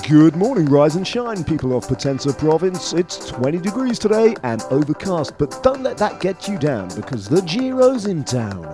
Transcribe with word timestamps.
Good 0.00 0.34
morning, 0.34 0.66
rise 0.66 0.96
and 0.96 1.06
shine, 1.06 1.44
people 1.44 1.76
of 1.76 1.86
Potenza 1.86 2.36
province. 2.36 2.92
It's 2.92 3.28
20 3.28 3.58
degrees 3.58 4.00
today 4.00 4.34
and 4.42 4.60
overcast, 4.70 5.38
but 5.38 5.62
don't 5.62 5.82
let 5.82 5.96
that 5.98 6.18
get 6.18 6.48
you 6.48 6.58
down 6.58 6.88
because 6.96 7.28
the 7.28 7.40
Giro's 7.42 8.06
in 8.06 8.24
town. 8.24 8.64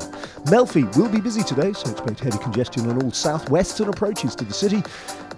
Melfi 0.47 0.97
will 0.97 1.09
be 1.09 1.21
busy 1.21 1.43
today, 1.43 1.73
so 1.73 1.91
expect 1.91 2.21
heavy 2.21 2.39
congestion 2.39 2.89
on 2.89 3.03
all 3.03 3.11
southwestern 3.11 3.89
approaches 3.89 4.35
to 4.37 4.45
the 4.45 4.55
city. 4.55 4.83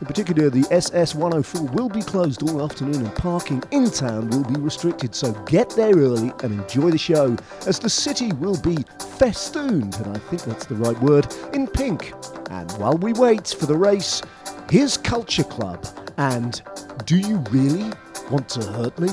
In 0.00 0.06
particular, 0.06 0.50
the 0.50 0.66
SS 0.70 1.14
104 1.14 1.62
will 1.74 1.88
be 1.88 2.02
closed 2.02 2.42
all 2.42 2.62
afternoon 2.62 2.96
and 2.96 3.14
parking 3.16 3.62
in 3.70 3.90
town 3.90 4.30
will 4.30 4.44
be 4.44 4.58
restricted, 4.60 5.14
so 5.14 5.32
get 5.44 5.70
there 5.70 5.96
early 5.96 6.32
and 6.42 6.52
enjoy 6.60 6.90
the 6.90 6.98
show 6.98 7.36
as 7.66 7.78
the 7.78 7.90
city 7.90 8.32
will 8.34 8.60
be 8.60 8.84
festooned, 9.18 9.96
and 9.96 10.16
I 10.16 10.18
think 10.18 10.42
that's 10.42 10.66
the 10.66 10.76
right 10.76 11.00
word, 11.00 11.34
in 11.52 11.66
pink. 11.66 12.12
And 12.50 12.70
while 12.72 12.96
we 12.96 13.12
wait 13.12 13.48
for 13.48 13.66
the 13.66 13.76
race, 13.76 14.22
Here's 14.70 14.96
Culture 14.96 15.44
Club 15.44 15.84
and 16.16 16.62
Do 17.04 17.18
You 17.18 17.38
Really 17.50 17.90
Want 18.30 18.48
to 18.50 18.64
Hurt 18.64 18.98
Me? 19.00 19.08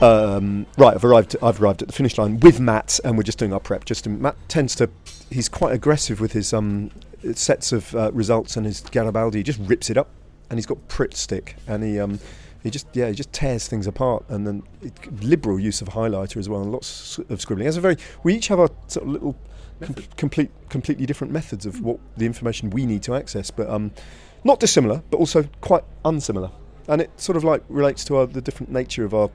Um, 0.00 0.66
right, 0.76 0.94
I've 0.94 1.04
arrived. 1.04 1.36
I've 1.42 1.60
arrived 1.60 1.82
at 1.82 1.88
the 1.88 1.94
finish 1.94 2.18
line 2.18 2.38
with 2.40 2.60
Matt, 2.60 3.00
and 3.04 3.16
we're 3.16 3.24
just 3.24 3.38
doing 3.38 3.52
our 3.52 3.60
prep. 3.60 3.84
Just 3.84 4.04
to, 4.04 4.10
Matt 4.10 4.36
tends 4.48 4.76
to, 4.76 4.88
he's 5.30 5.48
quite 5.48 5.72
aggressive 5.72 6.20
with 6.20 6.32
his 6.32 6.52
um, 6.52 6.90
sets 7.34 7.72
of 7.72 7.94
uh, 7.96 8.12
results 8.12 8.56
and 8.56 8.64
his 8.64 8.80
Garibaldi. 8.80 9.38
He 9.38 9.42
just 9.42 9.58
rips 9.60 9.90
it 9.90 9.96
up 9.96 10.08
and 10.50 10.58
he's 10.58 10.66
got 10.66 10.78
Pritt 10.88 11.14
stick, 11.14 11.56
and 11.66 11.82
he 11.82 11.98
um, 11.98 12.18
he 12.62 12.70
just 12.70 12.86
yeah 12.94 13.08
he 13.08 13.14
just 13.14 13.32
tears 13.32 13.68
things 13.68 13.86
apart, 13.86 14.24
and 14.28 14.46
then 14.46 14.62
it, 14.82 15.22
liberal 15.22 15.58
use 15.58 15.80
of 15.82 15.88
highlighter 15.88 16.36
as 16.36 16.48
well, 16.48 16.62
and 16.62 16.72
lots 16.72 17.18
of 17.28 17.40
scribbling. 17.40 17.66
As 17.66 17.76
a 17.76 17.80
very 17.80 17.96
we 18.22 18.34
each 18.34 18.48
have 18.48 18.60
our 18.60 18.70
sort 18.86 19.06
of 19.06 19.12
little 19.12 19.36
com- 19.80 19.94
complete 20.16 20.50
completely 20.68 21.06
different 21.06 21.32
methods 21.32 21.66
of 21.66 21.80
what 21.82 21.98
the 22.16 22.26
information 22.26 22.70
we 22.70 22.86
need 22.86 23.02
to 23.04 23.14
access, 23.14 23.50
but 23.50 23.68
um, 23.68 23.92
not 24.44 24.60
dissimilar, 24.60 25.02
but 25.10 25.18
also 25.18 25.44
quite 25.60 25.84
unsimilar, 26.04 26.50
and 26.86 27.02
it 27.02 27.10
sort 27.20 27.36
of 27.36 27.44
like 27.44 27.62
relates 27.68 28.04
to 28.04 28.16
our, 28.16 28.26
the 28.26 28.40
different 28.40 28.72
nature 28.72 29.04
of 29.04 29.12
our 29.12 29.30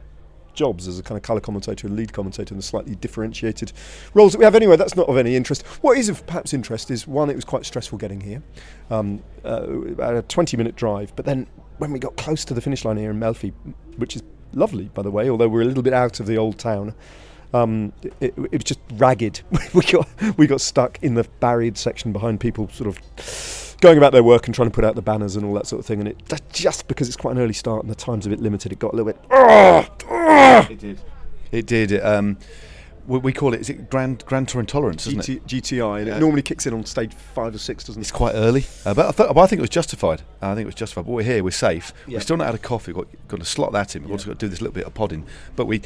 jobs 0.53 0.87
as 0.87 0.99
a 0.99 1.03
kind 1.03 1.17
of 1.17 1.23
colour 1.23 1.39
commentator 1.39 1.87
and 1.87 1.95
lead 1.95 2.13
commentator 2.13 2.53
and 2.53 2.59
the 2.59 2.65
slightly 2.65 2.95
differentiated 2.95 3.71
roles 4.13 4.33
that 4.33 4.39
we 4.39 4.45
have 4.45 4.55
anyway. 4.55 4.75
That's 4.75 4.95
not 4.95 5.07
of 5.07 5.17
any 5.17 5.35
interest. 5.35 5.65
What 5.81 5.97
is 5.97 6.09
of 6.09 6.25
perhaps 6.25 6.53
interest 6.53 6.91
is 6.91 7.07
one, 7.07 7.29
it 7.29 7.35
was 7.35 7.45
quite 7.45 7.65
stressful 7.65 7.97
getting 7.97 8.21
here, 8.21 8.41
um, 8.89 9.23
uh, 9.45 9.63
about 9.63 10.15
a 10.15 10.21
20 10.23 10.57
minute 10.57 10.75
drive, 10.75 11.15
but 11.15 11.25
then 11.25 11.47
when 11.77 11.91
we 11.91 11.99
got 11.99 12.15
close 12.17 12.45
to 12.45 12.53
the 12.53 12.61
finish 12.61 12.85
line 12.85 12.97
here 12.97 13.11
in 13.11 13.19
Melfi, 13.19 13.53
which 13.97 14.15
is 14.15 14.23
lovely 14.53 14.85
by 14.93 15.01
the 15.01 15.11
way, 15.11 15.29
although 15.29 15.47
we're 15.47 15.61
a 15.61 15.65
little 15.65 15.83
bit 15.83 15.93
out 15.93 16.19
of 16.19 16.27
the 16.27 16.37
old 16.37 16.57
town. 16.57 16.93
Um, 17.53 17.93
it, 18.19 18.33
it, 18.35 18.51
was 18.51 18.63
just 18.63 18.79
ragged. 18.93 19.41
we 19.75 19.81
got 19.83 20.07
we 20.37 20.47
got 20.47 20.59
stuck 20.59 20.97
in 21.03 21.13
the 21.13 21.23
barrier 21.39 21.75
section 21.75 22.11
behind 22.11 22.39
people, 22.39 22.67
sort 22.69 22.87
of 22.87 22.99
going 23.83 23.97
about 23.97 24.13
their 24.13 24.23
work 24.23 24.47
and 24.47 24.55
trying 24.55 24.69
to 24.69 24.73
put 24.73 24.85
out 24.85 24.95
the 24.95 25.01
banners 25.01 25.35
and 25.35 25.45
all 25.45 25.53
that 25.53 25.67
sort 25.67 25.81
of 25.81 25.85
thing. 25.85 25.99
And 25.99 26.07
it 26.07 26.23
just 26.53 26.87
because 26.87 27.09
it's 27.09 27.17
quite 27.17 27.35
an 27.35 27.41
early 27.41 27.53
start 27.53 27.83
and 27.83 27.91
the 27.91 27.95
time's 27.95 28.25
a 28.25 28.29
bit 28.29 28.39
limited, 28.39 28.71
it 28.71 28.79
got 28.79 28.93
a 28.93 28.95
little 28.95 29.11
bit. 29.11 29.21
It 30.71 30.79
did. 30.79 31.01
It 31.51 31.65
did. 31.67 32.01
Um, 32.01 32.37
we, 33.05 33.19
we 33.19 33.33
call 33.33 33.53
it 33.53 33.59
is 33.59 33.69
it 33.69 33.89
grand 33.89 34.23
grand 34.25 34.47
tour 34.47 34.61
intolerance, 34.61 35.05
isn't 35.07 35.19
GT, 35.19 35.35
it? 35.35 35.45
GTI, 35.45 35.97
and 35.99 36.07
yeah. 36.07 36.15
it 36.15 36.19
normally 36.21 36.41
kicks 36.41 36.65
in 36.65 36.73
on 36.73 36.85
stage 36.85 37.13
five 37.13 37.53
or 37.53 37.57
six, 37.57 37.83
doesn't 37.83 37.99
it? 37.99 38.03
It's 38.03 38.11
quite 38.11 38.33
early, 38.33 38.63
uh, 38.85 38.93
but 38.93 39.07
I, 39.07 39.11
th- 39.11 39.37
I 39.37 39.47
think 39.47 39.59
it 39.59 39.61
was 39.61 39.69
justified. 39.69 40.21
I 40.41 40.55
think 40.55 40.63
it 40.63 40.67
was 40.67 40.75
justified. 40.75 41.05
But 41.05 41.11
we're 41.11 41.23
here, 41.23 41.43
we're 41.43 41.51
safe. 41.51 41.93
Yeah. 42.07 42.17
We're 42.17 42.21
still 42.21 42.37
not 42.37 42.47
out 42.47 42.53
of 42.53 42.61
coffee. 42.61 42.93
We've 42.93 43.05
got, 43.05 43.27
got 43.27 43.39
to 43.41 43.45
slot 43.45 43.73
that 43.73 43.97
in. 43.97 44.03
We've 44.03 44.09
yeah. 44.09 44.13
also 44.13 44.27
got 44.27 44.39
to 44.39 44.45
do 44.45 44.49
this 44.49 44.61
little 44.61 44.73
bit 44.73 44.85
of 44.85 44.93
podding. 44.93 45.25
But 45.57 45.65
we, 45.65 45.81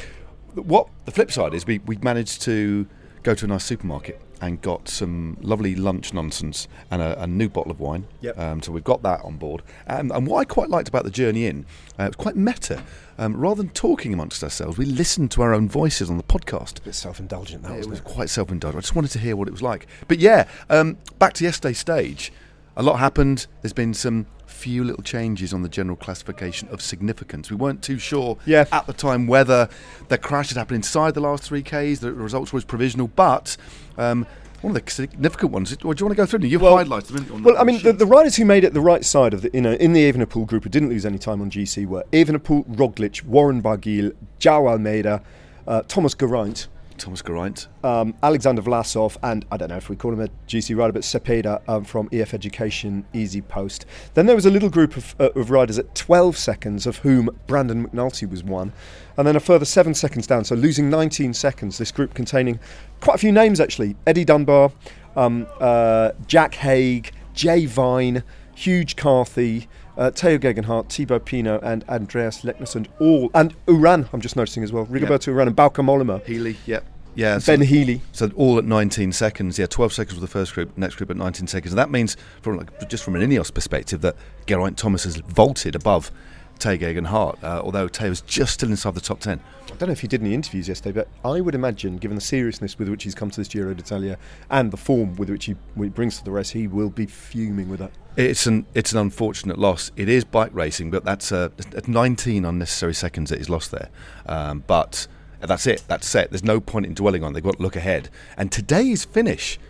what 0.54 0.88
the 1.04 1.10
flip 1.10 1.32
side 1.32 1.54
is, 1.54 1.66
we 1.66 1.78
we 1.78 1.96
managed 1.96 2.42
to 2.42 2.86
go 3.24 3.34
to 3.34 3.44
a 3.44 3.48
nice 3.48 3.64
supermarket 3.64 4.20
and 4.40 4.60
got 4.62 4.88
some 4.88 5.36
lovely 5.40 5.74
lunch 5.74 6.12
nonsense 6.12 6.68
and 6.90 7.02
a, 7.02 7.22
a 7.22 7.26
new 7.26 7.48
bottle 7.48 7.70
of 7.70 7.80
wine. 7.80 8.06
Yep. 8.20 8.38
Um, 8.38 8.62
so 8.62 8.72
we've 8.72 8.84
got 8.84 9.02
that 9.02 9.20
on 9.22 9.36
board. 9.36 9.62
Um, 9.86 10.10
and 10.12 10.26
what 10.26 10.38
I 10.38 10.44
quite 10.44 10.70
liked 10.70 10.88
about 10.88 11.04
the 11.04 11.10
journey 11.10 11.46
in, 11.46 11.66
uh, 11.98 12.04
it 12.04 12.08
was 12.08 12.16
quite 12.16 12.36
meta. 12.36 12.82
Um, 13.18 13.36
rather 13.36 13.62
than 13.62 13.72
talking 13.72 14.12
amongst 14.12 14.44
ourselves, 14.44 14.78
we 14.78 14.84
listened 14.84 15.30
to 15.32 15.42
our 15.42 15.52
own 15.52 15.68
voices 15.68 16.08
on 16.08 16.16
the 16.16 16.22
podcast. 16.22 16.78
A 16.78 16.82
bit 16.82 16.94
self-indulgent, 16.94 17.62
that 17.64 17.72
it 17.72 17.86
was 17.88 17.98
it? 17.98 18.04
quite 18.04 18.30
self-indulgent. 18.30 18.78
I 18.78 18.80
just 18.82 18.94
wanted 18.94 19.10
to 19.12 19.18
hear 19.18 19.34
what 19.34 19.48
it 19.48 19.50
was 19.52 19.62
like. 19.62 19.86
But 20.06 20.18
yeah, 20.18 20.48
um, 20.70 20.98
back 21.18 21.34
to 21.34 21.44
yesterday's 21.44 21.78
stage. 21.78 22.32
A 22.76 22.82
lot 22.82 23.00
happened. 23.00 23.48
There's 23.60 23.72
been 23.72 23.92
some 23.92 24.26
few 24.58 24.82
little 24.82 25.02
changes 25.02 25.54
on 25.54 25.62
the 25.62 25.68
general 25.68 25.96
classification 25.96 26.68
of 26.68 26.82
significance. 26.82 27.50
We 27.50 27.56
weren't 27.56 27.82
too 27.82 27.98
sure 27.98 28.36
yeah. 28.44 28.66
at 28.72 28.86
the 28.86 28.92
time 28.92 29.26
whether 29.26 29.68
the 30.08 30.18
crash 30.18 30.48
had 30.48 30.58
happened 30.58 30.76
inside 30.76 31.14
the 31.14 31.20
last 31.20 31.44
three 31.44 31.62
Ks, 31.62 32.00
the 32.00 32.12
results 32.12 32.52
were 32.52 32.60
provisional, 32.62 33.08
but 33.08 33.56
um, 33.96 34.26
one 34.60 34.76
of 34.76 34.84
the 34.84 34.90
significant 34.90 35.52
ones. 35.52 35.72
Or 35.84 35.94
do 35.94 36.02
you 36.02 36.06
want 36.06 36.16
to 36.16 36.22
go 36.22 36.26
through 36.26 36.40
them? 36.40 36.50
You 36.50 36.58
well, 36.58 36.76
highlighted 36.76 37.28
them. 37.28 37.42
well, 37.44 37.56
I 37.56 37.62
mean, 37.62 37.82
the, 37.82 37.92
the, 37.92 38.06
riders 38.06 38.36
who 38.36 38.44
made 38.44 38.64
it 38.64 38.74
the 38.74 38.80
right 38.80 39.04
side 39.04 39.32
of 39.32 39.42
the, 39.42 39.50
you 39.54 39.60
know, 39.60 39.72
in 39.74 39.92
the 39.92 40.10
Evenepoel 40.10 40.46
group 40.46 40.64
who 40.64 40.70
didn't 40.70 40.88
lose 40.88 41.06
any 41.06 41.18
time 41.18 41.40
on 41.40 41.50
GC 41.50 41.86
were 41.86 42.04
Evenepoel, 42.12 42.66
Roglic, 42.66 43.22
Warren 43.24 43.62
Barguil, 43.62 44.12
João 44.40 44.68
Almeida, 44.68 45.22
uh, 45.66 45.82
Thomas 45.82 46.14
Geraint, 46.14 46.66
Thomas 46.98 47.22
Geraint. 47.22 47.68
Um, 47.82 48.14
Alexander 48.22 48.62
Vlasov, 48.62 49.16
and 49.22 49.44
I 49.50 49.56
don't 49.56 49.68
know 49.68 49.76
if 49.76 49.88
we 49.88 49.96
call 49.96 50.12
him 50.12 50.20
a 50.20 50.28
GC 50.46 50.76
rider, 50.76 50.92
but 50.92 51.02
Cepeda 51.02 51.62
um, 51.68 51.84
from 51.84 52.08
EF 52.12 52.34
Education 52.34 53.04
Easy 53.12 53.40
Post. 53.40 53.86
Then 54.14 54.26
there 54.26 54.36
was 54.36 54.46
a 54.46 54.50
little 54.50 54.68
group 54.68 54.96
of, 54.96 55.14
uh, 55.18 55.30
of 55.34 55.50
riders 55.50 55.78
at 55.78 55.94
12 55.94 56.36
seconds, 56.36 56.86
of 56.86 56.98
whom 56.98 57.30
Brandon 57.46 57.88
McNulty 57.88 58.28
was 58.28 58.42
one, 58.42 58.72
and 59.16 59.26
then 59.26 59.36
a 59.36 59.40
further 59.40 59.64
seven 59.64 59.94
seconds 59.94 60.26
down, 60.26 60.44
so 60.44 60.54
losing 60.54 60.90
19 60.90 61.32
seconds. 61.34 61.78
This 61.78 61.92
group 61.92 62.14
containing 62.14 62.60
quite 63.00 63.14
a 63.14 63.18
few 63.18 63.32
names 63.32 63.60
actually 63.60 63.96
Eddie 64.06 64.24
Dunbar, 64.24 64.72
um, 65.16 65.46
uh, 65.60 66.12
Jack 66.26 66.54
Haig, 66.54 67.12
Jay 67.34 67.66
Vine, 67.66 68.22
Hugh 68.54 68.84
Carthy 68.84 69.68
uh, 69.98 70.10
Tao 70.12 70.38
Geoghegan 70.38 70.64
Hart, 70.64 70.90
Thibaut 70.90 71.26
Pinot, 71.26 71.62
and 71.62 71.84
Andreas 71.88 72.42
Leknesund 72.42 72.86
all, 73.00 73.30
and 73.34 73.54
Uran, 73.66 74.08
I'm 74.12 74.20
just 74.20 74.36
noticing 74.36 74.62
as 74.62 74.72
well, 74.72 74.86
Rigoberto 74.86 75.26
yep. 75.26 75.36
Uran 75.36 75.46
and 75.48 75.56
Bauke 75.56 75.84
Mollema. 75.84 76.24
Healy, 76.24 76.56
yep. 76.64 76.84
Yeah, 77.14 77.40
Ben 77.44 77.58
so, 77.58 77.64
Healy. 77.64 78.00
So 78.12 78.30
all 78.36 78.58
at 78.58 78.64
19 78.64 79.10
seconds. 79.10 79.58
Yeah, 79.58 79.66
12 79.66 79.92
seconds 79.92 80.14
for 80.14 80.20
the 80.20 80.28
first 80.28 80.54
group, 80.54 80.78
next 80.78 80.94
group 80.94 81.10
at 81.10 81.16
19 81.16 81.48
seconds. 81.48 81.72
And 81.72 81.78
that 81.78 81.90
means, 81.90 82.16
from 82.42 82.58
like, 82.58 82.88
just 82.88 83.02
from 83.02 83.16
an 83.16 83.28
Ineos 83.28 83.52
perspective, 83.52 84.02
that 84.02 84.14
Geraint 84.46 84.78
Thomas 84.78 85.02
has 85.02 85.16
vaulted 85.16 85.74
above 85.74 86.12
Tao 86.60 86.76
Geoghegan 86.76 87.06
Hart, 87.06 87.42
uh, 87.42 87.60
although 87.64 87.88
Tao 87.88 88.06
is 88.06 88.20
just 88.20 88.54
still 88.54 88.70
inside 88.70 88.94
the 88.94 89.00
top 89.00 89.18
10. 89.18 89.40
I 89.40 89.76
don't 89.76 89.88
know 89.88 89.92
if 89.92 90.00
he 90.00 90.06
did 90.06 90.20
any 90.20 90.32
interviews 90.32 90.68
yesterday, 90.68 90.92
but 90.92 91.28
I 91.28 91.40
would 91.40 91.54
imagine, 91.56 91.96
given 91.96 92.14
the 92.14 92.20
seriousness 92.20 92.78
with 92.78 92.88
which 92.88 93.02
he's 93.02 93.14
come 93.14 93.30
to 93.30 93.40
this 93.40 93.48
Giro 93.48 93.74
d'Italia 93.74 94.16
and 94.50 94.70
the 94.70 94.76
form 94.76 95.16
with 95.16 95.28
which 95.28 95.46
he, 95.46 95.56
he 95.76 95.88
brings 95.88 96.18
to 96.18 96.24
the 96.24 96.30
race, 96.30 96.50
he 96.50 96.68
will 96.68 96.90
be 96.90 97.06
fuming 97.06 97.68
with 97.68 97.80
that. 97.80 97.92
It's 98.18 98.48
an 98.48 98.66
it's 98.74 98.90
an 98.90 98.98
unfortunate 98.98 99.58
loss. 99.58 99.92
It 99.94 100.08
is 100.08 100.24
bike 100.24 100.50
racing, 100.52 100.90
but 100.90 101.04
that's 101.04 101.30
uh, 101.30 101.50
19 101.86 102.44
unnecessary 102.44 102.92
seconds 102.92 103.30
that 103.30 103.38
he's 103.38 103.48
lost 103.48 103.70
there. 103.70 103.90
Um, 104.26 104.64
but 104.66 105.06
that's 105.40 105.68
it. 105.68 105.84
That's 105.86 106.04
set. 106.04 106.30
There's 106.30 106.42
no 106.42 106.58
point 106.58 106.86
in 106.86 106.94
dwelling 106.94 107.22
on. 107.22 107.30
It. 107.30 107.34
They've 107.34 107.44
got 107.44 107.58
to 107.58 107.62
look 107.62 107.76
ahead. 107.76 108.08
And 108.36 108.50
today's 108.50 109.04
finish, 109.04 109.60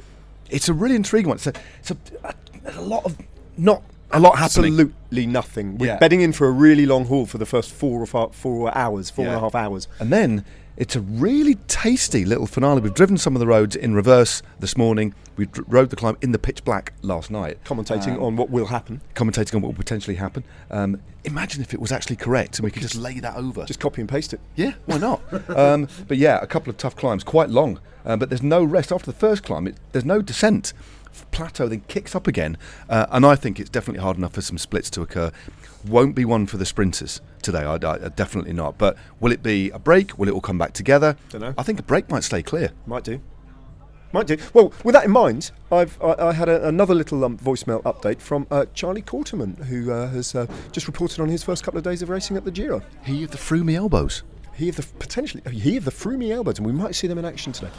it's 0.49 0.67
a 0.67 0.73
really 0.73 0.97
intriguing 0.97 1.29
one. 1.29 1.37
It's 1.37 1.47
a, 1.47 1.53
it's 1.81 1.91
a, 1.91 1.97
a, 2.25 2.35
a 2.79 2.81
lot 2.81 3.05
of 3.05 3.19
not 3.59 3.83
a 4.13 4.19
lot 4.19 4.39
happening. 4.39 4.73
Absolutely 4.73 5.27
nothing. 5.27 5.77
We're 5.77 5.89
yeah. 5.89 5.99
bedding 5.99 6.23
in 6.23 6.33
for 6.33 6.47
a 6.47 6.51
really 6.51 6.87
long 6.87 7.05
haul 7.05 7.27
for 7.27 7.37
the 7.37 7.45
first 7.45 7.71
four 7.71 8.01
or 8.01 8.07
five, 8.07 8.35
four 8.35 8.75
hours, 8.75 9.11
four 9.11 9.27
yeah. 9.27 9.33
and 9.33 9.37
a 9.37 9.41
half 9.41 9.55
hours, 9.55 9.89
and 9.99 10.11
then 10.11 10.47
it's 10.79 10.95
a 10.95 11.01
really 11.01 11.57
tasty 11.67 12.25
little 12.25 12.47
finale. 12.47 12.81
We've 12.81 12.95
driven 12.95 13.19
some 13.19 13.35
of 13.35 13.41
the 13.41 13.49
roads 13.49 13.75
in 13.75 13.95
reverse 13.95 14.43
this 14.61 14.77
morning. 14.77 15.13
We 15.37 15.49
rode 15.67 15.91
the 15.91 15.97
climb 15.97 16.17
in 16.23 16.31
the 16.31 16.39
pitch 16.39 16.65
black 16.65 16.93
last 17.03 17.33
night. 17.33 17.59
Commentating 17.65 18.15
um, 18.15 18.23
on 18.23 18.37
what 18.37 18.49
will 18.49 18.67
happen. 18.67 19.01
Commentating 19.17 19.57
on 19.57 19.63
what 19.63 19.69
will 19.71 19.77
potentially 19.77 20.15
happen. 20.15 20.45
Um, 20.71 21.03
imagine 21.25 21.63
if 21.63 21.75
it 21.75 21.81
was 21.81 21.91
actually 21.91 22.15
correct 22.15 22.61
and 22.61 22.65
we 22.65 22.71
could 22.71 22.83
just 22.83 22.95
lay 22.95 23.19
that 23.19 23.37
over. 23.37 23.65
Just 23.65 23.81
copy 23.81 24.01
and 24.01 24.09
paste 24.09 24.33
it. 24.33 24.41
Yeah, 24.55 24.75
why 24.87 24.99
not? 24.99 25.21
um, 25.51 25.89
but 26.07 26.17
yeah, 26.17 26.39
a 26.41 26.47
couple 26.47 26.71
of 26.71 26.77
tough 26.77 26.95
climbs, 26.95 27.25
quite 27.25 27.51
long. 27.51 27.81
Uh, 28.05 28.17
but 28.17 28.31
there's 28.31 28.43
no 28.43 28.63
rest. 28.63 28.93
After 28.93 29.11
the 29.11 29.19
first 29.19 29.43
climb, 29.43 29.67
it, 29.67 29.75
there's 29.91 30.05
no 30.05 30.23
descent 30.23 30.73
plateau, 31.33 31.67
then 31.67 31.81
kicks 31.89 32.15
up 32.15 32.29
again. 32.29 32.57
Uh, 32.89 33.07
and 33.11 33.27
I 33.27 33.35
think 33.35 33.59
it's 33.59 33.71
definitely 33.71 34.01
hard 34.01 34.17
enough 34.17 34.35
for 34.35 34.43
some 34.43 34.59
splits 34.59 34.91
to 34.91 35.03
occur. 35.03 35.33
Won't 35.85 36.15
be 36.15 36.25
one 36.25 36.47
for 36.47 36.57
the 36.57 36.67
sprinters 36.67 37.21
today. 37.51 37.65
I, 37.65 37.75
I, 37.75 38.09
definitely 38.11 38.53
not. 38.53 38.77
But 38.77 38.97
will 39.21 39.33
it 39.33 39.43
be 39.43 39.71
a 39.71 39.79
break? 39.79 40.19
Will 40.19 40.29
it 40.29 40.33
all 40.33 40.41
come 40.41 40.59
back 40.59 40.75
together? 40.75 41.17
Don't 41.31 41.41
know. 41.41 41.55
I 41.57 41.63
think 41.63 41.81
a 41.81 41.83
break 41.83 42.11
might 42.11 42.25
stay 42.25 42.43
clear. 42.43 42.73
Might 42.87 43.05
do. 43.05 43.21
Might 44.13 44.27
do. 44.27 44.37
Well, 44.53 44.73
with 44.85 44.95
that 44.95 45.05
in 45.05 45.11
mind, 45.11 45.51
I've 45.73 46.01
I, 46.03 46.15
I 46.29 46.33
had 46.33 46.49
a, 46.49 46.67
another 46.69 46.95
little 46.95 47.25
um, 47.25 47.39
voicemail 47.39 47.83
update 47.83 48.21
from 48.21 48.47
uh, 48.51 48.67
Charlie 48.75 49.03
Quarterman, 49.03 49.65
who 49.65 49.91
uh, 49.91 50.09
has 50.09 50.35
uh, 50.35 50.47
just 50.73 50.87
reported 50.87 51.21
on 51.21 51.29
his 51.29 51.43
first 51.43 51.63
couple 51.63 51.79
of 51.79 51.85
days 51.85 52.03
of 52.03 52.09
racing 52.11 52.37
at 52.37 52.45
the 52.45 52.51
Giro. 52.51 52.83
He 53.05 53.25
of 53.25 53.31
the 53.31 53.39
Froomy 53.39 53.75
elbows. 53.75 54.23
He 54.55 54.69
of 54.69 54.77
the 54.77 54.83
potentially 54.99 55.43
he 55.53 55.77
of 55.77 55.85
the 55.85 55.91
Froomy 55.91 56.31
elbows, 56.31 56.59
and 56.59 56.67
we 56.67 56.73
might 56.73 56.95
see 56.95 57.07
them 57.07 57.19
in 57.19 57.25
action 57.25 57.53
today. 57.53 57.71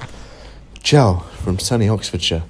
Ciao 0.81 1.19
from 1.44 1.60
sunny 1.60 1.89
Oxfordshire 1.89 2.44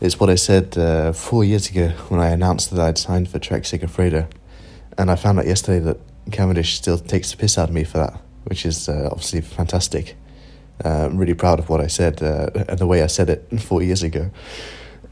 is 0.00 0.18
what 0.18 0.30
I 0.30 0.34
said 0.34 0.78
uh, 0.78 1.12
four 1.12 1.44
years 1.44 1.68
ago 1.68 1.88
when 2.08 2.20
I 2.20 2.30
announced 2.30 2.70
that 2.70 2.80
I'd 2.80 2.96
signed 2.96 3.28
for 3.28 3.38
Trek 3.38 3.62
Segafredo. 3.64 4.26
and 4.96 5.10
I 5.10 5.16
found 5.16 5.38
out 5.38 5.46
yesterday 5.46 5.78
that 5.80 5.98
Cavendish 6.30 6.74
still 6.74 6.98
takes 6.98 7.30
the 7.30 7.36
piss 7.36 7.58
out 7.58 7.68
of 7.68 7.74
me 7.74 7.84
for 7.84 7.98
that, 7.98 8.20
which 8.44 8.64
is 8.66 8.88
uh, 8.88 9.08
obviously 9.10 9.40
fantastic. 9.40 10.16
Uh, 10.84 11.06
I'm 11.06 11.18
really 11.18 11.34
proud 11.34 11.58
of 11.58 11.68
what 11.68 11.80
I 11.80 11.88
said 11.88 12.22
uh, 12.22 12.48
and 12.68 12.78
the 12.78 12.86
way 12.86 13.02
I 13.02 13.06
said 13.06 13.28
it 13.28 13.60
four 13.60 13.82
years 13.82 14.02
ago. 14.02 14.30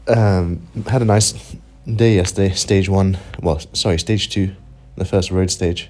Um, 0.07 0.67
had 0.87 1.01
a 1.01 1.05
nice 1.05 1.55
day 1.85 2.15
yesterday. 2.15 2.53
Stage 2.53 2.89
one, 2.89 3.17
well, 3.41 3.59
sorry, 3.73 3.99
stage 3.99 4.29
two, 4.29 4.55
the 4.95 5.05
first 5.05 5.31
road 5.31 5.51
stage. 5.51 5.89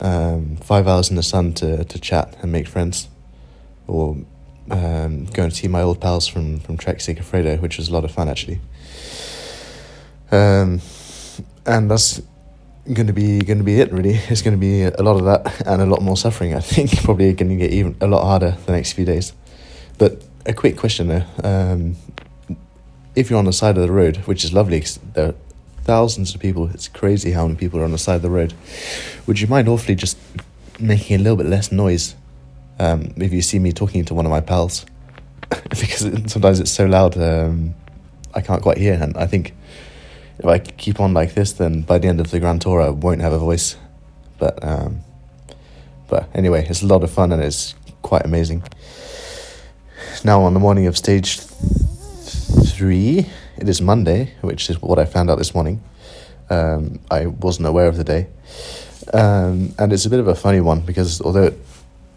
Um, 0.00 0.56
five 0.56 0.88
hours 0.88 1.10
in 1.10 1.16
the 1.16 1.22
sun 1.22 1.52
to, 1.54 1.84
to 1.84 1.98
chat 1.98 2.36
and 2.40 2.50
make 2.50 2.66
friends, 2.66 3.08
or 3.86 4.16
um, 4.70 5.26
going 5.26 5.50
to 5.50 5.54
see 5.54 5.68
my 5.68 5.82
old 5.82 6.00
pals 6.00 6.26
from 6.26 6.60
from 6.60 6.78
Trek 6.78 6.98
Segafredo, 6.98 7.60
which 7.60 7.76
was 7.76 7.88
a 7.88 7.92
lot 7.92 8.04
of 8.04 8.10
fun 8.10 8.28
actually. 8.28 8.60
Um, 10.30 10.80
and 11.66 11.90
that's 11.90 12.22
going 12.86 13.06
to 13.06 13.12
be 13.12 13.38
going 13.40 13.58
to 13.58 13.64
be 13.64 13.80
it 13.80 13.92
really. 13.92 14.14
It's 14.28 14.42
going 14.42 14.56
to 14.56 14.60
be 14.60 14.82
a 14.82 15.02
lot 15.02 15.16
of 15.16 15.24
that 15.24 15.66
and 15.66 15.82
a 15.82 15.86
lot 15.86 16.02
more 16.02 16.16
suffering. 16.16 16.54
I 16.54 16.60
think 16.60 17.02
probably 17.04 17.32
going 17.32 17.50
to 17.50 17.56
get 17.56 17.72
even 17.72 17.96
a 18.00 18.06
lot 18.06 18.24
harder 18.24 18.56
the 18.66 18.72
next 18.72 18.92
few 18.92 19.04
days. 19.04 19.32
But 19.98 20.22
a 20.46 20.52
quick 20.52 20.76
question 20.76 21.08
though: 21.08 21.24
um, 21.44 21.96
if 23.14 23.30
you're 23.30 23.38
on 23.38 23.44
the 23.44 23.52
side 23.52 23.76
of 23.76 23.82
the 23.82 23.92
road, 23.92 24.16
which 24.26 24.44
is 24.44 24.52
lovely, 24.52 24.80
'cause 24.80 24.98
there 25.14 25.28
are 25.28 25.34
thousands 25.84 26.34
of 26.34 26.40
people. 26.40 26.70
It's 26.72 26.88
crazy 26.88 27.32
how 27.32 27.46
many 27.46 27.56
people 27.56 27.80
are 27.80 27.84
on 27.84 27.92
the 27.92 27.98
side 27.98 28.16
of 28.16 28.22
the 28.22 28.30
road. 28.30 28.54
Would 29.26 29.40
you 29.40 29.46
mind 29.46 29.68
awfully 29.68 29.94
just 29.94 30.16
making 30.78 31.16
a 31.16 31.22
little 31.22 31.36
bit 31.36 31.46
less 31.46 31.72
noise 31.72 32.14
um, 32.78 33.12
if 33.16 33.32
you 33.32 33.42
see 33.42 33.58
me 33.58 33.72
talking 33.72 34.04
to 34.06 34.14
one 34.14 34.26
of 34.26 34.30
my 34.30 34.40
pals? 34.40 34.86
because 35.68 36.00
sometimes 36.30 36.60
it's 36.60 36.70
so 36.70 36.86
loud, 36.86 37.18
um, 37.18 37.74
I 38.34 38.40
can't 38.40 38.62
quite 38.62 38.78
hear, 38.78 38.94
and 38.94 39.16
I 39.16 39.26
think 39.26 39.54
if 40.38 40.46
I 40.46 40.58
keep 40.58 41.00
on 41.00 41.14
like 41.14 41.34
this, 41.34 41.52
then 41.52 41.82
by 41.82 41.98
the 41.98 42.08
end 42.08 42.20
of 42.20 42.30
the 42.30 42.40
Grand 42.40 42.62
Tour, 42.62 42.80
I 42.80 42.88
won't 42.88 43.20
have 43.20 43.32
a 43.32 43.38
voice. 43.38 43.76
But 44.38 44.62
um, 44.64 45.00
but 46.08 46.28
anyway, 46.34 46.66
it's 46.68 46.82
a 46.82 46.86
lot 46.86 47.02
of 47.04 47.10
fun 47.10 47.32
and 47.32 47.42
it's 47.42 47.74
quite 48.02 48.24
amazing. 48.24 48.62
Now 50.24 50.42
on 50.42 50.54
the 50.54 50.60
morning 50.60 50.86
of 50.86 50.96
stage 50.96 51.38
th- 51.38 52.68
three, 52.68 53.26
it 53.56 53.68
is 53.68 53.80
Monday, 53.80 54.34
which 54.40 54.68
is 54.68 54.80
what 54.82 54.98
I 54.98 55.04
found 55.04 55.30
out 55.30 55.38
this 55.38 55.54
morning. 55.54 55.82
Um, 56.50 57.00
I 57.10 57.26
wasn't 57.26 57.66
aware 57.66 57.86
of 57.86 57.96
the 57.96 58.04
day, 58.04 58.26
um, 59.14 59.74
and 59.78 59.92
it's 59.92 60.04
a 60.04 60.10
bit 60.10 60.20
of 60.20 60.28
a 60.28 60.34
funny 60.34 60.60
one 60.60 60.80
because 60.80 61.20
although 61.22 61.44
it 61.44 61.58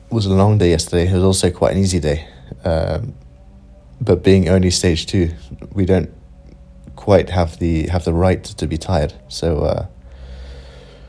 was 0.09 0.25
a 0.25 0.33
long 0.33 0.57
day 0.57 0.71
yesterday, 0.71 1.07
it 1.07 1.13
was 1.13 1.23
also 1.23 1.49
quite 1.51 1.73
an 1.73 1.77
easy 1.77 1.99
day. 1.99 2.27
Um, 2.65 3.13
but 4.01 4.23
being 4.23 4.49
only 4.49 4.71
stage 4.71 5.05
two, 5.05 5.31
we 5.71 5.85
don't 5.85 6.11
quite 6.95 7.29
have 7.29 7.59
the 7.59 7.87
have 7.87 8.05
the 8.05 8.13
right 8.13 8.43
to 8.43 8.67
be 8.67 8.77
tired. 8.77 9.13
So 9.27 9.63
uh, 9.63 9.87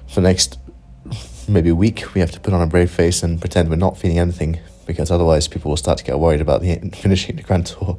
for 0.09 0.21
next 0.21 0.59
maybe 1.49 1.73
week, 1.73 2.15
we 2.15 2.21
have 2.21 2.33
to 2.33 2.41
put 2.41 2.53
on 2.53 2.63
a 2.63 2.67
brave 2.67 2.91
face 2.91 3.23
and 3.23 3.41
pretend 3.41 3.69
we're 3.69 3.77
not 3.77 3.97
feeling 3.97 4.19
anything 4.19 4.59
because 4.87 5.11
otherwise 5.11 5.49
people 5.49 5.71
will 5.71 5.77
start 5.77 5.99
to 5.99 6.05
get 6.05 6.19
worried 6.19 6.41
about 6.41 6.63
the 6.63 6.77
finishing 6.95 7.37
the 7.37 7.43
Grand 7.43 7.67
Tour. 7.67 7.99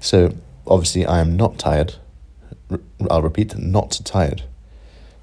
So 0.00 0.34
obviously, 0.66 1.06
I 1.06 1.20
am 1.20 1.36
not 1.36 1.58
tired. 1.58 1.94
I'll 3.10 3.22
repeat, 3.22 3.56
not 3.56 4.00
tired. 4.04 4.44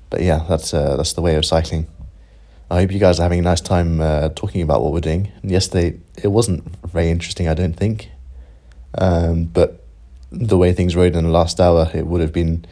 But 0.10 0.22
yeah, 0.22 0.46
that's 0.48 0.74
uh, 0.74 0.96
that's 0.98 1.14
the 1.14 1.22
way 1.22 1.36
of 1.36 1.46
cycling. 1.46 1.88
I 2.72 2.82
hope 2.82 2.92
you 2.92 3.00
guys 3.00 3.20
are 3.20 3.24
having 3.24 3.40
a 3.40 3.44
nice 3.44 3.62
time 3.62 4.00
uh, 4.00 4.30
talking 4.30 4.62
about 4.62 4.84
what 4.84 4.94
we're 4.94 5.00
doing. 5.00 5.32
Yesterday, 5.44 6.00
it 6.22 6.28
wasn't 6.28 6.64
very 6.86 7.10
interesting, 7.10 7.48
I 7.48 7.56
don't 7.56 7.74
think. 7.74 8.10
Um, 8.96 9.46
but 9.46 9.79
the 10.32 10.58
way 10.58 10.74
things 10.74 10.96
rode 10.96 11.16
in 11.16 11.24
the 11.24 11.32
last 11.32 11.60
hour, 11.60 11.90
it 11.94 12.08
would 12.08 12.22
have 12.22 12.34
been 12.34 12.66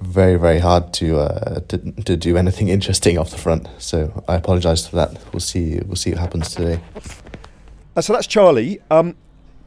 very, 0.00 0.36
very 0.36 0.58
hard 0.58 0.92
to 0.94 1.18
uh, 1.18 1.60
to 1.68 1.78
to 1.78 2.16
do 2.16 2.36
anything 2.36 2.68
interesting 2.78 3.18
off 3.18 3.30
the 3.30 3.38
front. 3.38 3.68
So 3.78 4.24
I 4.28 4.36
apologise 4.36 4.86
for 4.86 4.96
that. 4.96 5.18
We'll 5.32 5.40
see. 5.40 5.80
We'll 5.86 5.96
see 5.96 6.10
what 6.10 6.20
happens 6.20 6.54
today. 6.54 6.80
Uh, 7.96 8.00
so 8.00 8.12
that's 8.12 8.26
Charlie. 8.26 8.80
Um, 8.90 9.16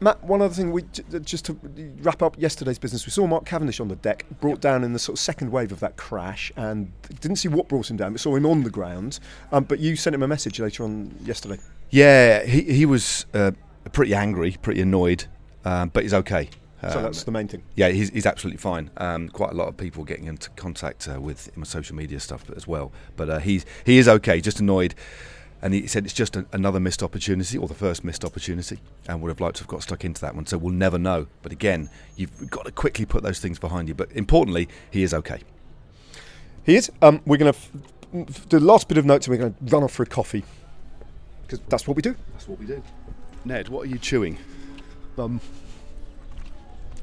Matt, 0.02 0.24
one 0.24 0.42
other 0.42 0.52
thing, 0.52 0.72
we 0.72 0.82
just 1.22 1.44
to 1.44 1.56
wrap 2.00 2.22
up 2.22 2.36
yesterday's 2.36 2.78
business, 2.78 3.06
we 3.06 3.10
saw 3.10 3.24
Mark 3.24 3.44
Cavendish 3.44 3.78
on 3.78 3.86
the 3.86 3.94
deck, 3.94 4.26
brought 4.40 4.60
down 4.60 4.82
in 4.82 4.92
the 4.92 4.98
sort 4.98 5.16
of 5.16 5.20
second 5.20 5.52
wave 5.52 5.70
of 5.70 5.78
that 5.78 5.96
crash, 5.96 6.50
and 6.56 6.90
didn't 7.20 7.36
see 7.36 7.46
what 7.46 7.68
brought 7.68 7.88
him 7.88 7.96
down, 7.96 8.10
but 8.12 8.20
saw 8.20 8.34
him 8.34 8.44
on 8.44 8.64
the 8.64 8.70
ground. 8.70 9.20
Um, 9.52 9.62
but 9.62 9.78
you 9.78 9.94
sent 9.94 10.14
him 10.14 10.24
a 10.24 10.28
message 10.28 10.58
later 10.58 10.82
on 10.82 11.14
yesterday. 11.22 11.58
Yeah, 11.90 12.44
he 12.44 12.62
he 12.62 12.84
was 12.84 13.26
uh, 13.32 13.52
pretty 13.92 14.12
angry, 14.12 14.56
pretty 14.60 14.80
annoyed, 14.80 15.24
um, 15.64 15.90
but 15.90 16.02
he's 16.02 16.14
okay. 16.14 16.48
So 16.90 16.98
Um, 16.98 17.02
that's 17.04 17.22
the 17.24 17.30
main 17.30 17.48
thing. 17.48 17.62
Yeah, 17.76 17.88
he's, 17.90 18.10
he's 18.10 18.26
absolutely 18.26 18.58
fine. 18.58 18.90
Um, 18.96 19.28
quite 19.28 19.50
a 19.50 19.54
lot 19.54 19.68
of 19.68 19.76
people 19.76 20.04
getting 20.04 20.26
into 20.26 20.50
contact 20.50 21.08
uh, 21.08 21.20
with 21.20 21.46
him 21.48 21.62
on 21.62 21.64
social 21.64 21.94
media 21.94 22.18
stuff 22.20 22.44
as 22.56 22.66
well. 22.66 22.92
But 23.16 23.30
uh, 23.30 23.38
he's 23.38 23.64
he 23.84 23.98
is 23.98 24.08
okay, 24.08 24.40
just 24.40 24.60
annoyed. 24.60 24.94
And 25.64 25.72
he 25.72 25.86
said 25.86 26.04
it's 26.04 26.12
just 26.14 26.34
a, 26.34 26.44
another 26.52 26.80
missed 26.80 27.04
opportunity, 27.04 27.56
or 27.56 27.68
the 27.68 27.74
first 27.74 28.02
missed 28.02 28.24
opportunity, 28.24 28.80
and 29.08 29.22
would 29.22 29.28
have 29.28 29.40
liked 29.40 29.56
to 29.56 29.62
have 29.62 29.68
got 29.68 29.84
stuck 29.84 30.04
into 30.04 30.20
that 30.22 30.34
one. 30.34 30.44
So 30.44 30.58
we'll 30.58 30.74
never 30.74 30.98
know. 30.98 31.28
But 31.42 31.52
again, 31.52 31.88
you've 32.16 32.50
got 32.50 32.64
to 32.64 32.72
quickly 32.72 33.06
put 33.06 33.22
those 33.22 33.38
things 33.38 33.60
behind 33.60 33.86
you. 33.86 33.94
But 33.94 34.10
importantly, 34.12 34.68
he 34.90 35.04
is 35.04 35.14
okay. 35.14 35.38
He 36.64 36.74
is. 36.74 36.90
Um, 37.00 37.20
we're 37.26 37.36
going 37.36 37.52
to 37.52 37.58
f- 37.58 37.70
f- 38.28 38.48
do 38.48 38.58
the 38.58 38.64
last 38.64 38.88
bit 38.88 38.98
of 38.98 39.04
notes 39.04 39.28
and 39.28 39.32
we're 39.36 39.40
going 39.40 39.54
to 39.54 39.72
run 39.72 39.84
off 39.84 39.92
for 39.92 40.02
a 40.02 40.06
coffee. 40.06 40.44
Because 41.42 41.60
that's 41.68 41.86
what 41.86 41.96
we 41.96 42.02
do. 42.02 42.16
That's 42.32 42.48
what 42.48 42.58
we 42.58 42.66
do. 42.66 42.82
Ned, 43.44 43.68
what 43.68 43.82
are 43.86 43.88
you 43.88 43.98
chewing? 43.98 44.38
Um, 45.18 45.40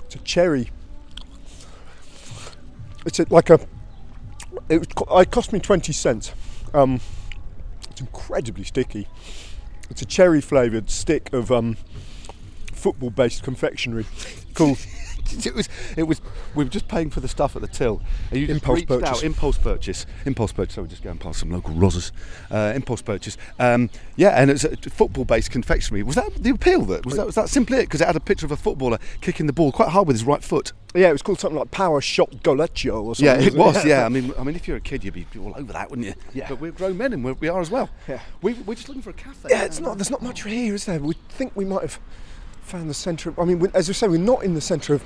it's 0.10 0.16
a 0.16 0.20
cherry. 0.20 0.72
It's 3.06 3.20
a, 3.20 3.28
like 3.30 3.52
a. 3.52 3.60
It, 4.68 4.80
was, 4.80 4.88
it 5.22 5.30
cost 5.30 5.54
me 5.54 5.60
20 5.60 5.94
cents. 5.94 6.32
Um, 6.74 7.00
it's 7.92 8.02
incredibly 8.02 8.64
sticky. 8.64 9.08
It's 9.92 10.02
a 10.02 10.08
cherry 10.08 10.42
flavoured 10.42 10.90
stick 10.90 11.32
of 11.32 11.52
um, 11.52 11.78
football 12.74 13.12
based 13.12 13.44
confectionery 13.44 14.08
called 14.56 14.80
it 15.46 15.54
was 15.56 15.70
it 15.98 16.04
was 16.04 16.22
we 16.56 16.64
were 16.64 16.70
just 16.70 16.88
paying 16.88 17.10
for 17.10 17.20
the 17.20 17.28
stuff 17.28 17.56
at 17.56 17.62
the 17.62 17.68
till 17.68 18.02
and 18.32 18.40
you 18.40 18.48
just 18.48 18.62
Impulse 18.62 18.76
reached 18.78 18.88
purchase. 18.90 19.10
out 19.10 19.24
impulse 19.24 19.58
purchase 19.58 20.06
impulse 20.26 20.52
purchase 20.52 20.76
so 20.76 20.82
we're 20.82 20.88
just 20.88 21.04
going 21.04 21.18
past 21.18 21.40
some 21.40 21.50
local 21.52 21.74
rozzers 21.74 22.12
uh, 22.52 22.74
impulse 22.76 23.02
purchase 23.02 23.38
um, 23.60 23.90
yeah 24.16 24.30
and 24.30 24.50
it's 24.52 24.64
a 24.64 24.76
football 24.90 25.26
based 25.26 25.52
confectionery 25.52 26.04
was 26.04 26.16
that 26.16 26.34
the 26.36 26.50
appeal 26.50 26.82
that 26.86 27.06
was 27.06 27.16
that 27.16 27.26
was 27.26 27.36
that 27.36 27.50
simply 27.50 27.78
it 27.78 27.82
because 27.82 28.02
it 28.02 28.08
had 28.08 28.16
a 28.16 28.20
picture 28.20 28.46
of 28.46 28.52
a 28.52 28.58
footballer 28.58 28.98
kicking 29.22 29.46
the 29.48 29.54
ball 29.54 29.72
quite 29.72 29.90
hard 29.90 30.08
with 30.08 30.16
his 30.16 30.24
right 30.24 30.44
foot 30.44 30.74
Yeah, 30.96 31.10
it 31.10 31.14
was 31.14 31.22
called 31.22 31.40
something 31.40 31.58
like 31.60 31.72
Power 31.72 32.02
Shot 32.02 32.32
Goleccio 32.44 33.02
or 33.04 33.16
something. 33.16 33.26
yeah 33.42 33.48
it 33.48 33.54
was 33.56 33.86
yeah 33.86 34.06
I 34.08 34.10
mean 34.10 34.34
I 34.40 34.44
mean 34.44 34.56
if 34.56 34.68
you're 34.68 34.78
a 34.78 34.82
kid 34.82 35.04
you'd 35.04 35.14
be 35.14 35.26
all 35.40 35.54
over 35.56 35.74
that 35.74 35.90
wouldn't 35.90 36.08
you 36.08 36.14
Yeah. 36.34 36.48
but 36.50 36.60
we're 36.60 36.72
grown 36.72 36.98
men 36.98 37.14
and 37.14 37.24
we're, 37.24 37.34
we 37.34 37.48
are 37.50 37.62
as 37.62 37.70
well 37.72 37.90
Yeah. 38.08 38.20
we, 38.42 38.54
we're 38.54 38.76
just 38.76 38.88
looking 38.90 39.02
for 39.02 39.12
a 39.12 39.14
cafe 39.14 39.50
Yeah, 39.52 39.64
it's 39.64 39.80
not. 39.80 39.98
There's 39.98 40.10
not 40.12 40.22
much 40.22 40.44
here, 40.44 40.74
is 40.74 40.86
there? 40.86 41.00
We 41.00 41.14
think 41.30 41.56
we 41.56 41.66
might 41.66 41.82
have 41.82 42.00
found 42.70 42.90
the 42.90 42.94
centre. 42.94 43.30
of... 43.30 43.40
I 43.40 43.46
mean, 43.46 43.70
as 43.74 43.88
we 43.88 43.94
say, 43.94 44.08
we're 44.08 44.18
not 44.20 44.44
in 44.44 44.54
the 44.54 44.62
centre 44.62 44.94
of 44.94 45.04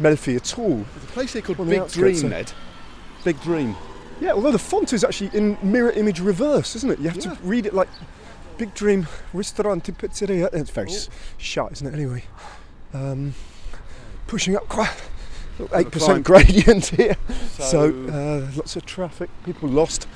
Melfi 0.00 0.36
at 0.36 0.58
all. 0.58 0.76
There's 0.94 1.04
a 1.04 1.06
place 1.08 1.32
here 1.32 1.42
called 1.42 1.60
On 1.60 1.66
the 1.66 1.78
Big 1.80 1.88
Dream 1.88 2.28
Ned 2.28 2.52
Big 3.24 3.40
Dream 3.40 3.74
Yeah, 4.20 4.32
although 4.32 4.52
the 4.52 4.58
font 4.58 4.92
is 4.92 5.02
actually 5.04 5.30
in 5.32 5.56
mirror 5.62 5.90
image 5.90 6.20
reverse, 6.20 6.76
isn't 6.76 6.90
it? 6.90 6.98
You 6.98 7.08
have 7.08 7.16
Yeah. 7.24 7.34
to 7.34 7.42
read 7.42 7.66
it 7.66 7.74
like 7.74 7.88
Big 8.58 8.74
Dream 8.74 9.06
Ristorante 9.32 9.92
Pizzeria. 9.92 10.52
It's 10.52 10.70
very 10.70 10.90
s 10.90 11.08
shut, 11.38 11.72
isn't 11.72 11.86
it? 11.86 11.94
Anyway, 11.94 12.24
um, 12.92 13.34
pushing 14.26 14.54
up 14.56 14.68
quite 14.68 14.90
eight 15.74 15.90
percent 15.90 16.24
gradient 16.24 16.86
here, 16.98 17.16
so, 17.56 17.64
So- 17.64 18.12
uh, 18.12 18.50
lots 18.56 18.76
of 18.76 18.84
traffic. 18.84 19.30
People 19.44 19.68
lost. 19.70 20.06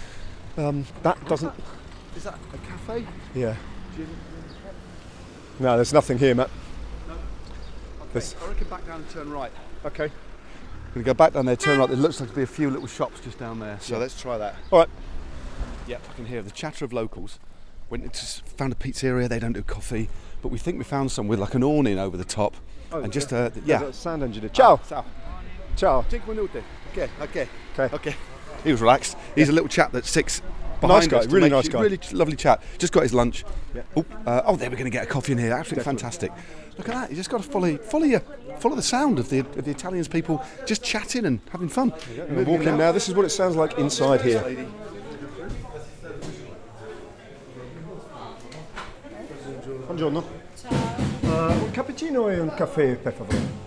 Um, 0.59 0.85
that 1.03 1.25
doesn't. 1.29 1.53
is 2.17 2.25
that 2.25 2.39
a 2.53 2.59
cafe 2.59 3.07
Yeah. 3.35 3.57
No, 5.59 5.77
there's 5.77 5.93
nothing 5.93 6.19
here, 6.19 6.35
Matt. 6.35 6.51
There's- 8.13 8.35
I 8.43 8.49
reckon 8.49 8.69
back 8.69 8.87
down 8.87 9.01
and 9.01 9.11
turn 9.11 9.31
right 9.31 9.53
Okay. 9.85 10.05
We're 10.95 11.03
going 11.03 11.05
to 11.05 11.09
go 11.11 11.15
back 11.15 11.33
down 11.33 11.47
there, 11.47 11.57
turn 11.57 11.79
right. 11.79 11.89
There 11.89 11.97
looks 11.97 12.21
like 12.21 12.29
to 12.29 12.35
be 12.37 12.43
a 12.43 12.47
few 12.47 12.69
little 12.71 12.87
shops 12.87 13.21
just 13.21 13.39
down 13.39 13.59
there. 13.61 13.79
So 13.81 13.95
Yeah. 13.95 14.01
let's 14.01 14.21
try 14.21 14.37
that. 14.39 14.55
All 14.71 14.81
right. 14.81 14.89
Yep, 15.87 16.03
I 16.11 16.13
can 16.15 16.27
hear 16.27 16.43
the 16.43 16.51
chatter 16.51 16.85
of 16.85 16.93
locals. 16.93 17.39
Went 17.89 18.05
into 18.05 18.21
found 18.59 18.73
a 18.73 18.77
pizzeria. 18.77 19.29
They 19.29 19.39
don't 19.39 19.55
do 19.55 19.63
coffee, 19.63 20.09
but 20.43 20.49
we 20.49 20.59
think 20.59 20.77
we 20.79 20.85
found 20.85 21.11
some 21.11 21.29
with 21.29 21.39
like 21.39 21.55
an 21.55 21.65
awning 21.65 21.99
over 21.99 22.17
the 22.17 22.25
top, 22.25 22.55
Oh, 22.93 23.01
and 23.01 23.13
just 23.13 23.33
a, 23.33 23.51
th- 23.51 23.65
yeah. 23.67 23.79
There's 23.79 23.97
a 23.97 23.99
sound 23.99 24.23
engineer. 24.23 24.51
Ciao. 24.51 24.79
Ciao. 24.89 25.05
Ciao. 25.77 26.05
Cinque 26.11 26.29
minute. 26.29 26.51
Okay, 26.93 27.09
okay, 27.23 27.49
Okay. 27.79 27.95
okay. 27.97 28.17
He 28.63 28.71
was 28.71 28.81
relaxed. 28.83 29.17
He's 29.35 29.49
a 29.49 29.53
little 29.53 29.69
chap 29.69 29.93
that 29.93 30.05
sits 30.05 30.41
Nice 30.43 30.81
behind 30.81 31.11
guy, 31.11 31.19
us 31.19 31.27
really 31.27 31.49
nice 31.49 31.69
guy. 31.69 31.81
Really 31.83 31.99
lovely 32.13 32.37
chat. 32.37 32.63
Just 32.79 32.93
got 32.93 33.03
his 33.03 33.15
lunch. 33.15 33.45
Yeah. 33.75 33.83
Oh, 33.97 34.05
uh, 34.27 34.43
oh, 34.45 34.57
there 34.57 34.69
we're 34.69 34.77
going 34.77 34.85
to 34.85 34.91
get 34.91 35.05
a 35.05 35.07
coffee 35.07 35.33
in 35.33 35.39
here. 35.39 35.53
Absolutely 35.53 35.85
fantastic. 35.85 36.31
Look 36.79 36.89
at 36.89 36.95
that. 36.95 37.11
You 37.11 37.17
just 37.17 37.29
got 37.31 37.43
to 37.43 37.49
follow, 37.49 37.77
follow 37.77 38.05
your, 38.05 38.21
follow 38.59 38.77
the 38.77 38.83
sound 38.83 39.19
of 39.19 39.29
the 39.29 39.41
of 39.41 39.65
the 39.65 39.71
Italians 39.71 40.09
people 40.09 40.43
just 40.67 40.83
chatting 40.83 41.27
and 41.27 41.41
having 41.51 41.69
fun. 41.69 41.93
We're 42.31 42.45
walking 42.45 42.77
now. 42.79 42.93
This 42.93 43.09
is 43.09 43.15
what 43.15 43.25
it 43.25 43.31
sounds 43.31 43.57
like 43.57 43.79
inside 43.79 44.23
here. 44.23 44.43
Buongiorno. 49.87 50.25
Uh, 51.21 51.63
un 51.63 51.71
cappuccino 51.71 52.29
e 52.31 52.39
un 52.41 52.55
caffè, 52.55 52.97
per 52.97 53.13
favore. 53.13 53.61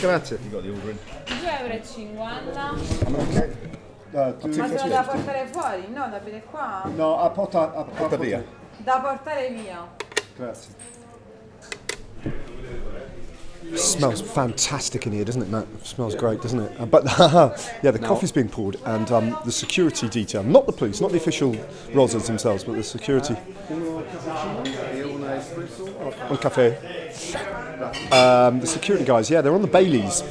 Grazie. 0.00 0.38
You 0.42 0.50
got 0.50 0.62
the 0.62 0.70
order 0.70 0.90
in. 0.90 0.98
2,50 1.26 2.18
euro. 2.18 2.34
Ma 4.14 4.76
sono 4.76 4.88
da 4.88 5.02
portare 5.02 5.46
fuori? 5.50 5.86
No, 5.88 6.08
da 6.08 6.18
bere 6.18 6.42
qua? 6.42 6.82
No, 6.94 7.18
a 7.20 7.30
porta, 7.30 7.74
a 7.74 7.84
porta 7.84 8.16
via. 8.16 8.44
Da 8.78 9.00
portare 9.00 9.50
via. 9.50 9.88
Grazie. 10.36 10.70
Smells 13.76 14.20
fantastic 14.20 15.06
in 15.06 15.12
here, 15.12 15.24
doesn't 15.24 15.42
it, 15.42 15.48
Matt? 15.48 15.66
smells 15.84 16.14
great, 16.14 16.40
doesn't 16.42 16.60
it? 16.60 16.80
Uh, 16.80 16.86
but 16.86 17.04
yeah, 17.82 17.90
the 17.90 17.98
coffee's 17.98 18.30
being 18.30 18.48
poured, 18.48 18.76
and 18.84 19.10
um, 19.10 19.36
the 19.44 19.52
security 19.52 20.08
detail, 20.08 20.42
not 20.42 20.66
the 20.66 20.72
police, 20.72 21.00
not 21.00 21.10
the 21.10 21.16
official 21.16 21.56
Rosas 21.92 22.26
themselves, 22.26 22.62
but 22.64 22.76
the 22.76 22.82
security. 22.82 23.36
Un 26.30 26.38
cafe. 26.38 26.76
Um, 28.12 28.60
the 28.60 28.66
security 28.66 29.04
guys, 29.04 29.30
yeah, 29.30 29.40
they're 29.40 29.54
on 29.54 29.62
the 29.62 29.68
Baileys. 29.68 30.22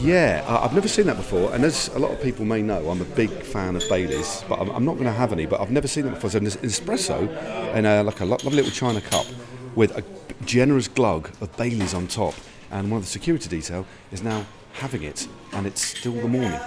Yeah, 0.00 0.44
I- 0.46 0.64
I've 0.64 0.74
never 0.74 0.88
seen 0.88 1.06
that 1.06 1.16
before, 1.16 1.52
and 1.54 1.64
as 1.64 1.88
a 1.94 1.98
lot 1.98 2.10
of 2.10 2.20
people 2.20 2.44
may 2.44 2.62
know, 2.62 2.88
I'm 2.90 3.00
a 3.00 3.04
big 3.04 3.30
fan 3.30 3.76
of 3.76 3.82
Baileys, 3.88 4.44
but 4.48 4.60
I'm, 4.60 4.68
I'm 4.70 4.84
not 4.84 4.94
going 4.94 5.04
to 5.04 5.12
have 5.12 5.32
any. 5.32 5.46
But 5.46 5.60
I've 5.60 5.70
never 5.70 5.86
seen 5.88 6.06
it 6.06 6.10
before. 6.10 6.30
So 6.30 6.38
an 6.38 6.46
espresso 6.46 7.74
in 7.74 7.86
a, 7.86 8.00
uh, 8.00 8.04
like 8.04 8.20
a 8.20 8.24
lo- 8.24 8.38
lovely 8.42 8.56
little 8.62 8.70
china 8.72 9.00
cup 9.00 9.26
with 9.74 9.96
a 9.96 10.04
generous 10.44 10.88
glug 10.88 11.30
of 11.40 11.56
Baileys 11.56 11.94
on 11.94 12.06
top, 12.08 12.34
and 12.70 12.90
one 12.90 12.98
of 12.98 13.04
the 13.04 13.10
security 13.10 13.48
detail 13.48 13.86
is 14.12 14.22
now 14.22 14.44
having 14.72 15.04
it, 15.04 15.28
and 15.52 15.66
it's 15.66 15.82
still 15.82 16.12
the 16.12 16.28
morning. 16.28 16.58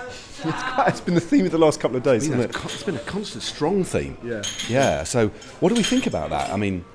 it's 0.87 1.01
been 1.01 1.15
the 1.15 1.19
theme 1.21 1.45
of 1.45 1.51
the 1.51 1.57
last 1.57 1.79
couple 1.79 1.97
of 1.97 2.03
days, 2.03 2.27
hasn't 2.27 2.41
it? 2.43 2.55
it's 2.65 2.83
been 2.83 2.95
a 2.95 2.99
constant 2.99 3.43
strong 3.43 3.83
theme. 3.83 4.17
Yeah. 4.23 4.41
Yeah. 4.69 5.03
So 5.03 5.27
what 5.59 5.69
do 5.69 5.75
we 5.75 5.83
think 5.83 6.07
about 6.07 6.29
that? 6.29 6.49
I 6.51 6.55
mean, 6.57 6.85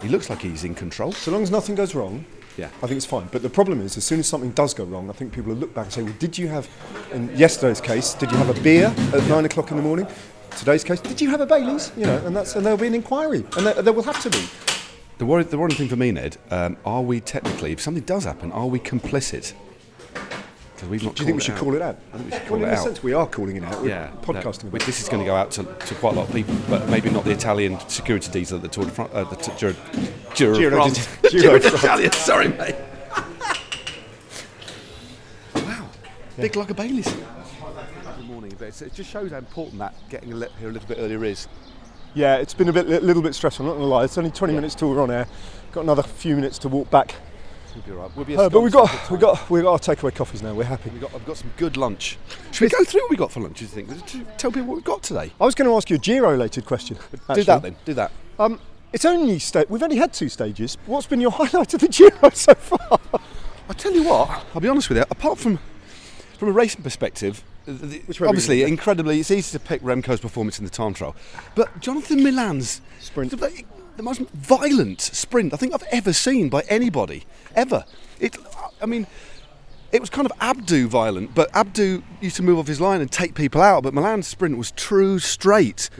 he 0.00 0.08
looks 0.08 0.30
like 0.30 0.40
he's 0.40 0.64
in 0.64 0.74
control. 0.74 1.12
So 1.12 1.30
long 1.32 1.42
as 1.42 1.50
nothing 1.50 1.74
goes 1.74 1.94
wrong, 1.94 2.24
Yeah. 2.56 2.66
I 2.82 2.86
think 2.86 2.92
it's 2.92 3.06
fine. 3.06 3.28
But 3.32 3.42
the 3.42 3.50
problem 3.50 3.80
is, 3.80 3.96
as 3.96 4.04
soon 4.04 4.20
as 4.20 4.26
something 4.26 4.50
does 4.50 4.74
go 4.74 4.84
wrong, 4.84 5.08
I 5.08 5.12
think 5.12 5.32
people 5.32 5.52
will 5.52 5.60
look 5.60 5.74
back 5.74 5.86
and 5.86 5.92
say, 5.92 6.02
well, 6.02 6.14
did 6.18 6.36
you 6.36 6.48
have, 6.48 6.68
in 7.12 7.34
yesterday's 7.36 7.80
case, 7.80 8.14
did 8.14 8.30
you 8.30 8.36
have 8.36 8.56
a 8.56 8.60
beer 8.62 8.94
at 9.14 9.26
nine 9.28 9.44
o'clock 9.44 9.70
in 9.70 9.76
the 9.76 9.82
morning? 9.82 10.06
Today's 10.58 10.84
case, 10.84 11.00
did 11.00 11.20
you 11.20 11.30
have 11.30 11.40
a 11.40 11.46
Bailey's? 11.46 11.92
You 11.96 12.04
know, 12.04 12.26
and 12.26 12.36
that's 12.36 12.54
and 12.56 12.64
there'll 12.64 12.78
be 12.78 12.86
an 12.86 12.94
inquiry, 12.94 13.44
and 13.56 13.66
there, 13.66 13.80
there 13.80 13.92
will 13.92 14.02
have 14.02 14.20
to 14.22 14.30
be. 14.30 14.44
The 15.18 15.24
worry, 15.24 15.44
the 15.44 15.56
worrying 15.56 15.76
thing 15.76 15.88
for 15.88 15.96
me, 15.96 16.10
Ned, 16.12 16.36
um, 16.50 16.76
are 16.84 17.00
we 17.00 17.20
technically, 17.20 17.72
if 17.72 17.80
something 17.80 18.02
does 18.04 18.24
happen, 18.24 18.52
are 18.52 18.66
we 18.66 18.78
complicit? 18.78 19.54
Because 20.82 20.90
we've 20.90 21.04
not. 21.04 21.14
Do 21.14 21.22
you 21.22 21.26
think 21.26 21.36
we 21.36 21.42
should 21.44 21.54
out. 21.54 21.60
call 21.60 21.74
it 21.76 21.82
out? 21.82 21.96
I 22.12 22.18
think 22.18 22.24
we 22.24 22.30
should 22.32 22.40
well, 22.40 22.48
call 22.48 22.56
in 22.56 22.64
it 22.64 22.72
a 22.72 22.76
sense, 22.76 23.02
we 23.04 23.12
are 23.12 23.26
calling 23.28 23.56
it 23.56 23.62
out. 23.62 23.82
We're 23.82 23.88
Yeah, 23.88 24.10
podcasting 24.22 24.64
no, 24.64 24.68
about 24.70 24.82
it. 24.82 24.86
This 24.86 25.00
is 25.00 25.08
going 25.08 25.20
to 25.20 25.24
go 25.24 25.36
out 25.36 25.52
to, 25.52 25.62
to 25.62 25.94
quite 25.94 26.14
a 26.14 26.16
lot 26.16 26.28
of 26.28 26.34
people, 26.34 26.56
but 26.68 26.88
maybe 26.88 27.08
not 27.08 27.24
the 27.24 27.30
Italian 27.30 27.78
security 27.88 28.32
detail 28.32 28.56
at 28.56 28.62
the 28.62 28.68
Tour 28.68 28.86
de 28.86 28.90
France. 28.90 29.10
Uh, 29.14 29.22
the 29.24 29.36
t- 29.36 29.52
Giro, 29.56 29.74
Giro, 30.34 30.54
Giro 30.56 30.76
France. 30.82 31.06
de- 31.22 31.30
Giro 31.30 31.42
Giro 31.42 31.60
France. 31.60 31.80
d'Italia, 31.82 32.12
sorry, 32.12 32.48
mate. 32.48 32.74
wow, 35.54 35.88
big 36.36 36.56
lug 36.56 36.70
of 36.72 36.76
Baileys. 36.76 37.14
Good 38.16 38.26
morning, 38.26 38.52
but 38.58 38.82
it 38.82 38.92
just 38.92 39.08
shows 39.08 39.30
how 39.30 39.38
important 39.38 39.78
that 39.78 39.94
getting 40.08 40.32
a 40.32 40.36
li- 40.36 40.48
here 40.58 40.68
a 40.68 40.72
little 40.72 40.88
bit 40.88 40.98
earlier 40.98 41.24
is. 41.24 41.46
Yeah, 42.14 42.38
it's 42.38 42.54
been 42.54 42.68
a 42.68 42.72
bit, 42.72 42.86
a 42.86 43.00
little 43.00 43.22
bit 43.22 43.36
stressful. 43.36 43.64
I'm 43.66 43.68
not 43.70 43.74
gonna 43.78 43.86
lie, 43.86 44.02
it's 44.04 44.18
only 44.18 44.32
20 44.32 44.52
minutes 44.52 44.74
till 44.74 44.90
we're 44.90 45.00
on 45.00 45.12
air. 45.12 45.28
Got 45.70 45.82
another 45.82 46.02
few 46.02 46.34
minutes 46.34 46.58
to 46.58 46.68
walk 46.68 46.90
back. 46.90 47.14
We'll 47.74 47.84
be 47.84 47.90
all 47.92 47.96
right. 47.98 48.16
We'll 48.16 48.24
be 48.26 48.36
Uh, 48.36 48.48
but 48.48 48.60
we've 48.60 48.72
got, 48.72 48.86
for 48.88 49.14
we 49.14 49.20
time. 49.20 49.34
got, 49.34 49.50
we 49.50 49.62
got 49.62 49.72
our 49.72 49.78
takeaway 49.96 50.14
coffees 50.14 50.42
now. 50.42 50.52
We're 50.54 50.64
happy. 50.64 50.90
We 50.90 50.98
got, 50.98 51.14
I've 51.14 51.24
got 51.26 51.36
some 51.38 51.50
good 51.56 51.76
lunch. 51.76 52.18
Should 52.50 52.64
we 52.66 52.68
go 52.68 52.84
through 52.84 53.00
what 53.02 53.10
we 53.10 53.16
got 53.16 53.32
for 53.32 53.40
lunch? 53.40 53.58
Do 53.58 53.64
you 53.64 53.68
think? 53.70 53.88
Tell 54.38 54.50
people 54.52 54.68
what 54.68 54.74
we've 54.76 54.84
got 54.84 55.02
today. 55.02 55.32
I 55.40 55.44
was 55.44 55.54
going 55.54 55.68
to 55.70 55.76
ask 55.76 55.88
you 55.90 55.96
a 55.96 55.98
Giro-related 55.98 56.64
question. 56.66 56.96
Do 57.34 57.42
that 57.44 57.62
then. 57.62 57.76
Do 57.84 57.94
that. 57.94 58.12
Um, 58.38 58.60
it's 58.92 59.04
only 59.04 59.38
sta- 59.38 59.64
we've 59.68 59.82
only 59.82 59.96
had 59.96 60.12
two 60.12 60.28
stages. 60.28 60.76
What's 60.86 61.06
been 61.06 61.20
your 61.20 61.30
highlight 61.40 61.72
of 61.74 61.80
the 61.80 61.88
Giro 61.88 62.30
so 62.34 62.54
far? 62.54 63.00
I 63.68 63.72
tell 63.74 63.92
you 63.92 64.04
what. 64.04 64.28
I'll 64.54 64.60
be 64.60 64.68
honest 64.68 64.88
with 64.88 64.98
you. 64.98 65.04
Apart 65.10 65.38
from 65.38 65.58
from 66.38 66.48
a 66.48 66.52
racing 66.52 66.82
perspective, 66.82 67.42
the- 67.64 67.72
the- 67.72 67.98
Which 68.00 68.20
way 68.20 68.26
we 68.26 68.28
obviously 68.28 68.62
incredibly, 68.64 69.20
it's 69.20 69.30
easy 69.30 69.56
to 69.56 69.64
pick 69.64 69.80
Remco's 69.82 70.20
performance 70.20 70.58
in 70.58 70.64
the 70.64 70.70
time 70.70 70.92
trial, 70.92 71.14
but 71.54 71.80
Jonathan 71.80 72.22
Milan's 72.22 72.80
Sprint. 73.00 73.32
The, 74.02 74.04
most 74.04 74.20
violent 74.30 75.00
sprint 75.00 75.54
I 75.54 75.56
think 75.56 75.74
I've 75.74 75.84
ever 75.90 76.12
seen 76.12 76.48
by 76.48 76.62
anybody 76.68 77.24
ever. 77.54 77.84
It. 78.20 78.36
I 78.80 78.86
mean. 78.86 79.06
It 79.92 80.00
was 80.00 80.08
kind 80.08 80.24
of 80.24 80.32
Abdu 80.40 80.88
violent, 80.88 81.34
but 81.34 81.54
Abdu 81.54 82.02
used 82.22 82.36
to 82.36 82.42
move 82.42 82.58
off 82.58 82.66
his 82.66 82.80
line 82.80 83.02
and 83.02 83.12
take 83.12 83.34
people 83.34 83.60
out. 83.60 83.82
But 83.82 83.92
Milan's 83.92 84.26
sprint 84.26 84.56
was 84.56 84.70
true 84.70 85.18
straight, 85.18 85.90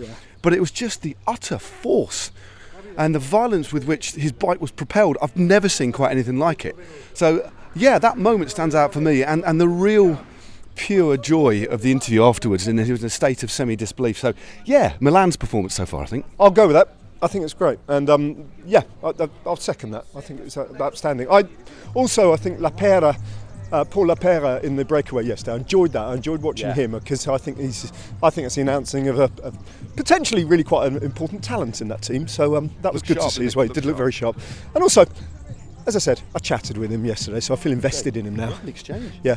but 0.40 0.54
it 0.54 0.61
was 0.61 0.71
just 0.71 1.02
the 1.02 1.14
utter 1.26 1.59
force 1.59 2.32
and 2.97 3.14
the 3.14 3.18
violence 3.18 3.71
with 3.71 3.85
which 3.85 4.12
his 4.12 4.32
bike 4.32 4.62
was 4.62 4.71
propelled. 4.71 5.18
I've 5.21 5.37
never 5.37 5.68
seen 5.68 5.92
quite 5.92 6.11
anything 6.11 6.38
like 6.38 6.64
it. 6.64 6.75
So 7.12 7.52
yeah, 7.75 7.99
that 7.99 8.16
moment 8.16 8.50
stands 8.50 8.75
out 8.75 8.94
for 8.94 9.02
me, 9.02 9.23
and, 9.23 9.44
and 9.44 9.61
the 9.61 9.68
real 9.68 10.25
pure 10.75 11.18
joy 11.18 11.64
of 11.64 11.82
the 11.82 11.92
interview 11.92 12.25
afterwards, 12.25 12.66
and 12.66 12.80
he 12.80 12.92
was 12.92 13.02
in 13.02 13.09
a 13.09 13.11
state 13.11 13.42
of 13.42 13.50
semi-disbelief. 13.50 14.16
So 14.16 14.32
yeah, 14.64 14.97
Milan's 15.00 15.37
performance 15.37 15.75
so 15.75 15.85
far, 15.85 16.02
I 16.02 16.06
think. 16.06 16.25
I'll 16.40 16.50
go 16.50 16.66
with 16.66 16.76
that. 16.76 16.97
I 17.23 17.29
think 17.29 17.45
it's 17.45 17.55
great, 17.55 17.79
and 17.88 18.11
um, 18.11 18.50
yeah, 18.67 18.83
I, 19.02 19.09
I, 19.11 19.29
I'll 19.47 19.57
second 19.57 19.93
that. 19.93 20.05
I 20.17 20.21
think 20.21 20.41
it's 20.41 20.57
uh, 20.57 20.67
outstanding. 20.81 21.29
I 21.31 21.45
also 21.95 22.33
I 22.33 22.37
think 22.37 22.59
Lapeira. 22.59 23.17
Uh, 23.71 23.83
Paul 23.87 24.09
Lapeira 24.09 24.62
in 24.62 24.76
the 24.76 24.85
breakaway 24.85 25.25
yesterday. 25.25 25.52
I 25.52 25.57
enjoyed 25.57 25.93
that. 25.95 26.02
I 26.02 26.12
enjoyed 26.14 26.43
watching 26.43 26.67
Yeah. 26.69 26.75
him 26.75 26.91
because 26.91 27.26
I 27.26 27.38
think 27.38 27.57
he's. 27.59 27.91
I 28.23 28.29
think 28.29 28.45
it's 28.45 28.55
the 28.57 28.61
announcing 28.61 29.09
of 29.09 29.19
a, 29.19 29.31
a 29.43 29.50
potentially 29.97 30.45
really 30.45 30.62
quite 30.62 30.93
an 30.93 30.99
important 31.02 31.43
talent 31.43 31.81
in 31.81 31.88
that 31.88 32.02
team. 32.02 32.29
So 32.29 32.57
um, 32.57 32.69
that 32.83 32.93
was 32.93 33.00
Looked 33.00 33.09
good 33.09 33.17
sharp, 33.17 33.29
to 33.31 33.35
see 33.35 33.38
didn't 33.38 33.47
as 33.47 33.52
he? 33.55 33.57
well. 33.57 33.64
He 33.64 33.69
Looked 33.69 33.75
did 33.76 33.85
look 33.87 33.95
sharp. 33.95 33.99
very 33.99 34.12
sharp, 34.12 34.37
and 34.75 34.83
also, 34.83 35.07
as 35.87 35.97
I 35.97 36.00
said, 36.00 36.21
I 36.35 36.38
chatted 36.41 36.76
with 36.76 36.93
him 36.93 37.07
yesterday, 37.07 37.41
so 37.41 37.55
I 37.55 37.57
feel 37.57 37.73
invested 37.73 38.14
in 38.19 38.26
him 38.26 38.37
now. 38.37 38.52
An 38.62 38.69
exchange. 38.69 39.11
Yeah. 39.23 39.37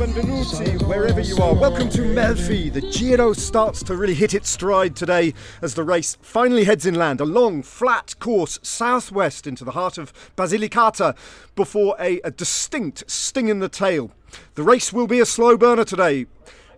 Benvenuti, 0.00 0.80
wherever 0.88 1.20
you 1.20 1.36
are. 1.42 1.52
Welcome 1.54 1.90
to 1.90 2.00
Melfi. 2.00 2.72
The 2.72 2.80
Giro 2.80 3.34
starts 3.34 3.82
to 3.82 3.94
really 3.94 4.14
hit 4.14 4.32
its 4.32 4.48
stride 4.48 4.96
today 4.96 5.34
as 5.60 5.74
the 5.74 5.84
race 5.84 6.16
finally 6.22 6.64
heads 6.64 6.86
inland. 6.86 7.20
A 7.20 7.26
long, 7.26 7.62
flat 7.62 8.18
course 8.18 8.58
southwest 8.62 9.46
into 9.46 9.62
the 9.62 9.72
heart 9.72 9.98
of 9.98 10.14
Basilicata 10.36 11.14
before 11.54 11.96
a, 12.00 12.18
a 12.22 12.30
distinct 12.30 13.10
sting 13.10 13.48
in 13.48 13.58
the 13.58 13.68
tail. 13.68 14.10
The 14.54 14.62
race 14.62 14.90
will 14.90 15.06
be 15.06 15.20
a 15.20 15.26
slow 15.26 15.58
burner 15.58 15.84
today 15.84 16.24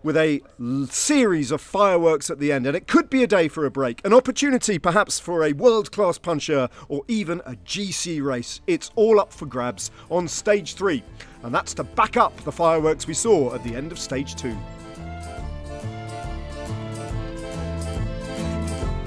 with 0.03 0.17
a 0.17 0.41
series 0.91 1.53
of 1.53 1.61
fireworks 1.61 2.29
at 2.29 2.41
the 2.41 2.51
end, 2.51 2.67
and 2.67 2.77
it 2.77 2.89
could 2.89 3.09
be 3.09 3.23
a 3.23 3.29
day 3.29 3.47
for 3.47 3.65
a 3.65 3.71
break, 3.71 4.05
an 4.05 4.13
opportunity 4.13 4.81
perhaps 4.81 5.21
for 5.21 5.45
a 5.45 5.53
world 5.53 5.93
class 5.93 6.19
puncher 6.19 6.69
or 6.89 7.05
even 7.07 7.41
a 7.47 7.55
GC 7.55 8.21
race. 8.21 8.61
It's 8.67 8.91
all 8.97 9.21
up 9.21 9.33
for 9.33 9.47
grabs 9.47 9.93
on 10.11 10.27
stage 10.27 10.75
three, 10.75 11.05
and 11.43 11.55
that's 11.55 11.75
to 11.75 11.85
back 11.85 12.17
up 12.17 12.37
the 12.45 12.53
fireworks 12.53 13.07
we 13.07 13.15
saw 13.15 13.55
at 13.55 13.63
the 13.65 13.75
end 13.75 13.93
of 13.93 13.99
stage 13.99 14.35
two. 14.37 14.57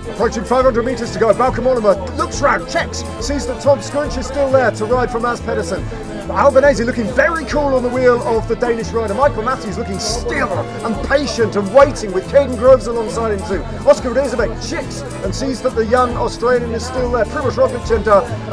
Approaching 0.09 0.45
500 0.45 0.85
metres 0.85 1.11
to 1.11 1.19
go, 1.19 1.33
Malcolm 1.33 1.67
Oliver 1.67 1.95
looks 2.15 2.41
round, 2.41 2.69
checks, 2.69 3.03
sees 3.19 3.45
that 3.47 3.61
Toms 3.61 3.89
Skujiņš 3.89 4.17
is 4.17 4.27
still 4.27 4.49
there 4.49 4.71
to 4.71 4.85
ride 4.85 5.11
for 5.11 5.19
Mads 5.19 5.41
Pedersen. 5.41 5.83
Albanese 6.29 6.83
looking 6.83 7.05
very 7.13 7.45
cool 7.45 7.75
on 7.75 7.83
the 7.83 7.89
wheel 7.89 8.21
of 8.23 8.47
the 8.47 8.55
Danish 8.55 8.89
rider. 8.89 9.13
Michael 9.13 9.43
Matthews 9.43 9.77
looking 9.77 9.99
still 9.99 10.51
and 10.51 11.07
patient 11.07 11.55
and 11.55 11.71
waiting 11.73 12.11
with 12.11 12.27
Kaden 12.31 12.57
Groves 12.57 12.87
alongside 12.87 13.39
him 13.39 13.47
too. 13.47 13.63
Oscar 13.87 14.09
Riesebeek 14.09 14.67
checks 14.67 15.01
and 15.23 15.33
sees 15.33 15.61
that 15.61 15.75
the 15.75 15.85
young 15.85 16.15
Australian 16.17 16.71
is 16.71 16.85
still 16.85 17.11
there. 17.11 17.25
Primoz 17.25 17.53
Roglic 17.53 17.85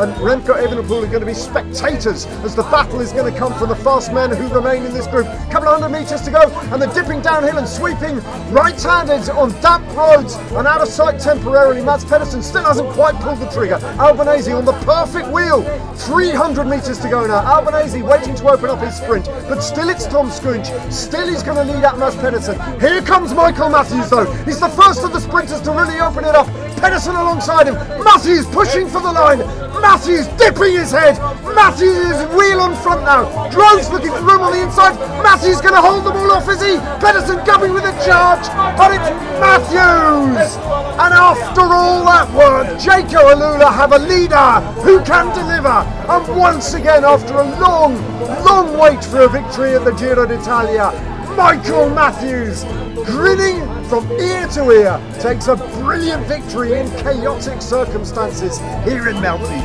and 0.01 0.13
Remco 0.17 0.55
Evenepoel 0.55 1.05
are 1.05 1.07
going 1.07 1.21
to 1.21 1.27
be 1.27 1.35
spectators 1.35 2.27
as 2.45 2.55
the 2.55 2.63
battle 2.65 3.01
is 3.01 3.13
going 3.13 3.33
to 3.33 3.39
come 3.39 3.55
from 3.55 3.71
the 3.71 3.77
fast 3.77 4.13
men 4.13 4.31
who 4.31 4.49
remain 4.49 4.85
in 4.85 4.93
this 4.93 5.07
group. 5.07 5.27
A 5.27 5.49
Couple 5.51 5.69
of 5.69 5.81
hundred 5.81 5.99
metres 5.99 6.21
to 6.23 6.31
go 6.31 6.43
and 6.73 6.81
they're 6.81 6.93
dipping 6.93 7.23
downhill 7.23 7.57
and 7.57 7.67
sweeping 7.69 8.17
right-handed 8.53 9.31
on 9.31 9.51
damp 9.63 9.87
roads 9.97 10.35
and 10.35 10.67
out 10.67 10.83
of 10.83 10.89
sight 10.89 11.19
temporarily. 11.19 11.83
Mads 11.83 12.05
Pedersen 12.05 12.43
still 12.43 12.65
hasn't 12.65 12.91
quite 12.91 13.15
pulled 13.17 13.39
the 13.39 13.49
trigger. 13.51 13.77
Albanese 13.99 14.53
on 14.53 14.65
the 14.65 14.73
perfect 14.85 15.29
wheel. 15.29 15.63
300 15.95 16.65
metres 16.65 16.99
to 16.99 17.09
go 17.09 17.27
now. 17.27 17.62
Albanese 17.63 18.03
waiting 18.03 18.35
to 18.35 18.49
open 18.49 18.71
up 18.71 18.81
his 18.81 18.97
sprint, 18.97 19.27
but 19.49 19.61
still 19.61 19.89
it's 19.89 20.05
Toms 20.07 20.41
Skujiņš. 20.41 20.91
Still 20.93 21.29
he's 21.29 21.45
going 21.45 21.57
to 21.57 21.73
lead 21.73 21.83
Mads 21.97 22.17
Pedersen. 22.17 22.59
Here 22.81 23.01
comes 23.03 23.33
Michael 23.33 23.69
Matthews 23.69 24.11
though. 24.11 24.27
He's 24.45 24.59
the 24.59 24.69
first 24.69 25.05
of 25.05 25.13
the 25.13 25.21
sprinters 25.21 25.61
to 25.61 25.71
really 25.71 26.01
open 26.01 26.25
it 26.25 26.35
up. 26.35 26.49
Pedersen 26.79 27.15
alongside 27.15 27.69
him. 27.69 27.75
Matthews 28.03 28.47
pushing 28.47 28.89
for 28.89 29.01
the 29.01 29.13
line. 29.13 29.39
Matthews 29.83 30.29
dipping 30.39 30.79
his 30.79 30.93
head. 30.93 31.19
Matthews 31.43 32.17
wheel 32.39 32.61
on 32.61 32.75
front 32.77 33.03
now. 33.03 33.27
Groves 33.51 33.91
looking 33.91 34.13
for 34.13 34.23
room 34.23 34.41
on 34.41 34.53
the 34.53 34.63
inside. 34.63 34.95
Matthews 35.23 35.61
going 35.61 35.75
to 35.75 35.83
hold 35.83 36.05
them 36.07 36.17
all 36.17 36.31
off, 36.31 36.49
is 36.49 36.63
he? 36.63 36.79
Pedersen 37.03 37.45
coming 37.45 37.75
with 37.75 37.85
a 37.85 37.93
charge, 38.07 38.47
but 38.79 38.95
it's 38.95 39.11
Matthews. 39.43 40.57
And 41.03 41.13
after 41.13 41.63
all 41.63 42.05
that 42.05 42.31
work, 42.33 42.79
Jayco 42.79 43.35
AlUla 43.35 43.75
have 43.75 43.93
a 43.93 43.99
leader 43.99 44.61
who 44.83 45.03
can 45.05 45.35
deliver. 45.35 45.83
And 46.09 46.39
once 46.39 46.75
again, 46.75 47.05
after 47.05 47.35
a 47.35 47.45
long, 47.61 47.97
long 48.45 48.79
wait 48.79 49.05
for 49.05 49.23
a 49.23 49.29
victory 49.29 49.75
at 49.75 49.85
the 49.85 49.93
Giro 49.93 50.27
d'Italia, 50.27 50.93
Michael 51.37 51.91
Matthews 51.91 52.65
grinning 53.05 53.72
from 53.93 54.11
ear 54.13 54.47
to 54.47 54.71
ear 54.71 54.99
takes 55.21 55.49
a 55.49 55.57
brilliant 55.83 56.27
victory 56.27 56.73
in 56.73 56.91
chaotic 56.93 57.61
circumstances 57.61 58.59
here 58.87 59.11
in 59.11 59.21
Melton. 59.21 59.59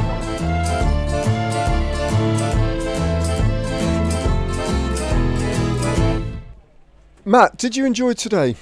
Matt, 7.24 7.56
did 7.56 7.78
you 7.78 7.86
enjoy 7.86 8.12
today? 8.12 8.58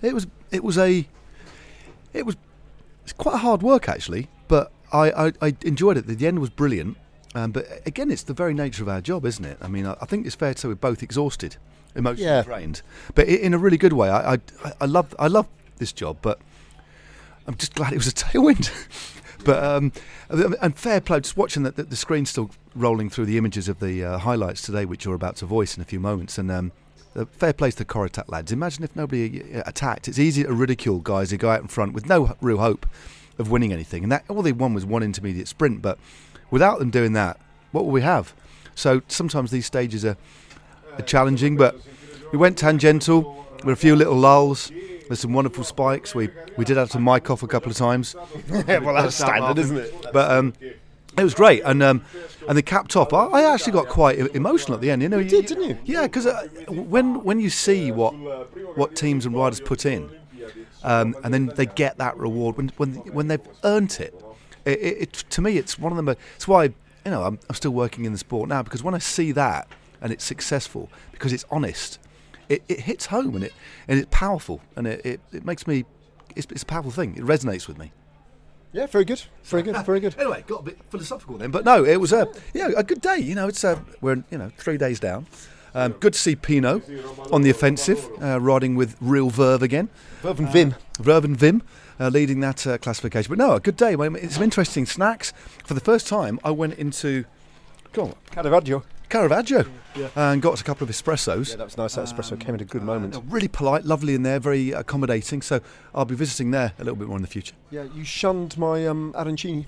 It 0.00 0.14
was 0.14 0.26
it 0.50 0.64
was 0.64 0.78
a 0.78 1.06
it 2.14 2.24
was 2.24 2.38
it's 3.02 3.12
quite 3.12 3.34
a 3.34 3.38
hard 3.38 3.62
work 3.62 3.86
actually, 3.86 4.28
but 4.48 4.72
I, 4.90 5.26
I, 5.26 5.32
I 5.42 5.56
enjoyed 5.60 5.98
it. 5.98 6.06
The 6.06 6.26
end 6.26 6.38
was 6.38 6.48
brilliant. 6.48 6.96
Um, 7.34 7.50
but 7.50 7.66
again, 7.86 8.10
it's 8.10 8.22
the 8.22 8.34
very 8.34 8.54
nature 8.54 8.82
of 8.82 8.88
our 8.88 9.00
job, 9.00 9.24
isn't 9.26 9.44
it? 9.44 9.58
I 9.60 9.68
mean, 9.68 9.86
I, 9.86 9.96
I 10.00 10.06
think 10.06 10.24
it's 10.26 10.36
fair 10.36 10.54
to 10.54 10.60
say 10.60 10.68
we're 10.68 10.74
both 10.76 11.02
exhausted, 11.02 11.56
emotionally 11.96 12.30
Yeah. 12.30 12.42
drained, 12.42 12.82
but 13.14 13.26
in 13.28 13.52
a 13.54 13.58
really 13.58 13.76
good 13.76 13.92
way. 13.92 14.08
I, 14.08 14.34
I 14.34 14.38
I 14.80 14.84
love 14.86 15.14
I 15.18 15.26
love 15.28 15.48
this 15.78 15.92
job, 15.92 16.18
but 16.22 16.38
I'm 17.46 17.56
just 17.56 17.74
glad 17.74 17.92
it 17.92 17.96
was 17.96 18.06
a 18.08 18.12
tailwind. 18.24 18.70
but 19.44 19.62
um, 19.62 19.92
and 20.30 20.76
fair 20.76 21.00
play, 21.00 21.20
just 21.20 21.36
watching 21.36 21.62
that 21.64 21.76
the, 21.76 21.82
the 21.82 21.96
screen 21.96 22.24
still 22.24 22.50
rolling 22.74 23.10
through 23.10 23.26
the 23.26 23.36
images 23.38 23.68
of 23.68 23.80
the 23.80 24.04
uh, 24.04 24.18
highlights 24.18 24.62
today, 24.62 24.84
which 24.84 25.04
you're 25.04 25.14
about 25.14 25.36
to 25.36 25.46
voice 25.46 25.76
in 25.76 25.82
a 25.82 25.86
few 25.86 26.00
moments, 26.00 26.38
and. 26.38 26.50
Um, 26.50 26.72
uh, 27.16 27.24
fair 27.30 27.52
play 27.52 27.70
to 27.70 27.76
the 27.76 27.84
Corratec 27.84 28.24
lads. 28.26 28.50
Imagine 28.50 28.82
if 28.82 28.96
nobody 28.96 29.40
uh, 29.54 29.62
attacked. 29.66 30.08
It's 30.08 30.18
easy 30.18 30.42
to 30.42 30.52
ridicule 30.52 30.98
guys 30.98 31.30
who 31.30 31.36
go 31.36 31.48
out 31.48 31.60
in 31.62 31.68
front 31.68 31.92
with 31.92 32.08
no 32.08 32.34
real 32.40 32.58
hope 32.58 32.86
of 33.38 33.52
winning 33.52 33.72
anything, 33.72 34.02
and 34.02 34.10
that 34.10 34.24
all 34.28 34.42
they 34.42 34.50
won 34.50 34.74
was 34.74 34.84
one 34.84 35.04
intermediate 35.04 35.46
sprint. 35.46 35.80
But 35.80 35.96
without 36.54 36.78
them 36.78 36.88
doing 36.88 37.14
that, 37.14 37.36
what 37.72 37.84
will 37.84 37.90
we 37.90 38.02
have? 38.02 38.32
So 38.76 39.02
sometimes 39.08 39.50
these 39.50 39.66
stages 39.66 40.04
are, 40.04 40.16
are 40.96 41.02
challenging, 41.02 41.56
but 41.56 41.74
we 42.30 42.38
went 42.38 42.56
tangential 42.56 43.44
with 43.64 43.72
a 43.72 43.76
few 43.76 43.96
little 43.96 44.14
lulls. 44.14 44.70
There's 45.08 45.18
some 45.18 45.32
wonderful 45.32 45.64
spikes. 45.64 46.14
We 46.14 46.28
we 46.56 46.64
did 46.64 46.76
have 46.76 46.90
to 46.90 47.00
mic 47.00 47.28
off 47.28 47.42
a 47.42 47.48
couple 47.48 47.72
of 47.72 47.76
times. 47.76 48.14
Yeah, 48.48 48.78
well, 48.84 48.94
that's 48.94 49.16
standard, 49.16 49.58
isn't 49.58 49.76
it? 49.76 50.06
But 50.12 50.30
um, 50.30 50.54
it 51.18 51.24
was 51.24 51.34
great, 51.34 51.62
and 51.64 51.82
um, 51.82 52.04
and 52.48 52.56
the 52.56 52.62
capped 52.62 52.94
off. 52.94 53.12
I, 53.12 53.24
I 53.26 53.52
actually 53.52 53.72
got 53.72 53.88
quite 53.88 54.16
emotional 54.36 54.76
at 54.76 54.80
the 54.80 54.92
end. 54.92 55.02
You 55.02 55.08
know, 55.08 55.18
you 55.18 55.28
did, 55.28 55.46
didn't 55.46 55.64
you? 55.64 55.78
Yeah, 55.84 56.02
because 56.02 56.26
uh, 56.26 56.46
when 56.68 57.24
when 57.24 57.40
you 57.40 57.50
see 57.50 57.90
what 57.90 58.12
what 58.76 58.94
teams 58.94 59.26
and 59.26 59.34
riders 59.34 59.60
put 59.60 59.84
in, 59.86 60.08
um, 60.84 61.16
and 61.24 61.34
then 61.34 61.46
they 61.56 61.66
get 61.66 61.98
that 61.98 62.16
reward 62.16 62.56
when 62.56 62.68
when 62.76 62.92
when 63.12 63.26
they've 63.26 63.48
earned 63.64 63.98
it. 63.98 64.14
It, 64.64 64.78
it, 64.80 65.02
it 65.02 65.12
to 65.30 65.42
me, 65.42 65.58
it's 65.58 65.78
one 65.78 65.92
of 65.92 65.96
them. 65.96 66.08
It's 66.36 66.48
why 66.48 66.64
you 66.64 66.72
know 67.06 67.22
I'm, 67.22 67.38
I'm 67.48 67.54
still 67.54 67.72
working 67.72 68.04
in 68.04 68.12
the 68.12 68.18
sport 68.18 68.48
now 68.48 68.62
because 68.62 68.82
when 68.82 68.94
I 68.94 68.98
see 68.98 69.32
that 69.32 69.68
and 70.00 70.12
it's 70.12 70.24
successful 70.24 70.90
because 71.12 71.32
it's 71.32 71.44
honest, 71.50 71.98
it, 72.48 72.62
it 72.68 72.80
hits 72.80 73.06
home 73.06 73.34
and 73.34 73.44
it 73.44 73.52
and 73.88 73.98
it's 73.98 74.08
powerful 74.10 74.60
and 74.76 74.86
it, 74.86 75.04
it, 75.04 75.20
it 75.32 75.44
makes 75.44 75.66
me. 75.66 75.84
It's, 76.36 76.46
it's 76.50 76.64
a 76.64 76.66
powerful 76.66 76.90
thing. 76.90 77.14
It 77.16 77.22
resonates 77.22 77.68
with 77.68 77.78
me. 77.78 77.92
Yeah, 78.72 78.86
very 78.86 79.04
good. 79.04 79.22
Very 79.44 79.62
good. 79.62 79.76
Very 79.86 80.00
good. 80.00 80.16
Anyway, 80.18 80.42
got 80.48 80.60
a 80.60 80.64
bit 80.64 80.78
philosophical 80.90 81.38
then, 81.38 81.52
but 81.52 81.64
no, 81.64 81.84
it 81.84 82.00
was 82.00 82.12
a 82.12 82.28
yeah 82.52 82.70
a 82.76 82.82
good 82.82 83.00
day. 83.00 83.18
You 83.18 83.34
know, 83.34 83.46
it's 83.46 83.62
uh, 83.62 83.78
we're 84.00 84.24
you 84.30 84.38
know 84.38 84.50
three 84.56 84.76
days 84.76 84.98
down. 84.98 85.26
Um, 85.76 85.92
good 85.92 86.12
to 86.12 86.18
see 86.18 86.36
Pinot 86.36 86.84
on 87.32 87.42
the 87.42 87.50
offensive, 87.50 88.08
uh, 88.22 88.40
riding 88.40 88.76
with 88.76 88.96
real 89.00 89.28
verve 89.28 89.60
again. 89.62 89.88
Verve 90.22 90.38
and 90.38 90.48
Vim. 90.48 90.74
Verve 91.00 91.24
and 91.24 91.36
Vim 91.36 91.62
uh, 92.00 92.08
leading 92.08 92.40
that 92.40 92.66
uh, 92.66 92.78
classification. 92.78 93.30
But 93.30 93.38
no, 93.38 93.54
a 93.54 93.60
good 93.60 93.76
day. 93.76 93.94
Some 94.28 94.42
interesting 94.42 94.86
snacks. 94.86 95.32
For 95.64 95.74
the 95.74 95.80
first 95.80 96.06
time, 96.06 96.40
I 96.44 96.50
went 96.50 96.74
into 96.74 97.24
go 97.92 98.04
on, 98.04 98.14
Caravaggio. 98.30 98.84
Caravaggio 99.08 99.64
and 100.16 100.42
got 100.42 100.60
a 100.60 100.64
couple 100.64 100.84
of 100.84 100.90
espressos. 100.90 101.50
Yeah, 101.50 101.56
that 101.56 101.64
was 101.64 101.76
nice. 101.76 101.94
That 101.94 102.06
espresso 102.06 102.38
came 102.38 102.54
at 102.54 102.60
a 102.60 102.64
good 102.64 102.82
moment. 102.82 103.12
They're 103.12 103.22
really 103.22 103.48
polite, 103.48 103.84
lovely 103.84 104.14
in 104.14 104.22
there, 104.22 104.40
very 104.40 104.72
accommodating. 104.72 105.42
So 105.42 105.60
I'll 105.94 106.04
be 106.04 106.14
visiting 106.14 106.50
there 106.50 106.72
a 106.78 106.84
little 106.84 106.96
bit 106.96 107.08
more 107.08 107.16
in 107.16 107.22
the 107.22 107.28
future. 107.28 107.54
Yeah, 107.70 107.84
you 107.94 108.04
shunned 108.04 108.58
my 108.58 108.86
um, 108.86 109.12
arancini. 109.16 109.66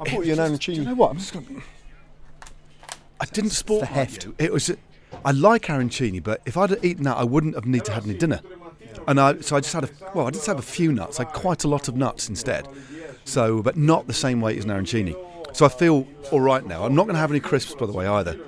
I 0.00 0.10
bought 0.10 0.26
you 0.26 0.32
an 0.34 0.38
arancini. 0.38 0.64
Do 0.74 0.82
you 0.82 0.84
know 0.84 0.94
what? 0.94 1.10
I'm 1.12 1.18
just 1.18 1.32
going. 1.32 1.46
to 1.46 1.62
I 3.20 3.24
didn't 3.26 3.50
sport 3.50 3.80
the 3.80 3.86
heft. 3.86 4.24
you. 4.24 4.34
It 4.38 4.52
was. 4.52 4.70
I 5.24 5.30
like 5.30 5.62
arancini, 5.66 6.22
but 6.22 6.40
if 6.46 6.56
I'd 6.56 6.70
have 6.70 6.84
eaten 6.84 7.04
that, 7.04 7.16
I 7.16 7.24
wouldn't 7.24 7.54
have 7.54 7.66
need 7.66 7.84
to 7.84 7.92
have 7.92 8.04
any 8.04 8.18
dinner. 8.18 8.40
And 9.06 9.20
I, 9.20 9.40
so 9.40 9.56
I 9.56 9.60
just 9.60 9.74
had 9.74 9.84
a 9.84 9.88
well, 10.14 10.26
I 10.26 10.30
just 10.30 10.46
have 10.46 10.58
a 10.58 10.62
few 10.62 10.92
nuts. 10.92 11.18
I 11.20 11.24
had 11.24 11.32
quite 11.32 11.64
a 11.64 11.68
lot 11.68 11.88
of 11.88 11.96
nuts 11.96 12.28
instead. 12.28 12.68
So, 13.24 13.62
but 13.62 13.76
not 13.76 14.06
the 14.06 14.12
same 14.12 14.40
weight 14.40 14.58
as 14.58 14.64
an 14.64 14.70
arancini. 14.70 15.16
So 15.54 15.66
I 15.66 15.68
feel 15.68 16.06
all 16.30 16.40
right 16.40 16.64
now. 16.64 16.84
I'm 16.84 16.94
not 16.94 17.04
going 17.04 17.14
to 17.14 17.20
have 17.20 17.30
any 17.30 17.40
crisps, 17.40 17.74
by 17.74 17.86
the 17.86 17.92
way, 17.92 18.06
either. 18.06 18.38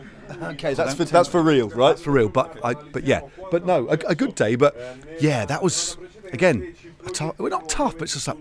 Okay, 0.42 0.74
that's 0.74 0.94
for 0.94 1.04
that's 1.04 1.28
for 1.28 1.42
real, 1.42 1.68
right? 1.70 1.98
For 1.98 2.10
real, 2.10 2.28
but 2.28 2.58
I, 2.64 2.74
but 2.74 3.04
yeah, 3.04 3.20
but 3.50 3.66
no, 3.66 3.86
a, 3.88 3.98
a 4.08 4.14
good 4.14 4.34
day. 4.34 4.56
But 4.56 4.74
yeah, 5.20 5.44
that 5.44 5.62
was 5.62 5.96
again, 6.32 6.74
a 7.06 7.10
tough, 7.10 7.38
we're 7.38 7.48
not 7.48 7.68
tough, 7.68 7.94
but 7.94 8.04
it's 8.04 8.14
just 8.14 8.28
like 8.28 8.38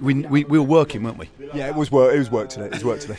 we, 0.00 0.14
we, 0.14 0.44
we 0.44 0.58
were 0.58 0.64
working, 0.64 1.02
weren't 1.02 1.18
we? 1.18 1.28
Yeah, 1.54 1.68
it 1.68 1.74
was 1.74 1.90
work. 1.90 2.14
It 2.14 2.18
was 2.18 2.30
work 2.30 2.48
today. 2.48 2.66
It 2.66 2.72
was 2.72 2.84
work 2.84 3.00
today. 3.00 3.16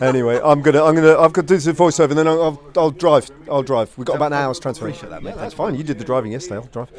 anyway, 0.06 0.40
I'm 0.42 0.62
gonna, 0.62 0.82
I'm 0.82 0.94
gonna, 0.94 1.18
I've 1.18 1.32
got 1.32 1.46
to 1.48 1.48
do 1.48 1.58
the 1.58 1.72
voiceover, 1.72 2.10
and 2.10 2.18
then 2.18 2.28
I'll, 2.28 2.42
I'll, 2.42 2.62
I'll 2.76 2.90
drive. 2.90 3.30
I'll 3.50 3.62
drive. 3.62 3.96
We've 3.98 4.06
got 4.06 4.16
about 4.16 4.32
an 4.32 4.38
hour's 4.38 4.58
transfer. 4.58 4.86
Appreciate 4.86 5.10
that, 5.10 5.22
mate. 5.22 5.30
Yeah, 5.30 5.36
that's 5.36 5.54
fine. 5.54 5.74
You 5.74 5.82
did 5.84 5.98
the 5.98 6.04
driving 6.04 6.32
yesterday. 6.32 6.56
I'll 6.56 6.66
drive. 6.66 6.90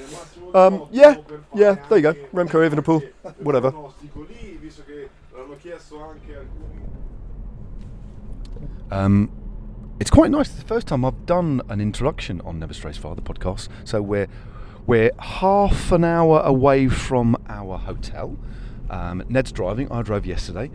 Um, 0.56 0.88
yeah, 0.92 1.18
yeah. 1.54 1.76
There 1.90 1.98
you 1.98 2.02
go. 2.04 2.14
Remco 2.34 2.70
Evenepoel. 2.70 3.12
Whatever. 3.40 3.74
Um, 8.92 9.32
it's 10.00 10.10
quite 10.10 10.30
nice. 10.30 10.48
It's 10.48 10.60
the 10.60 10.68
first 10.68 10.88
time 10.88 11.04
I've 11.04 11.26
done 11.26 11.62
an 11.70 11.82
introduction 11.82 12.42
on 12.42 12.60
Never 12.60 12.74
Strays 12.74 12.98
Far, 12.98 13.16
the 13.16 13.22
podcast. 13.22 13.70
So 13.84 14.02
we're 14.02 14.28
we're 14.88 15.12
half 15.20 15.92
an 15.92 16.04
hour 16.04 16.42
away 16.42 16.88
from 16.88 17.36
our 17.48 17.78
hotel. 17.78 18.38
Um, 18.90 19.24
Ned's 19.30 19.52
driving. 19.52 19.92
I 19.92 20.02
drove 20.02 20.26
yesterday. 20.26 20.70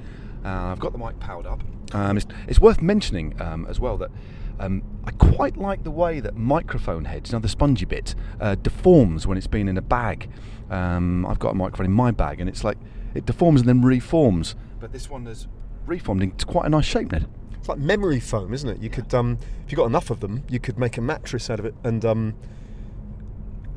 Uh, 0.45 0.49
I've 0.49 0.81
got 0.81 0.93
the 0.93 0.99
mic 0.99 1.19
powered 1.21 1.47
up. 1.47 1.63
Um, 1.93 2.17
it's, 2.17 2.27
it's 2.49 2.61
worth 2.61 2.83
mentioning 2.83 3.41
um, 3.41 3.67
as 3.67 3.79
well 3.79 3.97
that 3.99 4.11
um, 4.59 4.83
I 5.05 5.13
quite 5.13 5.57
like 5.57 5.85
the 5.85 5.91
way 5.91 6.21
that 6.21 6.37
microphone 6.37 7.05
heads, 7.07 7.31
you 7.31 7.37
know, 7.37 7.41
the 7.41 7.49
spongy 7.49 7.85
bit, 7.85 8.15
uh, 8.41 8.57
deforms 8.57 9.27
when 9.27 9.39
it's 9.39 9.47
been 9.47 9.69
in 9.69 9.79
a 9.79 9.83
bag. 9.83 10.29
Um, 10.71 11.25
I've 11.27 11.39
got 11.39 11.51
a 11.51 11.55
microphone 11.55 11.87
in 11.87 11.93
my 11.93 12.11
bag, 12.11 12.41
and 12.41 12.49
it's 12.49 12.63
like 12.63 12.79
it 13.15 13.27
deforms 13.27 13.63
and 13.63 13.69
then 13.69 13.83
reforms. 13.83 14.55
But 14.79 14.93
this 14.93 15.09
one 15.09 15.27
has 15.27 15.49
reformed 15.87 16.23
into 16.23 16.47
quite 16.47 16.67
a 16.67 16.69
nice 16.69 16.85
shape, 16.85 17.11
Ned. 17.13 17.27
It's 17.59 17.69
like 17.69 17.79
memory 17.79 18.21
foam, 18.21 18.53
isn't 18.53 18.69
it? 18.69 18.81
You 18.81 18.91
could, 18.91 19.13
um, 19.15 19.39
if 19.65 19.73
you 19.73 19.77
got 19.77 19.87
enough 19.87 20.11
of 20.11 20.21
them, 20.21 20.45
you 20.49 20.61
could 20.61 20.79
make 20.79 20.97
a 20.97 21.01
mattress 21.01 21.51
out 21.51 21.59
of 21.59 21.65
it. 21.65 21.75
And 21.83 22.05
um, 22.05 22.35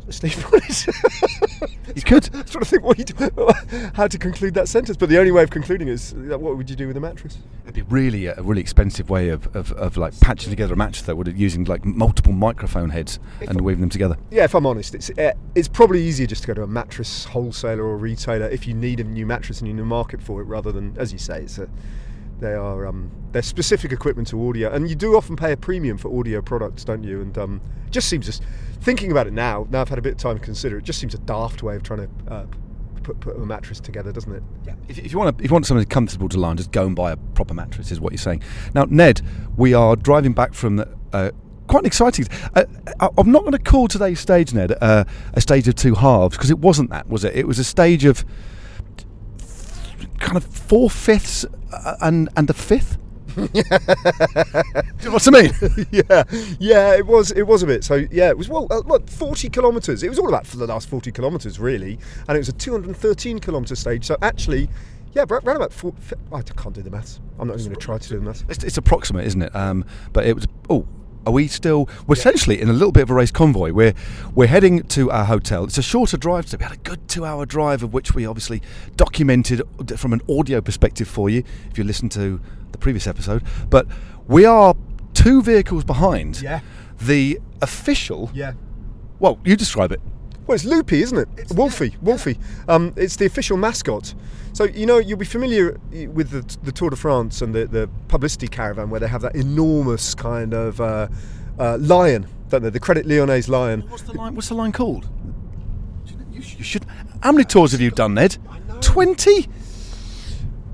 Steve, 0.10 0.46
is? 0.70 0.88
You 1.96 2.02
could. 2.02 2.26
I'm 2.34 2.44
trying 2.46 2.64
to 2.64 2.66
think 2.66 2.84
what 2.84 2.98
you 2.98 3.06
do, 3.06 3.50
how 3.94 4.08
to 4.08 4.18
conclude 4.18 4.56
that 4.56 4.68
sentence. 4.68 4.98
But 4.98 5.10
the 5.10 5.20
only 5.20 5.32
way 5.32 5.44
of 5.44 5.52
concluding 5.52 5.90
is, 5.90 6.14
uh, 6.14 6.40
what 6.40 6.58
would 6.58 6.70
you 6.70 6.76
do 6.76 6.88
with 6.88 6.98
a 6.98 7.00
mattress? 7.00 7.38
It'd 7.64 7.76
be 7.76 7.82
really 7.84 8.26
a 8.26 8.42
really 8.42 8.62
expensive 8.62 9.10
way 9.10 9.30
of, 9.30 9.54
of, 9.56 9.72
of 9.74 9.96
like 9.96 10.20
patching 10.20 10.50
together 10.50 10.74
a 10.74 10.78
mattress 10.78 11.04
though, 11.04 11.16
would 11.16 11.28
it 11.28 11.36
using 11.36 11.66
like 11.66 11.86
multiple 11.86 12.34
microphone 12.34 12.90
heads 12.90 13.20
and 13.42 13.62
weaving 13.62 13.82
them 13.82 13.90
together. 13.90 14.18
Yeah, 14.32 14.46
if 14.46 14.56
I'm 14.56 14.66
honest, 14.66 14.96
it's 14.96 15.12
uh, 15.12 15.34
it's 15.54 15.68
probably 15.68 16.02
easier 16.02 16.26
just 16.26 16.44
to 16.44 16.48
go 16.48 16.54
to 16.56 16.64
a 16.64 16.68
mattress 16.68 17.26
wholesaler 17.26 17.84
or 17.84 17.98
retailer 17.98 18.48
if 18.48 18.68
you 18.68 18.74
need 18.74 19.00
a 19.00 19.04
new 19.04 19.26
mattress 19.26 19.60
and 19.60 19.68
you 19.68 19.74
need 19.74 19.82
a 19.82 19.86
market 19.86 20.22
for 20.22 20.42
it, 20.42 20.46
rather 20.46 20.72
than, 20.72 20.96
as 20.98 21.14
you 21.14 21.20
say, 21.20 21.44
it's 21.44 21.60
a, 21.60 21.70
they 22.40 22.54
are 22.54 22.88
um, 22.88 23.12
they're 23.34 23.42
specific 23.42 23.92
equipment 23.92 24.30
to 24.30 24.50
audio, 24.50 24.72
and 24.72 24.90
you 24.90 24.96
do 24.96 25.16
often 25.16 25.36
pay 25.36 25.52
a 25.52 25.58
premium 25.58 25.98
for 25.98 26.18
audio 26.18 26.42
products, 26.42 26.84
don't 26.84 27.04
you? 27.04 27.22
And 27.22 27.38
um, 27.38 27.62
just 27.92 28.10
seems 28.10 28.26
just 28.26 28.42
thinking 28.84 29.12
about 29.12 29.28
it 29.28 29.34
now. 29.34 29.68
Now 29.70 29.82
I've 29.82 29.90
had 29.90 29.98
a 29.98 30.02
bit 30.02 30.14
of 30.14 30.18
time 30.20 30.38
to 30.38 30.44
consider 30.44 30.78
it. 30.78 30.84
Just 30.84 31.00
seems 31.00 31.14
a 31.14 31.18
daft 31.20 31.64
way 31.64 31.76
of 31.76 31.84
trying 31.84 32.08
to 32.08 32.32
uh, 32.34 32.46
put 33.04 33.20
put 33.20 33.36
a 33.36 33.40
mattress 33.46 33.80
together, 33.80 34.12
doesn't 34.12 34.32
it? 34.34 34.44
Yeah. 34.66 34.76
If, 34.88 35.00
if 35.00 35.12
you 35.12 35.18
want 35.18 35.40
if 35.40 35.50
you 35.50 35.54
want 35.54 35.66
something 35.66 35.86
comfortable 35.88 36.30
to 36.30 36.40
lie 36.40 36.50
on, 36.50 36.58
just 36.58 36.72
go 36.72 36.86
and 36.86 36.96
buy 36.96 37.12
a 37.12 37.18
proper 37.18 37.54
mattress. 37.54 37.92
Is 37.92 38.00
what 38.00 38.12
you're 38.14 38.18
saying. 38.20 38.44
Now, 38.74 38.86
Ned, 38.90 39.22
we 39.58 39.74
are 39.74 39.96
driving 39.96 40.34
back 40.34 40.54
from 40.54 40.76
the, 40.78 40.88
uh, 41.12 41.32
quite 41.68 41.80
an 41.82 41.86
exciting. 41.86 42.28
Uh, 42.56 42.66
I- 43.00 43.10
I'm 43.18 43.32
not 43.32 43.42
going 43.42 43.54
to 43.54 43.60
call 43.60 43.88
today's 43.88 44.20
stage, 44.20 44.54
Ned, 44.54 44.74
uh, 44.82 45.06
a 45.34 45.42
stage 45.42 45.68
of 45.68 45.76
two 45.76 45.96
halves 45.96 46.38
because 46.38 46.50
it 46.52 46.60
wasn't 46.60 46.90
that, 46.92 47.08
was 47.10 47.24
it? 47.24 47.36
It 47.36 47.48
was 47.48 47.60
a 47.60 47.64
stage 47.64 48.06
of 48.06 48.24
kind 50.20 50.38
of 50.38 50.44
four 50.46 50.90
fifths 50.90 51.46
uh, 51.74 51.96
and 52.02 52.30
and 52.38 52.50
a 52.50 52.54
fifth. 52.54 52.98
You 55.04 55.18
I 55.18 55.32
mean? 55.32 55.52
yeah, 55.92 56.24
yeah, 56.60 56.96
it 56.96 57.06
was. 57.06 57.32
It 57.32 57.44
was 57.44 57.64
a 57.64 57.68
bit. 57.68 57.84
So 57.84 58.06
yeah, 58.12 58.30
it 58.30 58.38
was 58.38 58.48
well, 58.50 58.68
uh, 58.70 58.82
what 58.84 59.10
forty 59.10 59.50
kilometres. 59.50 60.04
It 60.04 60.10
was 60.10 60.20
all 60.20 60.30
about 60.30 60.46
for 60.46 60.58
the 60.58 60.68
last 60.68 60.88
forty 60.88 61.12
kilometres, 61.12 61.60
really, 61.60 62.00
and 62.28 62.36
it 62.36 62.40
was 62.40 62.50
a 62.50 62.54
two 62.54 62.72
hundred 62.72 62.88
and 62.88 62.98
thirteen 62.98 63.40
kilometre 63.40 63.76
stage. 63.76 64.06
So 64.06 64.18
actually, 64.22 64.70
yeah, 65.14 65.26
ra- 65.28 65.40
round 65.44 65.58
about. 65.58 65.74
Four, 65.74 65.94
I 66.32 66.42
can't 66.42 66.74
do 66.74 66.82
the 66.82 66.92
maths. 66.92 67.20
I'm 67.40 67.48
not 67.48 67.56
even 67.56 67.68
going 67.68 67.76
to 67.80 67.86
try 67.86 67.98
to 67.98 68.10
do 68.10 68.16
the 68.20 68.26
maths. 68.26 68.46
It's, 68.50 68.64
it's 68.64 68.78
approximate, 68.78 69.26
isn't 69.26 69.42
it? 69.42 69.56
Um, 69.56 69.86
but 70.14 70.26
it 70.26 70.36
was. 70.36 70.48
Oh, 70.70 70.88
are 71.26 71.34
we 71.34 71.48
still? 71.48 71.90
We're 72.08 72.14
essentially 72.14 72.62
in 72.62 72.70
a 72.70 72.74
little 72.74 72.92
bit 72.92 73.04
of 73.04 73.10
a 73.10 73.14
race 73.14 73.32
convoy. 73.32 73.72
We're 73.72 73.94
we're 74.36 74.48
heading 74.48 74.84
to 74.84 75.12
our 75.12 75.26
hotel. 75.26 75.64
It's 75.66 75.78
a 75.78 75.82
shorter 75.84 76.18
drive. 76.18 76.48
So 76.50 76.58
we 76.58 76.64
had 76.64 76.74
a 76.74 76.78
good 76.78 77.08
two-hour 77.08 77.46
drive, 77.46 77.84
of 77.84 77.94
which 77.94 78.14
we 78.14 78.26
obviously 78.26 78.62
documented 78.96 79.62
from 79.98 80.14
an 80.14 80.22
audio 80.30 80.62
perspective 80.62 81.08
for 81.08 81.30
you, 81.30 81.44
if 81.70 81.78
you 81.78 81.84
listen 81.84 82.10
to 82.10 82.42
the 82.72 82.78
previous 82.78 83.08
episode. 83.08 83.44
But 83.70 83.88
we 84.28 84.46
are 84.46 84.76
two 85.14 85.42
vehicles 85.42 85.84
behind. 85.84 86.42
Yeah. 86.42 86.62
The 87.00 87.40
official. 87.62 88.32
Yeah. 88.34 88.54
Well, 89.20 89.40
you 89.46 89.56
describe 89.56 89.92
it. 89.92 90.02
Well, 90.46 90.56
it's 90.56 90.66
Loopy, 90.66 91.02
isn't 91.02 91.18
it? 91.18 91.28
Wolfie, 91.56 91.96
Wolfie. 92.02 92.38
Um, 92.68 92.94
it's 92.98 93.16
the 93.16 93.26
official 93.26 93.58
mascot. 93.58 94.14
So 94.52 94.66
you 94.66 94.86
know 94.86 94.98
you'll 95.00 95.18
be 95.18 95.26
familiar 95.26 95.80
with 96.10 96.30
the, 96.30 96.58
the 96.64 96.72
Tour 96.72 96.90
de 96.92 96.96
France 96.96 97.42
and 97.42 97.56
the, 97.56 97.66
the 97.66 97.90
publicity 98.08 98.48
caravan 98.48 98.90
where 98.90 99.00
they 99.00 99.08
have 99.08 99.22
that 99.22 99.36
enormous 99.36 100.14
kind 100.14 100.54
of 100.54 100.80
uh, 100.80 101.08
uh, 101.58 101.78
lion, 101.80 102.28
don't 102.50 102.62
they? 102.62 102.70
The 102.70 102.80
Credit 102.80 103.06
Lyonnais 103.06 103.48
lion. 103.48 103.82
What's 103.90 104.04
the 104.04 104.14
line? 104.14 104.36
What's 104.36 104.50
the 104.50 104.56
line 104.56 104.72
called? 104.72 105.08
You, 106.06 106.42
you 106.42 106.64
should. 106.64 106.86
How 107.22 107.32
many 107.32 107.46
tours 107.46 107.72
have 107.72 107.82
you 107.82 107.90
done, 107.90 108.14
Ned? 108.16 108.38
Twenty. 108.82 109.48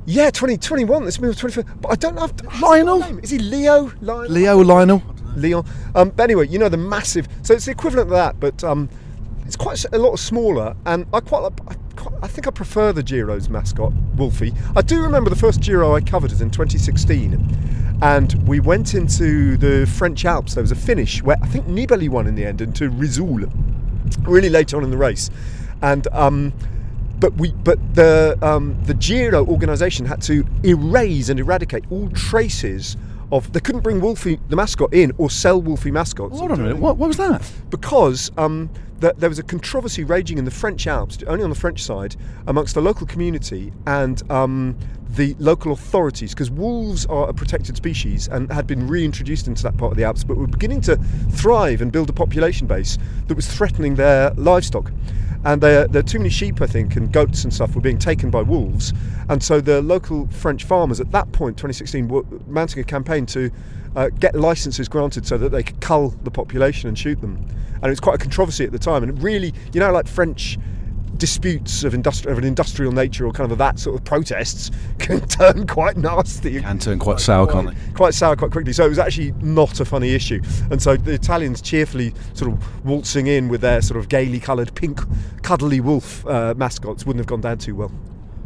Yeah, 0.05 0.31
2021. 0.31 1.05
this 1.05 1.19
means 1.19 1.37
25. 1.37 1.81
But 1.81 1.91
I 1.91 1.95
don't 1.95 2.15
know. 2.15 2.27
Lionel? 2.59 3.19
Is 3.19 3.29
he 3.29 3.37
Leo? 3.37 3.91
Lionel? 4.01 4.31
Leo 4.31 4.57
Lionel. 4.57 5.03
Leon. 5.35 5.63
Um, 5.93 6.09
but 6.09 6.23
anyway, 6.23 6.47
you 6.47 6.57
know 6.57 6.67
the 6.67 6.77
massive. 6.77 7.27
So 7.43 7.53
it's 7.53 7.65
the 7.65 7.71
equivalent 7.71 8.07
of 8.07 8.13
that, 8.13 8.39
but 8.39 8.63
um, 8.63 8.89
it's 9.49 9.55
quite 9.55 9.83
a 9.91 9.97
lot 9.97 10.19
smaller. 10.19 10.75
And 10.85 11.07
I 11.11 11.21
quite, 11.21 11.39
like- 11.39 11.59
I 11.67 11.73
quite, 11.95 12.13
I 12.21 12.27
think 12.27 12.45
I 12.47 12.51
prefer 12.51 12.93
the 12.93 13.01
Giro's 13.01 13.49
mascot, 13.49 13.91
Wolfie. 14.15 14.53
I 14.75 14.83
do 14.83 15.01
remember 15.01 15.31
the 15.31 15.35
first 15.35 15.59
Giro 15.59 15.95
I 15.95 16.01
covered 16.01 16.29
was 16.29 16.41
in 16.41 16.51
2016, 16.51 17.33
and 18.03 18.47
we 18.47 18.59
went 18.59 18.93
into 18.93 19.57
the 19.57 19.87
French 19.87 20.23
Alps. 20.23 20.53
There 20.53 20.61
was 20.61 20.71
a 20.71 20.75
finish 20.75 21.23
where 21.23 21.37
I 21.41 21.47
think 21.47 21.65
Nibali 21.65 22.09
won 22.09 22.27
in 22.27 22.35
the 22.35 22.45
end 22.45 22.61
into 22.61 22.91
Risoul, 22.91 23.51
really 24.27 24.49
late 24.49 24.71
on 24.75 24.83
in 24.83 24.91
the 24.91 24.97
race, 24.97 25.31
and. 25.81 26.07
Um, 26.11 26.53
but 27.19 27.33
we, 27.33 27.51
but 27.51 27.77
the 27.95 28.37
um, 28.41 28.81
the 28.85 28.93
Giro 28.93 29.45
organisation 29.45 30.05
had 30.05 30.21
to 30.21 30.45
erase 30.63 31.27
and 31.27 31.37
eradicate 31.37 31.83
all 31.89 32.07
traces 32.11 32.95
of. 33.33 33.51
They 33.51 33.59
couldn't 33.59 33.81
bring 33.81 33.99
Wolfie 33.99 34.39
the 34.47 34.55
mascot 34.55 34.93
in 34.93 35.11
or 35.17 35.29
sell 35.29 35.61
Wolfie 35.61 35.91
mascots 35.91 36.39
Hold 36.39 36.51
on 36.53 36.59
a 36.61 36.63
minute. 36.63 36.77
What, 36.77 36.95
what 36.95 37.07
was 37.07 37.17
that? 37.17 37.41
because 37.71 38.31
um, 38.37 38.69
th- 39.01 39.15
there 39.17 39.29
was 39.29 39.39
a 39.39 39.43
controversy 39.43 40.03
raging 40.03 40.37
in 40.37 40.45
the 40.45 40.51
French 40.51 40.87
Alps, 40.87 41.17
only 41.27 41.43
on 41.43 41.49
the 41.49 41.55
French 41.55 41.83
side, 41.83 42.15
amongst 42.47 42.75
the 42.75 42.81
local 42.81 43.07
community 43.07 43.71
and 43.87 44.29
um, 44.31 44.77
the 45.09 45.35
local 45.39 45.71
authorities, 45.71 46.33
because 46.33 46.51
wolves 46.51 47.05
are 47.07 47.29
a 47.29 47.33
protected 47.33 47.75
species 47.75 48.27
and 48.27 48.51
had 48.51 48.67
been 48.67 48.87
reintroduced 48.87 49.47
into 49.47 49.63
that 49.63 49.75
part 49.77 49.91
of 49.91 49.97
the 49.97 50.03
Alps, 50.03 50.23
but 50.23 50.37
were 50.37 50.47
beginning 50.47 50.81
to 50.81 50.97
thrive 51.31 51.81
and 51.81 51.91
build 51.91 52.09
a 52.09 52.13
population 52.13 52.67
base 52.67 52.97
that 53.27 53.35
was 53.35 53.47
threatening 53.47 53.95
their 53.95 54.31
livestock. 54.31 54.91
And 55.45 55.61
there, 55.61 55.87
there 55.87 56.01
are 56.01 56.03
too 56.03 56.19
many 56.19 56.29
sheep, 56.29 56.61
I 56.61 56.67
think, 56.67 56.97
and 56.97 57.11
goats 57.11 57.45
and 57.45 57.53
stuff 57.53 57.73
were 57.73 57.81
being 57.81 57.97
taken 57.97 58.29
by 58.29 58.41
wolves. 58.41 58.93
And 59.29 59.41
so 59.41 59.61
the 59.61 59.81
local 59.81 60.27
French 60.27 60.65
farmers 60.65 60.99
at 60.99 61.11
that 61.11 61.31
point, 61.31 61.55
2016, 61.57 62.09
were 62.09 62.23
mounting 62.47 62.81
a 62.81 62.83
campaign 62.83 63.25
to 63.27 63.49
uh, 63.95 64.09
get 64.09 64.35
licenses 64.35 64.87
granted 64.87 65.25
so 65.25 65.37
that 65.37 65.49
they 65.49 65.63
could 65.63 65.79
cull 65.81 66.09
the 66.23 66.31
population 66.31 66.87
and 66.87 66.97
shoot 66.97 67.19
them. 67.21 67.45
And 67.75 67.85
it 67.85 67.89
was 67.89 67.99
quite 67.99 68.15
a 68.15 68.19
controversy 68.19 68.65
at 68.65 68.71
the 68.71 68.79
time. 68.79 69.03
And 69.03 69.17
it 69.17 69.21
really, 69.23 69.53
you 69.73 69.79
know, 69.79 69.91
like 69.91 70.07
French 70.07 70.57
disputes 71.19 71.83
of, 71.83 71.93
industri- 71.93 72.31
of 72.31 72.37
an 72.37 72.43
industrial 72.43 72.91
nature 72.91 73.25
or 73.25 73.31
kind 73.31 73.51
of 73.51 73.57
that 73.57 73.77
sort 73.77 73.95
of 73.95 74.03
protests 74.05 74.71
can 74.99 75.19
turn 75.27 75.67
quite 75.67 75.97
nasty. 75.97 76.61
Can 76.61 76.79
turn 76.79 76.97
quite 76.97 77.19
sour, 77.19 77.45
can't 77.45 77.69
they? 77.69 77.93
Quite 77.93 78.13
sour 78.13 78.35
quite 78.35 78.51
quickly. 78.51 78.73
So 78.73 78.85
it 78.85 78.89
was 78.89 78.99
actually 78.99 79.33
not 79.41 79.79
a 79.79 79.85
funny 79.85 80.15
issue. 80.15 80.41
And 80.71 80.81
so 80.81 80.97
the 80.97 81.13
Italians 81.13 81.61
cheerfully 81.61 82.13
sort 82.33 82.51
of 82.51 82.85
waltzing 82.85 83.27
in 83.27 83.49
with 83.49 83.61
their 83.61 83.81
sort 83.81 83.99
of 83.99 84.09
gaily 84.09 84.39
coloured 84.39 84.73
pink 84.75 85.01
cuddly 85.43 85.81
wolf 85.81 86.25
uh, 86.25 86.53
mascots 86.57 87.05
wouldn't 87.05 87.19
have 87.19 87.27
gone 87.27 87.41
down 87.41 87.57
too 87.57 87.75
well. 87.75 87.91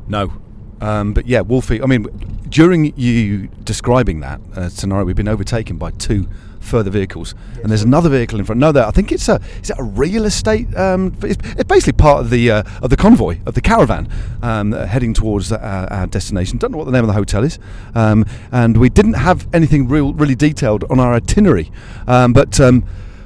No. 0.08 0.34
Um, 0.82 1.14
but 1.14 1.28
yeah, 1.28 1.42
Wolfie. 1.42 1.82
I 1.82 1.86
mean, 1.86 2.04
during 2.50 2.98
you 2.98 3.48
describing 3.64 4.20
that 4.22 4.42
uh, 4.56 4.70
scenario, 4.70 5.06
we've 5.06 5.16
been 5.16 5.28
overtaken 5.28 5.78
by 5.78 5.92
two 5.92 6.28
further 6.60 6.90
vehicles, 6.90 7.36
and 7.62 7.70
there's 7.70 7.84
another 7.84 8.10
vehicle 8.10 8.40
in 8.40 8.46
front. 8.46 8.60
No, 8.60 8.72
there. 8.72 8.86
I 8.86 8.92
think 8.92 9.12
it's 9.12 9.28
a 9.28 9.40
is 9.62 9.70
it 9.70 9.78
a 9.78 9.84
real 9.84 10.26
estate? 10.26 10.76
Um, 10.76 11.16
it's, 11.22 11.38
it's 11.52 11.64
basically 11.66 11.94
part 11.94 12.22
of 12.22 12.30
the 12.30 12.52
uh, 12.52 12.64
of 12.82 12.90
the 12.90 12.98
convoy 12.98 13.40
of 13.46 13.54
the 13.54 13.62
caravan 13.62 14.10
um, 14.42 14.74
uh, 14.74 14.86
heading 14.86 15.14
towards 15.14 15.52
our, 15.52 15.92
our 15.92 16.08
destination. 16.08 16.58
Don't 16.58 16.72
know 16.72 16.78
what 16.78 16.86
the 16.86 16.92
name 16.92 17.04
of 17.04 17.08
the 17.08 17.14
hotel 17.14 17.44
is, 17.44 17.60
um, 17.96 18.26
and 18.52 18.78
we 18.78 18.90
didn't 18.90 19.14
have 19.14 19.48
anything 19.54 19.88
real 19.88 20.14
really 20.14 20.36
detailed 20.36 20.84
on 20.90 21.00
our 21.00 21.14
itinerary. 21.14 21.72
Um, 22.08 22.34
but 22.34 22.60
um, 22.60 22.84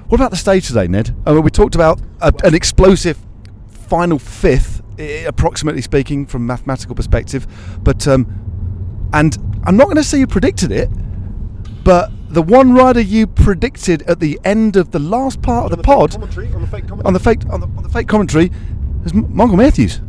what 0.07 0.19
about 0.19 0.31
the 0.31 0.37
stage 0.37 0.67
today, 0.67 0.87
Ned? 0.87 1.15
I 1.25 1.33
mean, 1.33 1.43
we 1.43 1.51
talked 1.51 1.75
about 1.75 1.99
a, 2.21 2.33
an 2.43 2.55
explosive 2.55 3.17
final 3.69 4.19
fifth, 4.19 4.81
approximately 4.99 5.81
speaking, 5.81 6.25
from 6.25 6.43
a 6.43 6.45
mathematical 6.45 6.95
perspective. 6.95 7.47
But 7.83 8.07
um, 8.07 9.09
and 9.13 9.37
I'm 9.65 9.77
not 9.77 9.85
going 9.85 9.97
to 9.97 10.03
say 10.03 10.19
you 10.19 10.27
predicted 10.27 10.71
it, 10.71 10.89
but 11.83 12.11
the 12.29 12.41
one 12.41 12.73
rider 12.73 12.99
you 12.99 13.25
predicted 13.27 14.01
at 14.03 14.19
the 14.19 14.39
end 14.43 14.75
of 14.75 14.91
the 14.91 14.99
last 14.99 15.41
part 15.41 15.71
of 15.71 15.77
the 15.77 15.83
pod 15.83 16.15
on 16.15 16.21
the 16.21 16.27
fake 16.27 16.51
commentary. 16.51 17.05
on 17.05 17.13
the 17.13 17.19
fake 17.19 17.39
on 17.49 17.61
the, 17.61 17.67
on 17.67 17.83
the 17.83 17.89
fake 17.89 18.07
commentary 18.07 18.51
is 19.05 19.13
Michael 19.13 19.57
Matthews. 19.57 20.01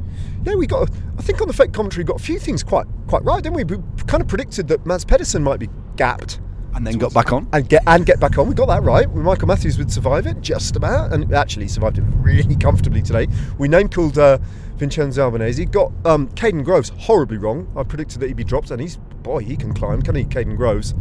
Yeah, 0.44 0.54
we 0.54 0.66
got. 0.66 0.90
I 1.18 1.22
think 1.22 1.40
on 1.40 1.48
the 1.48 1.54
fake 1.54 1.72
commentary, 1.72 2.04
we 2.04 2.08
got 2.08 2.20
a 2.20 2.22
few 2.22 2.38
things 2.38 2.62
quite 2.62 2.86
quite 3.06 3.22
right, 3.24 3.42
didn't 3.42 3.56
we? 3.56 3.64
We 3.64 3.82
kind 4.06 4.20
of 4.20 4.28
predicted 4.28 4.68
that 4.68 4.86
Mads 4.86 5.04
Pedersen 5.04 5.42
might 5.42 5.60
be 5.60 5.68
gapped 5.96 6.40
And 6.74 6.86
then 6.86 6.96
got 6.98 7.12
back 7.12 7.32
on. 7.32 7.48
and 7.52 7.68
get 7.68 7.82
and 7.86 8.06
get 8.06 8.20
back 8.20 8.38
on. 8.38 8.48
We 8.48 8.54
got 8.54 8.66
that 8.66 8.82
right. 8.82 9.12
Michael 9.14 9.48
Matthews 9.48 9.78
would 9.78 9.92
survive 9.92 10.26
it 10.26 10.40
just 10.40 10.76
about, 10.76 11.12
and 11.12 11.32
actually 11.32 11.68
survived 11.68 11.98
it 11.98 12.04
really 12.16 12.56
comfortably 12.66 13.02
today. 13.02 13.26
We 13.58 13.68
name 13.68 13.88
called 13.88 14.18
uh, 14.18 14.38
Vincenzo 14.78 15.22
Albanese. 15.24 15.64
Got 15.66 15.92
um, 16.04 16.28
Kaden 16.30 16.64
Groves 16.64 16.90
horribly 16.90 17.38
wrong. 17.38 17.70
I 17.76 17.82
predicted 17.82 18.20
that 18.20 18.28
he'd 18.28 18.36
be 18.36 18.44
dropped, 18.44 18.70
and 18.70 18.80
he's 18.80 18.96
boy, 18.96 19.40
he 19.40 19.56
can 19.56 19.74
climb, 19.74 20.00
can 20.02 20.14
he, 20.14 20.24
Kaden 20.24 20.56
Groves? 20.56 20.94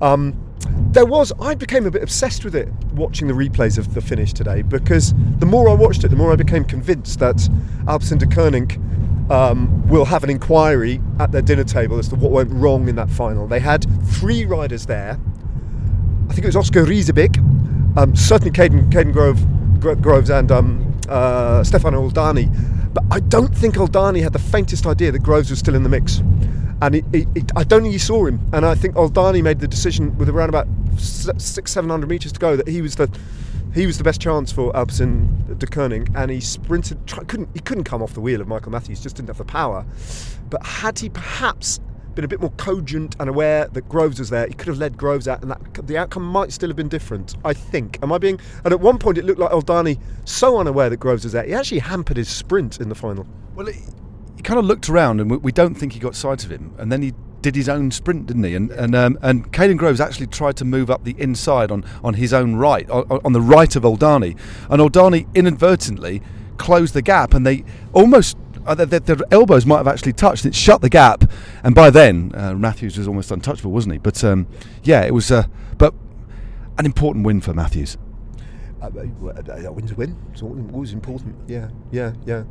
Um, 0.00 0.40
there 0.92 1.04
was 1.06 1.32
I 1.40 1.54
became 1.54 1.86
a 1.86 1.90
bit 1.90 2.02
obsessed 2.02 2.44
with 2.44 2.54
it 2.54 2.68
watching 2.94 3.28
the 3.28 3.34
replays 3.34 3.78
of 3.78 3.94
the 3.94 4.00
finish 4.00 4.32
today 4.32 4.62
because 4.62 5.12
the 5.38 5.46
more 5.46 5.68
I 5.68 5.74
watched 5.74 6.04
it, 6.04 6.08
the 6.08 6.16
more 6.16 6.32
I 6.32 6.36
became 6.36 6.64
convinced 6.64 7.18
that 7.18 7.36
Alpecin-Deceuninck 7.84 9.30
um, 9.30 9.86
will 9.88 10.04
have 10.04 10.24
an 10.24 10.30
inquiry 10.30 11.00
at 11.18 11.32
their 11.32 11.42
dinner 11.42 11.64
table 11.64 11.98
as 11.98 12.08
to 12.08 12.14
what 12.14 12.30
went 12.30 12.50
wrong 12.52 12.88
in 12.88 12.96
that 12.96 13.10
final. 13.10 13.46
They 13.46 13.60
had 13.60 13.86
three 14.06 14.44
riders 14.44 14.86
there. 14.86 15.18
I 16.28 16.32
think 16.32 16.44
it 16.44 16.46
was 16.46 16.56
Oscar 16.56 16.84
Riesebeek, 16.84 17.38
um, 17.98 18.16
certainly 18.16 18.50
Kaden, 18.50 18.90
Kaden 18.90 19.12
Grove, 19.12 19.80
Gro- 19.80 19.96
Groves 19.96 20.30
and 20.30 20.50
um, 20.50 21.00
uh, 21.08 21.62
Stefano 21.62 22.08
Oldani. 22.08 22.73
But 22.94 23.04
I 23.10 23.20
don't 23.20 23.54
think 23.54 23.74
Oldani 23.74 24.22
had 24.22 24.32
the 24.32 24.38
faintest 24.38 24.86
idea 24.86 25.12
that 25.12 25.18
Groves 25.18 25.50
was 25.50 25.58
still 25.58 25.74
in 25.74 25.82
the 25.82 25.88
mix. 25.88 26.22
And 26.80 26.94
it, 26.94 27.04
it, 27.12 27.28
it, 27.34 27.52
I 27.56 27.64
don't 27.64 27.82
think 27.82 27.92
he 27.92 27.98
saw 27.98 28.24
him. 28.24 28.40
And 28.52 28.64
I 28.64 28.74
think 28.74 28.94
Oldani 28.94 29.42
made 29.42 29.58
the 29.58 29.68
decision 29.68 30.16
with 30.16 30.28
around 30.28 30.48
about 30.48 30.66
six, 30.98 31.72
seven 31.72 31.90
hundred 31.90 32.08
metres 32.08 32.32
to 32.32 32.38
go 32.38 32.56
that 32.56 32.68
he 32.68 32.80
was 32.80 32.96
the 32.96 33.10
he 33.74 33.86
was 33.86 33.98
the 33.98 34.04
best 34.04 34.20
chance 34.20 34.52
for 34.52 34.72
Alpecin-Deceuninck, 34.72 36.14
and 36.14 36.30
he 36.30 36.40
sprinted. 36.40 37.04
Try, 37.08 37.24
couldn't 37.24 37.48
he 37.54 37.60
couldn't 37.60 37.84
come 37.84 38.02
off 38.02 38.14
the 38.14 38.20
wheel 38.20 38.40
of 38.40 38.46
Michael 38.46 38.70
Matthews? 38.70 39.02
Just 39.02 39.16
didn't 39.16 39.28
have 39.28 39.38
the 39.38 39.44
power. 39.44 39.84
But 40.48 40.64
had 40.64 41.00
he 41.00 41.08
perhaps 41.08 41.80
been 42.14 42.24
a 42.24 42.28
bit 42.28 42.40
more 42.40 42.52
cogent 42.52 43.16
and 43.18 43.28
aware 43.28 43.66
that 43.68 43.88
Groves 43.88 44.18
was 44.18 44.30
there, 44.30 44.46
he 44.46 44.54
could 44.54 44.68
have 44.68 44.78
led 44.78 44.96
Groves 44.96 45.28
out, 45.28 45.42
and 45.42 45.50
that 45.50 45.86
the 45.86 45.98
outcome 45.98 46.24
might 46.24 46.52
still 46.52 46.68
have 46.68 46.76
been 46.76 46.88
different. 46.88 47.36
I 47.44 47.52
think. 47.52 47.98
Am 48.02 48.12
I 48.12 48.18
being? 48.18 48.40
And 48.64 48.72
at 48.72 48.80
one 48.80 48.98
point, 48.98 49.18
it 49.18 49.24
looked 49.24 49.40
like 49.40 49.50
Oldani 49.50 50.00
so 50.24 50.58
unaware 50.58 50.90
that 50.90 50.98
Groves 50.98 51.24
was 51.24 51.32
there, 51.32 51.44
he 51.44 51.54
actually 51.54 51.80
hampered 51.80 52.16
his 52.16 52.28
sprint 52.28 52.80
in 52.80 52.88
the 52.88 52.94
final. 52.94 53.26
Well, 53.54 53.66
he, 53.66 53.80
he 54.36 54.42
kind 54.42 54.58
of 54.58 54.64
looked 54.64 54.88
around, 54.88 55.20
and 55.20 55.30
we, 55.30 55.36
we 55.38 55.52
don't 55.52 55.74
think 55.74 55.92
he 55.92 56.00
got 56.00 56.14
sight 56.14 56.44
of 56.44 56.50
him. 56.50 56.74
And 56.78 56.90
then 56.90 57.02
he 57.02 57.12
did 57.40 57.54
his 57.54 57.68
own 57.68 57.90
sprint, 57.90 58.26
didn't 58.26 58.44
he? 58.44 58.54
And 58.54 58.70
and 58.70 58.94
um, 58.94 59.18
and 59.20 59.52
Kaden 59.52 59.76
Groves 59.76 60.00
actually 60.00 60.28
tried 60.28 60.56
to 60.56 60.64
move 60.64 60.90
up 60.90 61.04
the 61.04 61.14
inside 61.18 61.70
on, 61.70 61.84
on 62.02 62.14
his 62.14 62.32
own 62.32 62.56
right, 62.56 62.88
on, 62.88 63.20
on 63.24 63.32
the 63.32 63.40
right 63.40 63.76
of 63.76 63.82
Oldani, 63.82 64.38
and 64.70 64.80
Oldani 64.80 65.26
inadvertently 65.34 66.22
closed 66.56 66.94
the 66.94 67.02
gap, 67.02 67.34
and 67.34 67.46
they 67.46 67.64
almost. 67.92 68.38
Uh, 68.66 68.74
their, 68.74 69.00
their 69.00 69.16
elbows 69.30 69.66
might 69.66 69.78
have 69.78 69.88
actually 69.88 70.12
touched. 70.12 70.46
It 70.46 70.54
shut 70.54 70.80
the 70.80 70.88
gap, 70.88 71.30
and 71.62 71.74
by 71.74 71.90
then 71.90 72.32
uh, 72.34 72.54
Matthews 72.54 72.96
was 72.96 73.06
almost 73.06 73.30
untouchable, 73.30 73.72
wasn't 73.72 73.94
he? 73.94 73.98
But 73.98 74.22
um, 74.24 74.46
yeah, 74.82 75.02
it 75.02 75.12
was. 75.12 75.30
Uh, 75.30 75.44
but 75.76 75.94
an 76.78 76.86
important 76.86 77.24
win 77.24 77.40
for 77.40 77.52
Matthews. 77.54 77.96
Uh, 78.82 78.90
a 79.66 79.72
win's 79.72 79.92
a 79.92 79.94
win. 79.94 80.16
It's 80.32 80.42
al- 80.42 80.70
always 80.72 80.92
important. 80.92 81.36
Yeah, 81.46 81.68
yeah, 81.90 82.12
yeah. 82.26 82.44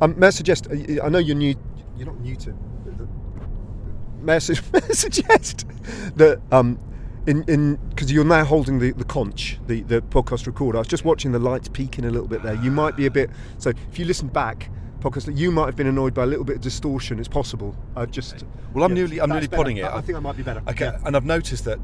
Um, 0.00 0.18
may 0.18 0.28
I 0.28 0.30
suggest? 0.30 0.68
uh, 0.70 1.04
I 1.04 1.08
know 1.08 1.18
you're 1.18 1.36
new. 1.36 1.54
You're 1.96 2.06
not 2.06 2.20
new 2.20 2.36
to. 2.36 2.56
May 4.20 4.34
I, 4.34 4.36
I 4.74 4.92
suggest 4.92 5.66
that 6.16 6.40
um, 6.52 6.78
in 7.26 7.42
in 7.44 7.76
because 7.90 8.12
you're 8.12 8.24
now 8.24 8.44
holding 8.44 8.78
the 8.78 8.92
the 8.92 9.04
conch, 9.04 9.58
the 9.66 9.82
the 9.82 10.02
podcast 10.02 10.46
recorder. 10.46 10.78
I 10.78 10.80
was 10.80 10.88
just 10.88 11.04
watching 11.04 11.32
the 11.32 11.38
lights 11.38 11.68
peaking 11.68 12.04
a 12.04 12.10
little 12.10 12.28
bit 12.28 12.42
there. 12.42 12.54
You 12.54 12.70
might 12.70 12.96
be 12.96 13.06
a 13.06 13.10
bit. 13.10 13.30
So 13.58 13.70
if 13.70 13.98
you 13.98 14.04
listen 14.04 14.28
back. 14.28 14.70
Podcast, 15.00 15.36
you 15.36 15.50
might 15.50 15.66
have 15.66 15.76
been 15.76 15.86
annoyed 15.86 16.12
by 16.14 16.24
a 16.24 16.26
little 16.26 16.44
bit 16.44 16.56
of 16.56 16.62
distortion. 16.62 17.18
It's 17.18 17.28
possible. 17.28 17.74
I 17.96 18.06
just. 18.06 18.44
Well, 18.74 18.84
I'm 18.84 18.90
yeah, 18.90 19.02
newly- 19.02 19.20
I'm 19.20 19.28
that's 19.30 19.36
newly 19.36 19.46
better. 19.48 19.56
podding 19.62 19.76
it. 19.78 19.84
I, 19.84 19.96
I 19.96 20.00
think 20.00 20.16
I 20.16 20.20
might 20.20 20.36
be 20.36 20.42
better. 20.42 20.62
Okay, 20.68 20.84
Yeah. 20.86 21.00
and 21.06 21.16
I've 21.16 21.24
noticed 21.24 21.64
that 21.64 21.78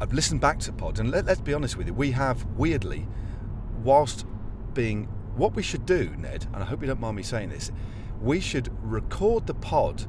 I've 0.00 0.12
listened 0.12 0.40
back 0.40 0.58
to 0.60 0.72
pod, 0.72 0.98
and 0.98 1.10
let, 1.10 1.24
let's 1.26 1.40
be 1.40 1.54
honest 1.54 1.76
with 1.76 1.86
you, 1.86 1.94
we 1.94 2.10
have 2.12 2.44
weirdly, 2.56 3.06
whilst 3.82 4.26
being 4.74 5.04
what 5.36 5.54
we 5.54 5.62
should 5.62 5.86
do, 5.86 6.10
Ned, 6.18 6.46
and 6.52 6.62
I 6.62 6.66
hope 6.66 6.80
you 6.80 6.86
don't 6.86 7.00
mind 7.00 7.16
me 7.16 7.22
saying 7.22 7.50
this, 7.50 7.70
we 8.20 8.40
should 8.40 8.70
record 8.82 9.46
the 9.46 9.54
pod 9.54 10.04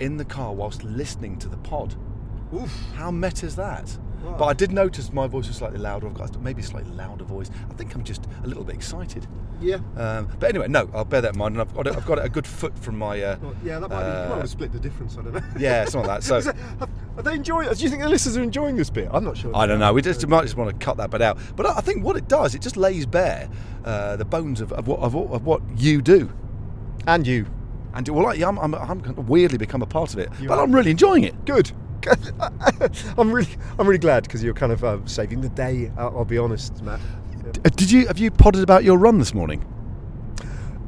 in 0.00 0.16
the 0.16 0.24
car 0.24 0.52
whilst 0.52 0.84
listening 0.84 1.38
to 1.38 1.48
the 1.48 1.56
pod. 1.58 1.94
Oof. 2.54 2.70
How 2.94 3.10
meta 3.10 3.46
is 3.46 3.56
that? 3.56 3.96
But 4.38 4.44
I 4.46 4.52
did 4.52 4.72
notice 4.72 5.12
my 5.12 5.26
voice 5.26 5.46
was 5.48 5.56
slightly 5.56 5.78
louder. 5.78 6.06
I've 6.08 6.14
got 6.14 6.40
maybe 6.40 6.60
a 6.62 6.64
slightly 6.64 6.90
louder 6.92 7.24
voice. 7.24 7.50
I 7.70 7.74
think 7.74 7.94
I'm 7.94 8.04
just 8.04 8.26
a 8.42 8.46
little 8.46 8.64
bit 8.64 8.74
excited. 8.74 9.26
Yeah. 9.60 9.76
Um, 9.96 10.28
but 10.40 10.48
anyway, 10.50 10.68
no, 10.68 10.88
I'll 10.92 11.04
bear 11.04 11.20
that 11.20 11.32
in 11.34 11.38
mind, 11.38 11.54
and 11.54 11.62
I've 11.62 11.74
got 11.74 11.86
I've 11.86 12.06
got 12.06 12.24
a 12.24 12.28
good 12.28 12.46
foot 12.46 12.76
from 12.78 12.98
my. 12.98 13.22
Uh, 13.22 13.36
Well, 13.40 13.54
yeah, 13.64 13.78
that 13.78 13.88
might 13.88 14.00
be. 14.00 14.04
You 14.06 14.32
uh, 14.34 14.36
might 14.40 14.48
split 14.48 14.72
the 14.72 14.80
difference. 14.80 15.16
I 15.18 15.22
don't 15.22 15.34
know. 15.34 15.42
yeah, 15.58 15.84
something 15.84 16.08
like 16.08 16.20
that. 16.22 16.26
So 16.26 16.36
Is 16.38 16.46
it- 16.48 16.56
have- 16.80 16.90
are 17.16 17.22
they 17.22 17.34
enjoying? 17.34 17.72
Do 17.72 17.80
you 17.84 17.88
think 17.88 18.02
the 18.02 18.08
listeners 18.08 18.36
are 18.36 18.42
enjoying 18.42 18.74
this 18.74 18.90
bit? 18.90 19.08
I'm 19.12 19.22
not 19.24 19.36
sure. 19.36 19.56
I 19.56 19.66
don't 19.66 19.78
know. 19.78 19.92
We 19.92 20.02
just 20.02 20.26
might 20.26 20.42
just 20.42 20.56
want 20.56 20.68
to 20.70 20.84
cut 20.84 20.96
that 20.96 21.10
bit 21.10 21.22
out. 21.22 21.38
But 21.54 21.66
I 21.66 21.76
I 21.76 21.80
think 21.80 22.02
what 22.04 22.16
it 22.16 22.26
does, 22.26 22.56
it 22.56 22.60
just 22.60 22.76
lays 22.76 23.06
bare 23.06 23.48
uh, 23.84 24.16
the 24.16 24.24
bones 24.24 24.60
of, 24.60 24.72
of, 24.72 24.88
what, 24.88 24.98
of, 24.98 25.14
of 25.14 25.44
what 25.46 25.62
you 25.76 26.02
do. 26.02 26.32
And 27.06 27.24
you. 27.24 27.46
And 27.94 28.08
well, 28.08 28.24
like, 28.24 28.42
I'm, 28.42 28.58
I'm, 28.58 28.74
I'm 28.74 29.26
weirdly 29.26 29.58
become 29.58 29.80
a 29.82 29.86
part 29.86 30.12
of 30.12 30.18
it, 30.18 30.28
You 30.40 30.48
but 30.48 30.58
are. 30.58 30.64
I'm 30.64 30.74
really 30.74 30.90
enjoying 30.90 31.22
it. 31.22 31.44
Good. 31.44 31.70
I'm 33.18 33.32
really, 33.32 33.48
I'm 33.78 33.86
really 33.86 33.98
glad 33.98 34.24
because 34.24 34.42
you're 34.42 34.54
kind 34.54 34.72
of 34.72 34.84
uh, 34.84 34.98
saving 35.06 35.40
the 35.40 35.48
day. 35.48 35.90
I'll, 35.96 36.18
I'll 36.18 36.24
be 36.24 36.38
honest, 36.38 36.82
Matt. 36.82 37.00
Yeah. 37.44 37.52
Uh, 37.64 37.68
Did 37.70 37.90
you 37.90 38.06
have 38.06 38.18
you 38.18 38.30
potted 38.30 38.62
about 38.62 38.84
your 38.84 38.98
run 38.98 39.18
this 39.18 39.34
morning? 39.34 39.64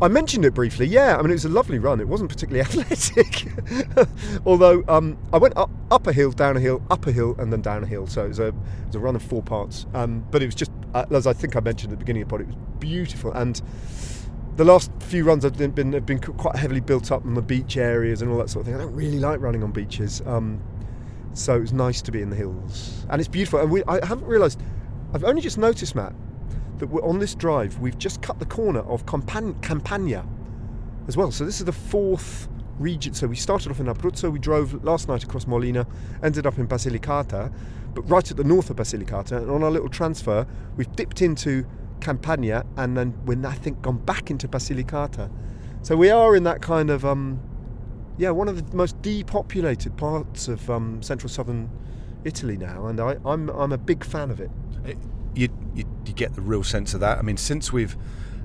I 0.00 0.08
mentioned 0.08 0.44
it 0.44 0.52
briefly. 0.52 0.86
Yeah, 0.86 1.16
I 1.16 1.22
mean 1.22 1.30
it 1.30 1.34
was 1.34 1.46
a 1.46 1.50
lovely 1.50 1.78
run. 1.78 2.00
It 2.00 2.08
wasn't 2.08 2.28
particularly 2.28 2.60
athletic, 2.68 3.46
although 4.46 4.84
um, 4.88 5.16
I 5.32 5.38
went 5.38 5.56
up, 5.56 5.70
up 5.90 6.06
a 6.06 6.12
hill, 6.12 6.32
down 6.32 6.56
a 6.56 6.60
hill, 6.60 6.82
up 6.90 7.06
a 7.06 7.12
hill, 7.12 7.34
and 7.38 7.50
then 7.52 7.62
down 7.62 7.82
a 7.82 7.86
hill. 7.86 8.06
So 8.06 8.24
it 8.24 8.28
was 8.28 8.38
a, 8.38 8.48
it 8.48 8.54
was 8.88 8.96
a 8.96 9.00
run 9.00 9.16
of 9.16 9.22
four 9.22 9.42
parts. 9.42 9.86
Um, 9.94 10.26
but 10.30 10.42
it 10.42 10.46
was 10.46 10.54
just, 10.54 10.70
uh, 10.94 11.06
as 11.10 11.26
I 11.26 11.32
think 11.32 11.56
I 11.56 11.60
mentioned 11.60 11.92
at 11.92 11.98
the 11.98 12.04
beginning 12.04 12.22
of 12.22 12.28
the 12.28 12.32
pod, 12.32 12.40
it 12.42 12.46
was 12.48 12.56
beautiful. 12.78 13.32
And 13.32 13.60
the 14.56 14.64
last 14.64 14.90
few 15.00 15.24
runs 15.24 15.44
have 15.44 15.56
been, 15.56 15.70
been 15.70 15.92
have 15.94 16.04
been 16.06 16.18
quite 16.18 16.56
heavily 16.56 16.80
built 16.80 17.10
up 17.10 17.24
on 17.24 17.34
the 17.34 17.42
beach 17.42 17.78
areas 17.78 18.20
and 18.20 18.30
all 18.30 18.38
that 18.38 18.50
sort 18.50 18.62
of 18.62 18.66
thing. 18.66 18.74
I 18.74 18.84
don't 18.84 18.94
really 18.94 19.18
like 19.18 19.40
running 19.40 19.62
on 19.62 19.70
beaches. 19.72 20.22
Um, 20.26 20.62
so 21.36 21.56
it 21.56 21.60
was 21.60 21.72
nice 21.72 22.00
to 22.02 22.12
be 22.12 22.22
in 22.22 22.30
the 22.30 22.36
hills, 22.36 23.06
and 23.10 23.20
it's 23.20 23.28
beautiful. 23.28 23.60
And 23.60 23.70
we, 23.70 23.82
I 23.84 24.04
haven't 24.04 24.26
realised, 24.26 24.60
I've 25.12 25.24
only 25.24 25.42
just 25.42 25.58
noticed, 25.58 25.94
Matt, 25.94 26.14
that 26.78 26.86
we're 26.88 27.04
on 27.04 27.18
this 27.18 27.34
drive. 27.34 27.78
We've 27.78 27.98
just 27.98 28.22
cut 28.22 28.38
the 28.38 28.46
corner 28.46 28.80
of 28.80 29.06
Campan- 29.06 29.60
Campania 29.62 30.26
as 31.08 31.16
well. 31.16 31.30
So 31.30 31.44
this 31.44 31.58
is 31.58 31.64
the 31.64 31.72
fourth 31.72 32.48
region. 32.78 33.14
So 33.14 33.26
we 33.26 33.36
started 33.36 33.70
off 33.70 33.80
in 33.80 33.86
Abruzzo. 33.86 34.30
We 34.30 34.38
drove 34.38 34.84
last 34.84 35.08
night 35.08 35.24
across 35.24 35.46
Molina, 35.46 35.86
ended 36.22 36.46
up 36.46 36.58
in 36.58 36.66
Basilicata, 36.66 37.52
but 37.94 38.02
right 38.10 38.30
at 38.30 38.36
the 38.36 38.44
north 38.44 38.70
of 38.70 38.76
Basilicata. 38.76 39.38
And 39.38 39.50
on 39.50 39.62
our 39.62 39.70
little 39.70 39.88
transfer, 39.88 40.46
we've 40.76 40.90
dipped 40.96 41.22
into 41.22 41.66
Campania, 42.00 42.64
and 42.76 42.96
then 42.96 43.14
we're 43.24 43.46
I 43.46 43.54
think 43.54 43.82
gone 43.82 43.98
back 43.98 44.30
into 44.30 44.48
Basilicata. 44.48 45.30
So 45.82 45.96
we 45.96 46.10
are 46.10 46.36
in 46.36 46.44
that 46.44 46.60
kind 46.62 46.90
of 46.90 47.04
um, 47.04 47.40
yeah, 48.18 48.30
one 48.30 48.48
of 48.48 48.70
the 48.70 48.76
most 48.76 49.00
depopulated 49.02 49.96
parts 49.96 50.48
of 50.48 50.68
um, 50.70 51.02
central 51.02 51.28
southern 51.28 51.70
Italy 52.24 52.56
now, 52.56 52.86
and 52.86 53.00
I, 53.00 53.16
I'm 53.24 53.48
I'm 53.50 53.72
a 53.72 53.78
big 53.78 54.04
fan 54.04 54.30
of 54.30 54.40
it. 54.40 54.50
It- 54.84 54.98
you, 55.34 55.48
you, 55.74 55.84
you 56.06 56.14
get 56.14 56.34
the 56.34 56.40
real 56.40 56.64
sense 56.64 56.94
of 56.94 57.00
that. 57.00 57.18
I 57.18 57.22
mean, 57.22 57.36
since 57.36 57.70
we've 57.70 57.94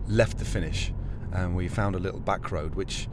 left 0.08 0.40
the 0.40 0.44
finish 0.46 0.92
and 1.32 1.56
we 1.56 1.70
found 1.70 1.96
a 1.96 2.00
little 2.00 2.20
back 2.20 2.52
road, 2.52 2.76
which 2.76 3.08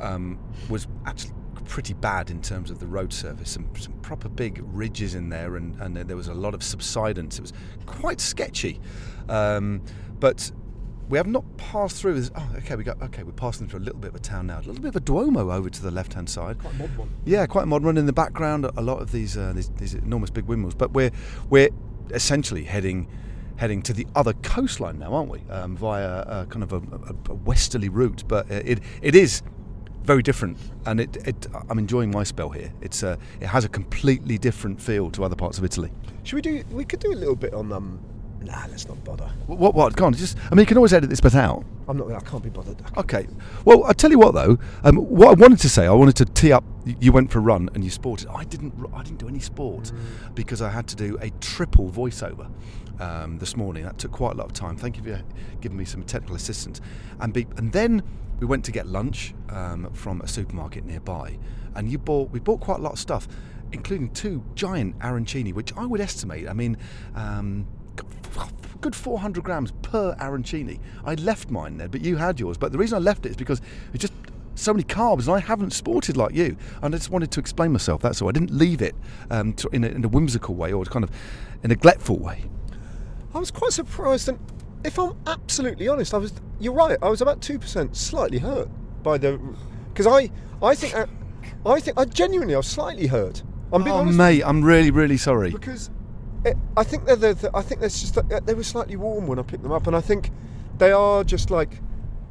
um, 0.00 0.36
was 0.68 0.88
actually 1.06 1.32
pretty 1.64 1.94
bad 1.94 2.28
in 2.28 2.42
terms 2.42 2.72
of 2.72 2.80
the 2.80 2.88
road 2.88 3.12
surface, 3.12 3.50
some, 3.50 3.70
some 3.78 3.92
proper 4.00 4.28
big 4.28 4.60
ridges 4.66 5.14
in 5.14 5.28
there, 5.28 5.54
and, 5.54 5.76
and 5.80 5.96
there 5.96 6.16
was 6.16 6.26
a 6.26 6.34
lot 6.34 6.54
of 6.54 6.62
subsidence. 6.64 7.38
It 7.38 7.42
was 7.42 7.52
quite 7.86 8.20
sketchy. 8.20 8.80
Um, 9.28 9.80
but 10.18 10.50
we 11.08 11.18
have 11.18 11.26
not 11.26 11.44
passed 11.56 11.96
through 11.96 12.14
this. 12.14 12.30
Oh, 12.34 12.48
okay, 12.58 12.76
we 12.76 12.84
got 12.84 13.00
okay. 13.02 13.22
We're 13.22 13.32
passing 13.32 13.68
through 13.68 13.80
a 13.80 13.86
little 13.86 14.00
bit 14.00 14.08
of 14.08 14.16
a 14.16 14.20
town 14.20 14.46
now. 14.46 14.58
A 14.58 14.60
little 14.60 14.80
bit 14.80 14.88
of 14.88 14.96
a 14.96 15.00
Duomo 15.00 15.50
over 15.50 15.68
to 15.68 15.82
the 15.82 15.90
left-hand 15.90 16.30
side. 16.30 16.58
Quite 16.58 16.74
modern 16.74 16.96
one. 16.96 17.10
Yeah, 17.24 17.46
quite 17.46 17.64
a 17.64 17.66
modern 17.66 17.86
one 17.86 17.96
in 17.98 18.06
the 18.06 18.12
background. 18.12 18.64
A 18.64 18.82
lot 18.82 19.02
of 19.02 19.12
these 19.12 19.36
uh, 19.36 19.52
these, 19.54 19.68
these 19.70 19.94
enormous 19.94 20.30
big 20.30 20.46
windmills, 20.46 20.74
but 20.74 20.92
we're 20.92 21.10
we're 21.50 21.70
essentially 22.10 22.64
heading 22.64 23.08
heading 23.56 23.82
to 23.82 23.92
the 23.92 24.06
other 24.16 24.32
coastline 24.42 24.98
now, 24.98 25.14
aren't 25.14 25.30
we? 25.30 25.40
Um, 25.50 25.76
via 25.76 26.06
uh, 26.06 26.44
kind 26.46 26.62
of 26.62 26.72
a, 26.72 26.76
a, 26.76 27.14
a 27.30 27.34
westerly 27.34 27.88
route, 27.88 28.24
but 28.26 28.50
uh, 28.50 28.62
it 28.64 28.80
it 29.02 29.14
is 29.14 29.42
very 30.02 30.22
different, 30.22 30.58
and 30.86 31.00
it, 31.00 31.16
it 31.26 31.46
I'm 31.68 31.78
enjoying 31.78 32.10
my 32.10 32.24
spell 32.24 32.50
here. 32.50 32.72
It's 32.80 33.02
uh, 33.02 33.16
it 33.40 33.46
has 33.46 33.64
a 33.64 33.68
completely 33.68 34.38
different 34.38 34.80
feel 34.80 35.10
to 35.12 35.24
other 35.24 35.36
parts 35.36 35.58
of 35.58 35.64
Italy. 35.64 35.92
Should 36.22 36.36
we 36.36 36.42
do? 36.42 36.64
We 36.70 36.84
could 36.84 37.00
do 37.00 37.12
a 37.12 37.14
little 37.14 37.36
bit 37.36 37.52
on 37.52 37.72
um. 37.72 38.00
Nah, 38.44 38.66
let's 38.70 38.86
not 38.86 39.02
bother. 39.04 39.26
What 39.46 39.74
what? 39.74 39.96
Go 39.96 40.04
on, 40.06 40.12
just 40.12 40.36
I 40.50 40.54
mean, 40.54 40.60
you 40.60 40.66
can 40.66 40.76
always 40.76 40.92
edit 40.92 41.08
this 41.10 41.20
bit 41.20 41.34
out. 41.34 41.64
I'm 41.88 41.96
not. 41.96 42.10
I 42.12 42.20
can't 42.20 42.42
be 42.42 42.50
bothered. 42.50 42.78
Can't- 42.78 42.96
Okay. 42.98 43.26
Well, 43.64 43.84
I 43.84 43.92
tell 43.92 44.10
you 44.10 44.18
what 44.18 44.34
though. 44.34 44.58
Um, 44.84 44.96
what 44.96 45.28
I 45.28 45.40
wanted 45.40 45.58
to 45.60 45.68
say, 45.68 45.86
I 45.86 45.92
wanted 45.92 46.16
to 46.16 46.24
tee 46.26 46.52
up. 46.52 46.64
You 46.84 47.12
went 47.12 47.30
for 47.30 47.38
a 47.38 47.42
run 47.42 47.70
and 47.74 47.82
you 47.82 47.90
sported. 47.90 48.28
I 48.28 48.44
didn't. 48.44 48.74
I 48.94 49.02
didn't 49.02 49.18
do 49.18 49.28
any 49.28 49.40
sport 49.40 49.92
because 50.34 50.60
I 50.60 50.70
had 50.70 50.86
to 50.88 50.96
do 50.96 51.16
a 51.20 51.30
triple 51.40 51.90
voiceover 51.90 52.50
um, 53.00 53.38
this 53.38 53.56
morning. 53.56 53.84
That 53.84 53.98
took 53.98 54.12
quite 54.12 54.32
a 54.32 54.36
lot 54.36 54.46
of 54.46 54.52
time. 54.52 54.76
Thank 54.76 54.96
you 54.98 55.02
for 55.02 55.22
giving 55.60 55.78
me 55.78 55.84
some 55.86 56.02
technical 56.02 56.36
assistance. 56.36 56.80
And 57.20 57.32
be, 57.32 57.46
and 57.56 57.72
then 57.72 58.02
we 58.40 58.46
went 58.46 58.64
to 58.66 58.72
get 58.72 58.86
lunch 58.86 59.34
um, 59.48 59.90
from 59.94 60.20
a 60.20 60.28
supermarket 60.28 60.84
nearby, 60.84 61.38
and 61.74 61.90
you 61.90 61.96
bought. 61.98 62.30
We 62.30 62.40
bought 62.40 62.60
quite 62.60 62.78
a 62.80 62.82
lot 62.82 62.92
of 62.92 62.98
stuff, 62.98 63.26
including 63.72 64.10
two 64.10 64.44
giant 64.54 64.98
arancini, 64.98 65.52
which 65.54 65.72
I 65.76 65.86
would 65.86 66.00
estimate. 66.00 66.46
I 66.48 66.52
mean. 66.52 66.76
Um, 67.14 67.66
good 68.80 68.94
400 68.94 69.42
grams 69.42 69.72
per 69.82 70.14
arancini. 70.16 70.78
I 71.06 71.14
left 71.14 71.50
mine 71.50 71.78
there, 71.78 71.88
but 71.88 72.02
you 72.02 72.16
had 72.16 72.38
yours. 72.38 72.58
But 72.58 72.70
the 72.70 72.78
reason 72.78 72.96
I 72.96 73.00
left 73.00 73.24
it 73.24 73.30
is 73.30 73.36
because 73.36 73.62
it's 73.94 74.02
just 74.02 74.12
so 74.56 74.72
many 74.72 74.84
carbs, 74.84 75.20
and 75.26 75.30
I 75.30 75.40
haven't 75.40 75.72
sported 75.72 76.16
like 76.16 76.34
you. 76.34 76.56
And 76.82 76.94
I 76.94 76.98
just 76.98 77.10
wanted 77.10 77.30
to 77.32 77.40
explain 77.40 77.72
myself. 77.72 78.02
That's 78.02 78.20
all. 78.20 78.28
I 78.28 78.32
didn't 78.32 78.50
leave 78.50 78.82
it 78.82 78.94
um, 79.30 79.54
to, 79.54 79.68
in, 79.70 79.84
a, 79.84 79.88
in 79.88 80.04
a 80.04 80.08
whimsical 80.08 80.54
way 80.54 80.72
or 80.72 80.84
kind 80.84 81.02
of 81.02 81.10
in 81.62 81.70
a 81.70 81.74
neglectful 81.74 82.18
way. 82.18 82.44
I 83.34 83.38
was 83.38 83.50
quite 83.50 83.72
surprised, 83.72 84.28
and 84.28 84.38
if 84.84 84.98
I'm 84.98 85.16
absolutely 85.26 85.88
honest, 85.88 86.12
I 86.14 86.18
was. 86.18 86.32
You're 86.60 86.74
right. 86.74 86.98
I 87.02 87.08
was 87.08 87.20
about 87.20 87.40
two 87.40 87.58
percent 87.58 87.96
slightly 87.96 88.38
hurt 88.38 88.68
by 89.02 89.18
the, 89.18 89.40
because 89.88 90.06
I, 90.06 90.30
I 90.62 90.74
think, 90.74 90.94
I, 90.94 91.06
I 91.66 91.80
think, 91.80 91.98
I 91.98 92.04
genuinely, 92.04 92.54
I 92.54 92.58
was 92.58 92.66
slightly 92.66 93.06
hurt. 93.06 93.42
I'm 93.72 93.82
being 93.82 93.96
oh, 93.96 94.00
honest. 94.00 94.18
mate, 94.18 94.42
I'm 94.44 94.62
really, 94.62 94.90
really 94.90 95.16
sorry. 95.16 95.50
because 95.50 95.90
it, 96.44 96.56
I 96.76 96.84
think 96.84 97.04
they're, 97.06 97.16
the 97.16 97.50
I 97.54 97.62
think 97.62 97.80
there's 97.80 98.00
just 98.00 98.16
uh, 98.18 98.40
they 98.44 98.54
were 98.54 98.62
slightly 98.62 98.96
warm 98.96 99.26
when 99.26 99.38
I 99.38 99.42
picked 99.42 99.62
them 99.62 99.72
up, 99.72 99.86
and 99.86 99.96
I 99.96 100.00
think 100.00 100.30
they 100.78 100.92
are 100.92 101.24
just 101.24 101.50
like 101.50 101.80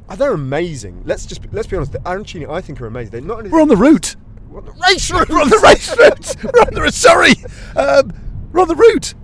uh, 0.08 0.16
they're 0.16 0.32
amazing. 0.32 1.02
Let's 1.04 1.26
just 1.26 1.42
be, 1.42 1.48
let's 1.52 1.66
be 1.66 1.76
honest. 1.76 1.92
The 1.92 1.98
arancini 2.00 2.48
I 2.48 2.60
think 2.60 2.80
are 2.80 2.86
amazing. 2.86 3.12
They're 3.12 3.20
not 3.22 3.38
only 3.38 3.50
We're 3.50 3.60
on 3.62 3.68
the 3.68 3.76
route. 3.76 4.16
we're 4.48 4.58
on 4.60 4.66
the 4.66 4.72
race 4.88 5.10
route. 5.10 5.28
We're 5.28 5.40
on 5.40 5.48
the 5.50 5.58
race 5.58 5.88
route. 5.98 6.36
We're 6.44 6.60
on 6.62 6.74
the. 6.74 6.92
Sorry. 6.92 7.32
Um, 7.76 8.12
we're 8.52 8.60
on 8.62 8.68
the 8.68 8.76
route. 8.76 9.14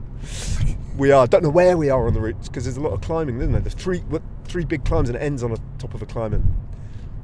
We 0.97 1.13
are. 1.13 1.27
Don't 1.27 1.43
know 1.43 1.51
where 1.51 1.77
we 1.79 1.89
are 1.89 2.07
on 2.07 2.15
the 2.15 2.21
route 2.21 2.43
because 2.45 2.65
there's 2.65 2.77
a 2.77 2.81
lot 2.81 2.93
of 2.93 3.01
climbing, 3.01 3.39
isn't 3.39 3.53
there? 3.53 3.61
There's 3.61 3.75
three 3.75 4.03
three 4.45 4.65
big 4.65 4.85
climbs 4.85 5.09
and 5.09 5.17
it 5.17 5.21
ends 5.23 5.43
on 5.43 5.53
the 5.53 5.61
top 5.79 5.95
of 5.95 6.03
a 6.03 6.07
climb. 6.07 6.35
And 6.35 6.45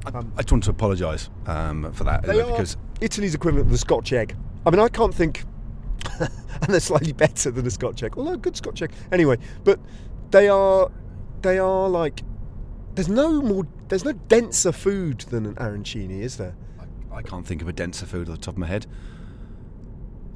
Um, 0.05 0.31
I 0.37 0.41
just 0.41 0.51
want 0.51 0.63
to 0.63 0.69
apologise 0.71 1.29
um, 1.45 1.91
for 1.91 2.05
that 2.05 2.23
they 2.23 2.39
are 2.39 2.49
because 2.51 2.77
Italy's 3.01 3.35
equivalent 3.35 3.65
of 3.67 3.71
the 3.71 3.77
Scotch 3.77 4.13
egg. 4.13 4.35
I 4.65 4.69
mean, 4.69 4.79
I 4.79 4.87
can't 4.87 5.13
think, 5.13 5.43
and 6.19 6.69
they're 6.69 6.79
slightly 6.79 7.13
better 7.13 7.51
than 7.51 7.65
a 7.65 7.71
Scotch 7.71 8.03
egg. 8.03 8.15
Although 8.17 8.33
a 8.33 8.37
good 8.37 8.57
Scotch 8.57 8.81
egg, 8.81 8.91
anyway. 9.11 9.37
But 9.63 9.79
they 10.31 10.47
are, 10.49 10.91
they 11.41 11.59
are 11.59 11.89
like. 11.89 12.23
There's 12.95 13.09
no 13.09 13.41
more. 13.41 13.67
There's 13.89 14.05
no 14.05 14.13
denser 14.13 14.71
food 14.71 15.19
than 15.21 15.45
an 15.45 15.55
arancini, 15.55 16.21
is 16.21 16.37
there? 16.37 16.55
I, 16.79 17.17
I 17.17 17.21
can't 17.21 17.45
think 17.45 17.61
of 17.61 17.67
a 17.67 17.73
denser 17.73 18.05
food 18.05 18.27
off 18.27 18.35
the 18.35 18.41
top 18.41 18.55
of 18.55 18.59
my 18.59 18.67
head. 18.67 18.87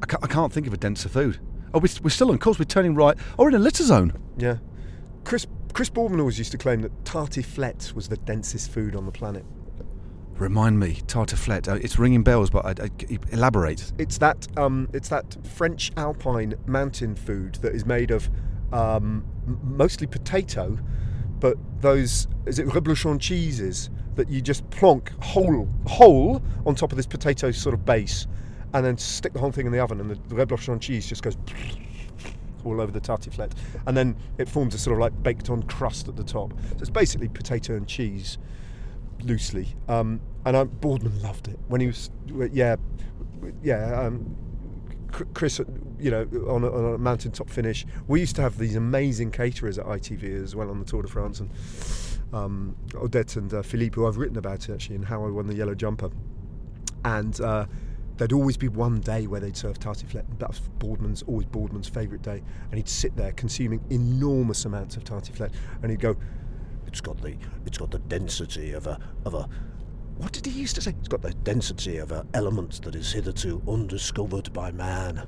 I 0.04 0.06
can't, 0.06 0.24
I 0.24 0.28
can't 0.28 0.54
think 0.54 0.67
of 0.67 0.74
a 0.74 0.78
denser 0.78 1.10
food. 1.10 1.39
Oh, 1.74 1.80
we're, 1.80 1.89
we're 2.04 2.10
still 2.10 2.32
on 2.32 2.38
course. 2.38 2.60
We're 2.60 2.65
turning 2.65 2.95
right. 2.95 3.17
Oh, 3.38 3.43
we're 3.43 3.50
in 3.50 3.56
a 3.56 3.60
litter 3.60 3.84
zone. 3.84 4.13
Yeah. 4.38 4.58
Chris 5.24 5.47
Chris 5.74 5.89
Boardman 5.89 6.19
always 6.19 6.38
used 6.38 6.52
to 6.52 6.58
claim 6.58 6.82
that 6.82 7.04
tartiflette 7.04 7.93
was 7.93 8.10
the 8.10 8.17
densest 8.17 8.71
food 8.71 8.95
on 8.95 9.06
the 9.06 9.12
planet. 9.12 9.45
Remind 10.41 10.80
me, 10.80 10.95
tartiflette. 11.06 11.67
Uh, 11.67 11.75
it's 11.75 11.99
ringing 11.99 12.23
bells, 12.23 12.49
but 12.49 12.65
I, 12.65 12.86
I, 12.86 13.19
elaborate. 13.32 13.93
It's 13.99 14.17
that 14.17 14.47
um, 14.58 14.89
it's 14.91 15.08
that 15.10 15.38
French 15.45 15.91
alpine 15.97 16.56
mountain 16.65 17.13
food 17.13 17.56
that 17.62 17.75
is 17.75 17.86
made 17.86 18.10
of 18.10 18.27
um, 18.73 19.23
mostly 19.62 20.08
potato, 20.08 20.80
but 21.39 21.58
those 21.80 22.27
is 22.47 22.58
it 22.58 22.65
reblochon 22.65 23.19
cheeses 23.19 23.91
that 24.15 24.30
you 24.30 24.41
just 24.41 24.67
plonk 24.71 25.12
whole 25.21 25.69
whole 25.86 26.41
on 26.65 26.73
top 26.73 26.91
of 26.91 26.97
this 26.97 27.06
potato 27.06 27.51
sort 27.51 27.75
of 27.75 27.86
base, 27.86 28.25
and 28.73 28.84
then 28.84 28.97
stick 28.97 29.34
the 29.34 29.39
whole 29.39 29.51
thing 29.51 29.67
in 29.67 29.71
the 29.71 29.80
oven, 29.80 29.99
and 29.99 30.10
the, 30.10 30.15
reblochon 30.36 30.82
cheese 30.82 31.06
just 31.06 31.21
goes 31.21 31.38
all 32.65 32.82
over 32.82 32.91
the 32.91 32.99
tartiflette, 32.99 33.54
and 33.86 33.95
then 33.95 34.15
it 34.39 34.49
forms 34.49 34.73
a 34.73 34.80
sort 34.80 34.95
of 34.95 35.01
like 35.01 35.21
baked 35.21 35.51
on 35.51 35.62
crust 35.62 36.08
at 36.08 36.15
the 36.15 36.23
top. 36.23 36.51
So 36.51 36.77
it's 36.80 36.89
basically 36.89 37.27
potato 37.27 37.75
and 37.75 37.88
cheese 37.88 38.39
loosely. 39.23 39.67
Um, 39.88 40.19
and 40.45 40.58
I, 40.58 40.63
Boardman 40.63 41.21
loved 41.21 41.47
it 41.47 41.60
when 41.67 41.82
he 41.82 41.88
was, 41.88 42.10
yeah, 42.51 42.75
yeah. 43.63 44.01
Um, 44.01 44.36
Chris, 45.34 45.60
you 45.99 46.10
know, 46.10 46.21
on 46.47 46.63
a, 46.63 46.71
on 46.71 46.93
a 46.93 46.97
mountaintop 46.97 47.49
finish. 47.49 47.86
We 48.08 48.21
used 48.21 48.36
to 48.38 48.41
have 48.41 48.58
these 48.58 48.75
amazing 48.75 49.32
caterers 49.32 49.77
at 49.77 49.86
ITV 49.86 50.41
as 50.41 50.56
well 50.56 50.69
on 50.69 50.80
the 50.80 50.86
Tour 50.86 51.01
de 51.01 51.08
France, 51.08 51.41
and 51.41 51.51
um, 52.34 52.75
Odette 52.95 53.36
and 53.36 53.54
uh, 53.54 53.62
Philippe, 53.62 53.95
who 53.95 54.08
I've 54.08 54.17
written 54.17 54.38
about 54.38 54.69
actually, 54.69 54.95
and 54.95 55.06
how 55.06 55.25
I 55.25 55.30
won 55.30 55.47
the 55.47 55.56
yellow 55.56 55.75
jumper. 55.75 56.10
And 57.04 57.39
uh, 57.41 57.65
there'd 58.17 58.34
always 58.34 58.58
be 58.58 58.67
one 58.67 58.99
day 59.01 59.27
where 59.27 59.39
they'd 59.39 59.58
serve 59.58 59.80
tartiflette, 59.80 60.30
and 60.30 60.39
that 60.39 60.49
was 60.49 60.60
Boardman's 60.80 61.23
always 61.23 61.45
Boardman's 61.47 61.89
favourite 61.89 62.21
day. 62.21 62.41
And 62.69 62.75
he'd 62.75 62.89
sit 62.89 63.15
there 63.15 63.34
consuming 63.34 63.84
enormous 63.89 64.65
amounts 64.65 64.95
of 64.95 65.04
tartiflette, 65.04 65.51
and 65.82 65.91
he'd 65.91 65.99
go, 65.99 66.15
It's 66.88 67.01
got 67.01 67.21
the 67.21 67.36
it's 67.65 67.77
got 67.77 67.91
the 67.91 67.99
density 67.99 68.71
of 68.71 68.88
a 68.88 68.99
of 69.25 69.34
a 69.34 69.49
what 70.21 70.31
did 70.31 70.45
he 70.45 70.51
used 70.51 70.75
to 70.75 70.81
say? 70.81 70.93
It's 70.99 71.07
got 71.07 71.23
the 71.23 71.34
density 71.34 71.97
of 71.97 72.12
an 72.12 72.27
element 72.36 72.84
that 72.84 72.93
is 72.93 73.12
hitherto 73.12 73.60
undiscovered 73.67 74.53
by 74.53 74.71
man. 74.71 75.27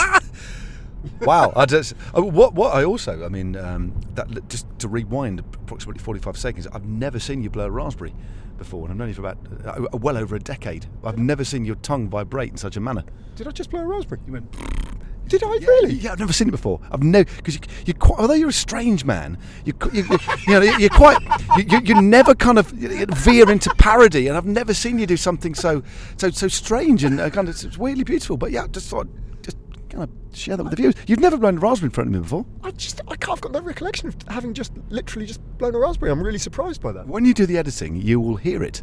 wow. 1.20 1.52
I 1.54 1.66
just, 1.66 1.94
uh, 2.16 2.22
what, 2.22 2.54
what 2.54 2.74
I 2.74 2.84
also, 2.84 3.22
I 3.22 3.28
mean, 3.28 3.54
um, 3.56 3.94
that 4.14 4.48
just 4.48 4.66
to 4.78 4.88
rewind 4.88 5.40
approximately 5.40 6.02
45 6.02 6.38
seconds, 6.38 6.66
I've 6.72 6.86
never 6.86 7.18
seen 7.18 7.42
you 7.42 7.50
blow 7.50 7.66
a 7.66 7.70
raspberry 7.70 8.14
before, 8.56 8.84
and 8.84 8.92
I've 8.92 8.96
known 8.96 9.08
you 9.08 9.14
for 9.14 9.20
about 9.20 9.38
uh, 9.66 9.98
well 9.98 10.16
over 10.16 10.34
a 10.34 10.40
decade. 10.40 10.86
I've 11.04 11.18
never 11.18 11.44
seen 11.44 11.66
your 11.66 11.76
tongue 11.76 12.08
vibrate 12.08 12.52
in 12.52 12.56
such 12.56 12.78
a 12.78 12.80
manner. 12.80 13.04
Did 13.36 13.48
I 13.48 13.50
just 13.50 13.70
blow 13.70 13.80
a 13.80 13.86
raspberry? 13.86 14.22
You 14.26 14.32
went. 14.32 14.56
Did 15.26 15.42
I 15.44 15.48
really? 15.48 15.94
Yeah, 15.94 16.12
I've 16.12 16.18
never 16.18 16.32
seen 16.32 16.48
it 16.48 16.52
before. 16.52 16.80
I've 16.90 17.02
never 17.02 17.30
because 17.36 17.54
you, 17.54 17.60
you're 17.86 17.96
quite. 17.96 18.18
Although 18.18 18.34
you're 18.34 18.50
a 18.50 18.52
strange 18.52 19.04
man, 19.04 19.38
you, 19.64 19.72
you, 19.92 20.02
you, 20.02 20.18
you 20.46 20.52
know 20.52 20.60
you're 20.60 20.90
quite. 20.90 21.18
You, 21.56 21.80
you 21.84 22.02
never 22.02 22.34
kind 22.34 22.58
of 22.58 22.66
veer 22.66 23.50
into 23.50 23.70
parody, 23.76 24.28
and 24.28 24.36
I've 24.36 24.46
never 24.46 24.74
seen 24.74 24.98
you 24.98 25.06
do 25.06 25.16
something 25.16 25.54
so 25.54 25.82
so 26.16 26.30
so 26.30 26.48
strange 26.48 27.04
and 27.04 27.20
uh, 27.20 27.30
kind 27.30 27.48
of 27.48 27.54
it's 27.64 27.78
weirdly 27.78 28.04
beautiful. 28.04 28.36
But 28.36 28.50
yeah, 28.50 28.66
just 28.70 28.88
thought 28.88 29.08
just 29.42 29.56
kind 29.88 30.04
of 30.04 30.10
share 30.36 30.56
that 30.56 30.64
with 30.64 30.72
the 30.72 30.76
viewers. 30.76 30.94
You've 31.06 31.20
never 31.20 31.36
blown 31.36 31.56
a 31.56 31.60
raspberry 31.60 31.88
in 31.88 31.92
front 31.92 32.08
of 32.08 32.14
me 32.14 32.20
before. 32.20 32.44
I 32.62 32.70
just 32.72 33.00
I 33.08 33.16
can't, 33.16 33.32
I've 33.32 33.40
got 33.40 33.52
no 33.52 33.60
recollection 33.60 34.08
of 34.08 34.16
having 34.28 34.54
just 34.54 34.72
literally 34.90 35.26
just 35.26 35.40
blown 35.58 35.74
a 35.74 35.78
raspberry. 35.78 36.10
I'm 36.12 36.22
really 36.22 36.38
surprised 36.38 36.82
by 36.82 36.92
that. 36.92 37.06
When 37.06 37.24
you 37.24 37.32
do 37.32 37.46
the 37.46 37.58
editing, 37.58 37.96
you 37.96 38.20
will 38.20 38.36
hear 38.36 38.62
it. 38.62 38.82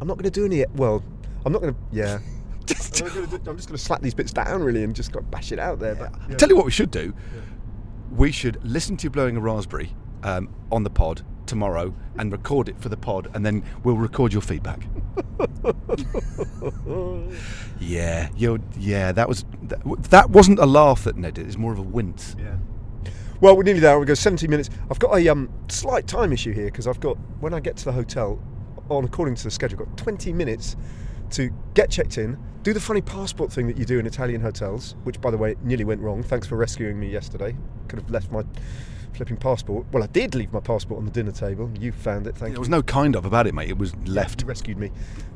I'm 0.00 0.08
not 0.08 0.18
going 0.18 0.30
to 0.30 0.30
do 0.30 0.44
any. 0.44 0.64
Well, 0.74 1.02
I'm 1.44 1.52
not 1.52 1.62
going 1.62 1.74
to. 1.74 1.80
Yeah. 1.92 2.18
I'm, 2.70 3.14
gonna 3.14 3.26
do, 3.26 3.50
I'm 3.50 3.56
just 3.56 3.68
going 3.68 3.76
to 3.76 3.84
slap 3.84 4.02
these 4.02 4.14
bits 4.14 4.32
down 4.32 4.62
really 4.62 4.84
and 4.84 4.94
just 4.94 5.12
go 5.12 5.20
bash 5.20 5.52
it 5.52 5.58
out 5.58 5.78
there. 5.78 5.94
But 5.94 6.12
yeah. 6.28 6.36
Tell 6.36 6.48
you 6.48 6.56
what 6.56 6.64
we 6.64 6.70
should 6.70 6.90
do. 6.90 7.14
We 8.10 8.32
should 8.32 8.62
listen 8.64 8.96
to 8.98 9.04
you 9.04 9.10
blowing 9.10 9.36
a 9.36 9.40
raspberry 9.40 9.94
um, 10.22 10.54
on 10.72 10.82
the 10.82 10.90
pod 10.90 11.22
tomorrow 11.46 11.94
and 12.18 12.30
record 12.30 12.68
it 12.68 12.78
for 12.78 12.88
the 12.88 12.96
pod, 12.96 13.30
and 13.34 13.44
then 13.44 13.64
we'll 13.82 13.96
record 13.96 14.32
your 14.32 14.42
feedback. 14.42 14.86
yeah, 17.80 18.28
you 18.36 18.60
yeah, 18.78 19.12
that 19.12 19.28
was 19.28 19.44
that, 19.62 19.80
that 20.10 20.30
wasn't 20.30 20.58
a 20.58 20.66
laugh 20.66 21.04
that 21.04 21.16
Ned 21.16 21.34
did. 21.34 21.46
It's 21.46 21.56
more 21.56 21.72
of 21.72 21.78
a 21.78 21.82
wince. 21.82 22.36
Yeah. 22.38 22.56
Well, 23.40 23.56
we're 23.56 23.62
nearly 23.62 23.80
there. 23.80 23.98
We 23.98 24.06
go 24.06 24.14
17 24.14 24.50
minutes. 24.50 24.68
I've 24.90 24.98
got 24.98 25.16
a 25.16 25.28
um, 25.28 25.48
slight 25.68 26.08
time 26.08 26.32
issue 26.32 26.52
here 26.52 26.66
because 26.66 26.88
I've 26.88 26.98
got 26.98 27.16
when 27.40 27.54
I 27.54 27.60
get 27.60 27.76
to 27.78 27.84
the 27.84 27.92
hotel, 27.92 28.40
on 28.88 29.04
according 29.04 29.36
to 29.36 29.44
the 29.44 29.50
schedule, 29.50 29.80
I've 29.80 29.86
got 29.88 29.96
20 29.96 30.32
minutes 30.32 30.76
to 31.32 31.50
get 31.74 31.90
checked 31.90 32.18
in, 32.18 32.38
do 32.62 32.72
the 32.72 32.80
funny 32.80 33.00
passport 33.00 33.52
thing 33.52 33.66
that 33.68 33.76
you 33.78 33.84
do 33.84 33.98
in 33.98 34.06
Italian 34.06 34.40
hotels, 34.40 34.94
which, 35.04 35.20
by 35.20 35.30
the 35.30 35.38
way, 35.38 35.54
nearly 35.62 35.84
went 35.84 36.00
wrong. 36.00 36.22
Thanks 36.22 36.46
for 36.46 36.56
rescuing 36.56 36.98
me 36.98 37.08
yesterday. 37.10 37.56
Could 37.88 38.00
have 38.00 38.10
left 38.10 38.30
my 38.30 38.42
flipping 39.14 39.36
passport. 39.36 39.86
Well, 39.92 40.02
I 40.02 40.06
did 40.06 40.34
leave 40.34 40.52
my 40.52 40.60
passport 40.60 40.98
on 40.98 41.04
the 41.04 41.10
dinner 41.10 41.32
table. 41.32 41.70
You 41.78 41.92
found 41.92 42.26
it. 42.26 42.32
Thank 42.32 42.50
There 42.50 42.52
you. 42.54 42.60
was 42.60 42.68
no 42.68 42.82
kind 42.82 43.16
of 43.16 43.24
about 43.24 43.46
it, 43.46 43.54
mate. 43.54 43.68
It 43.68 43.78
was 43.78 43.94
left. 44.06 44.42
You 44.42 44.46
rescued 44.46 44.78
me. 44.78 44.90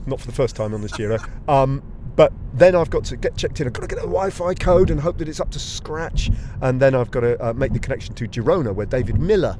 Not 0.07 0.21
for 0.21 0.27
the 0.27 0.33
first 0.33 0.57
time 0.57 0.75
on 0.75 0.83
this 0.83 0.93
Giro. 0.93 1.19
Um, 1.49 1.83
but 2.15 2.33
then 2.53 2.75
I've 2.75 2.91
got 2.91 3.05
to 3.07 3.17
get 3.17 3.37
checked 3.37 3.61
in. 3.61 3.67
I've 3.67 3.73
got 3.73 3.83
to 3.83 3.89
get 3.89 3.99
a 3.99 4.03
Wi-Fi 4.03 4.55
code 4.55 4.91
and 4.91 5.01
hope 5.01 5.19
that 5.19 5.29
it's 5.29 5.41
up 5.41 5.51
to 5.53 5.59
scratch. 5.59 6.31
And 6.61 6.81
then 6.81 6.95
I've 6.95 7.11
got 7.11 7.21
to 7.21 7.43
uh, 7.43 7.53
make 7.55 7.73
the 7.73 7.79
connection 7.79 8.15
to 8.17 8.29
Girona, 8.29 8.75
where 8.75 8.87
David 8.87 9.19
Millar 9.19 9.59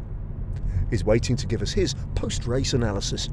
is 0.91 1.05
waiting 1.05 1.37
to 1.37 1.47
give 1.47 1.63
us 1.63 1.73
his 1.73 1.95
post-race 2.15 2.75
analysis. 2.75 3.31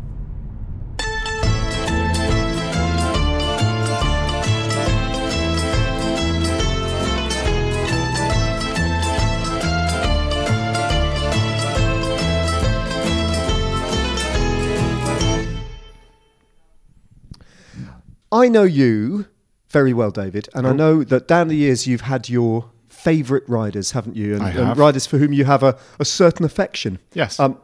I 18.32 18.48
know 18.48 18.64
you 18.64 19.26
very 19.70 19.94
well, 19.94 20.12
David, 20.12 20.50
and 20.54 20.68
I 20.68 20.74
know 20.74 21.04
that 21.04 21.28
down 21.28 21.48
the 21.48 21.56
years 21.56 21.86
you've 21.86 22.02
had 22.02 22.28
your 22.28 22.72
favourite 22.88 23.48
riders, 23.48 23.92
haven't 23.92 24.16
you? 24.16 24.34
And, 24.34 24.44
I 24.44 24.50
and 24.50 24.68
have. 24.70 24.78
riders 24.78 25.06
for 25.06 25.18
whom 25.18 25.32
you 25.32 25.46
have 25.46 25.64
a, 25.64 25.78
a 26.00 26.06
certain 26.06 26.46
affection. 26.46 27.00
Yes. 27.14 27.40
Um, 27.40 27.60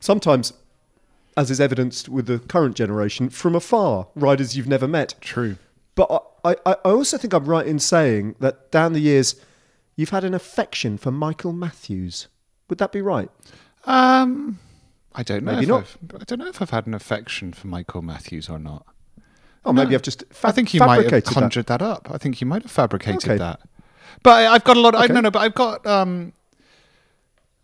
sometimes, 0.00 0.52
as 1.36 1.50
is 1.50 1.60
evidenced 1.60 2.08
with 2.08 2.26
the 2.26 2.38
current 2.38 2.76
generation, 2.76 3.30
from 3.30 3.54
afar, 3.54 4.08
riders 4.14 4.56
you've 4.56 4.68
never 4.68 4.86
met. 4.86 5.14
True. 5.20 5.56
But 5.94 6.10
I, 6.44 6.52
I, 6.52 6.72
I 6.72 6.90
also 6.90 7.16
think 7.18 7.32
I'm 7.32 7.46
right 7.46 7.66
in 7.66 7.78
saying 7.78 8.36
that 8.40 8.70
down 8.70 8.92
the 8.92 9.00
years 9.00 9.36
you've 9.96 10.10
had 10.10 10.24
an 10.24 10.34
affection 10.34 10.98
for 10.98 11.10
Michael 11.10 11.52
Matthews. 11.52 12.28
Would 12.68 12.78
that 12.78 12.92
be 12.92 13.00
right? 13.00 13.30
Um, 13.86 14.58
I 15.14 15.22
don't 15.22 15.44
know. 15.44 15.52
Maybe 15.52 15.64
if 15.64 15.68
not. 15.68 15.80
I've, 15.80 16.20
I 16.20 16.24
don't 16.24 16.38
know 16.38 16.48
if 16.48 16.60
I've 16.60 16.70
had 16.70 16.86
an 16.86 16.94
affection 16.94 17.52
for 17.52 17.66
Michael 17.66 18.02
Matthews 18.02 18.48
or 18.48 18.58
not. 18.58 18.86
Oh, 19.64 19.72
maybe 19.72 19.94
I've 19.94 20.02
just 20.02 20.24
fa- 20.30 20.48
I 20.48 20.52
think 20.52 20.68
he 20.70 20.78
might 20.78 20.86
have 20.96 21.04
fabricated 21.04 21.24
that. 21.34 21.40
conjured 21.40 21.66
that. 21.66 21.82
up. 21.82 22.08
I 22.12 22.18
think 22.18 22.36
he 22.36 22.44
might 22.44 22.62
have 22.62 22.70
fabricated 22.70 23.24
Okay. 23.24 23.38
that. 23.38 23.60
But 24.22 24.30
I, 24.30 24.54
I've 24.54 24.64
got 24.64 24.76
a 24.76 24.80
lot. 24.80 24.94
I 24.94 25.04
Okay. 25.04 25.12
no 25.14 25.20
no. 25.20 25.30
But 25.30 25.40
I've 25.40 25.54
got. 25.54 25.86
um 25.86 26.32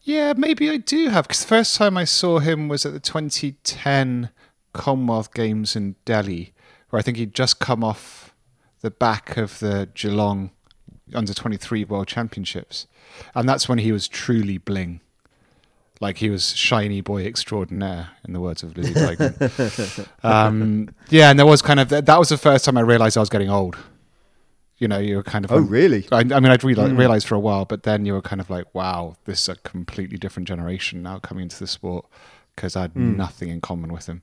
Yeah, 0.02 0.32
maybe 0.36 0.70
I 0.70 0.78
do 0.78 1.08
have 1.10 1.26
because 1.28 1.40
the 1.42 1.46
first 1.48 1.76
time 1.76 1.96
I 1.96 2.04
saw 2.04 2.38
him 2.38 2.68
was 2.68 2.86
at 2.86 2.92
the 2.92 3.00
2010 3.00 4.30
Commonwealth 4.72 5.34
Games 5.34 5.76
in 5.76 5.96
Delhi, 6.04 6.52
where 6.88 6.98
I 7.00 7.02
think 7.02 7.16
he'd 7.18 7.34
just 7.34 7.58
come 7.60 7.84
off 7.84 8.34
the 8.80 8.90
back 8.90 9.36
of 9.36 9.58
the 9.58 9.88
Geelong 9.94 10.50
under 11.12 11.34
23 11.34 11.84
World 11.84 12.06
Championships, 12.08 12.86
and 13.34 13.48
that's 13.48 13.68
when 13.68 13.78
he 13.78 13.92
was 13.92 14.08
truly 14.08 14.56
bling. 14.58 15.00
Like 16.00 16.16
he 16.16 16.30
was 16.30 16.56
shiny 16.56 17.02
boy 17.02 17.26
extraordinaire, 17.26 18.08
in 18.26 18.32
the 18.32 18.40
words 18.40 18.62
of 18.62 18.74
Lizzie 18.76 18.94
Deignan. 18.94 20.08
um, 20.24 20.88
yeah, 21.10 21.28
and 21.30 21.38
there 21.38 21.46
was 21.46 21.60
kind 21.60 21.78
of 21.78 21.90
that 21.90 22.06
that 22.06 22.18
was 22.18 22.30
the 22.30 22.38
first 22.38 22.64
time 22.64 22.78
I 22.78 22.80
realised 22.80 23.16
I 23.16 23.20
was 23.20 23.28
getting 23.28 23.50
old. 23.50 23.76
You 24.78 24.88
know, 24.88 24.98
you 24.98 25.16
were 25.16 25.22
kind 25.22 25.44
of 25.44 25.52
Oh, 25.52 25.58
really? 25.58 26.06
I, 26.10 26.20
I 26.20 26.22
mean, 26.22 26.46
I'd 26.46 26.64
realized, 26.64 26.94
realized 26.96 27.26
for 27.28 27.34
a 27.34 27.38
while, 27.38 27.66
but 27.66 27.82
then 27.82 28.06
you 28.06 28.14
were 28.14 28.22
kind 28.22 28.40
of 28.40 28.48
like, 28.48 28.74
wow, 28.74 29.16
this 29.26 29.42
is 29.42 29.48
a 29.50 29.56
completely 29.56 30.16
different 30.16 30.48
generation 30.48 31.02
now 31.02 31.18
coming 31.18 31.42
into 31.42 31.58
the 31.58 31.66
sport 31.66 32.06
because 32.56 32.76
I 32.76 32.82
had 32.82 32.96
nothing 32.96 33.50
in 33.50 33.60
common 33.60 33.92
with 33.92 34.06
him. 34.06 34.22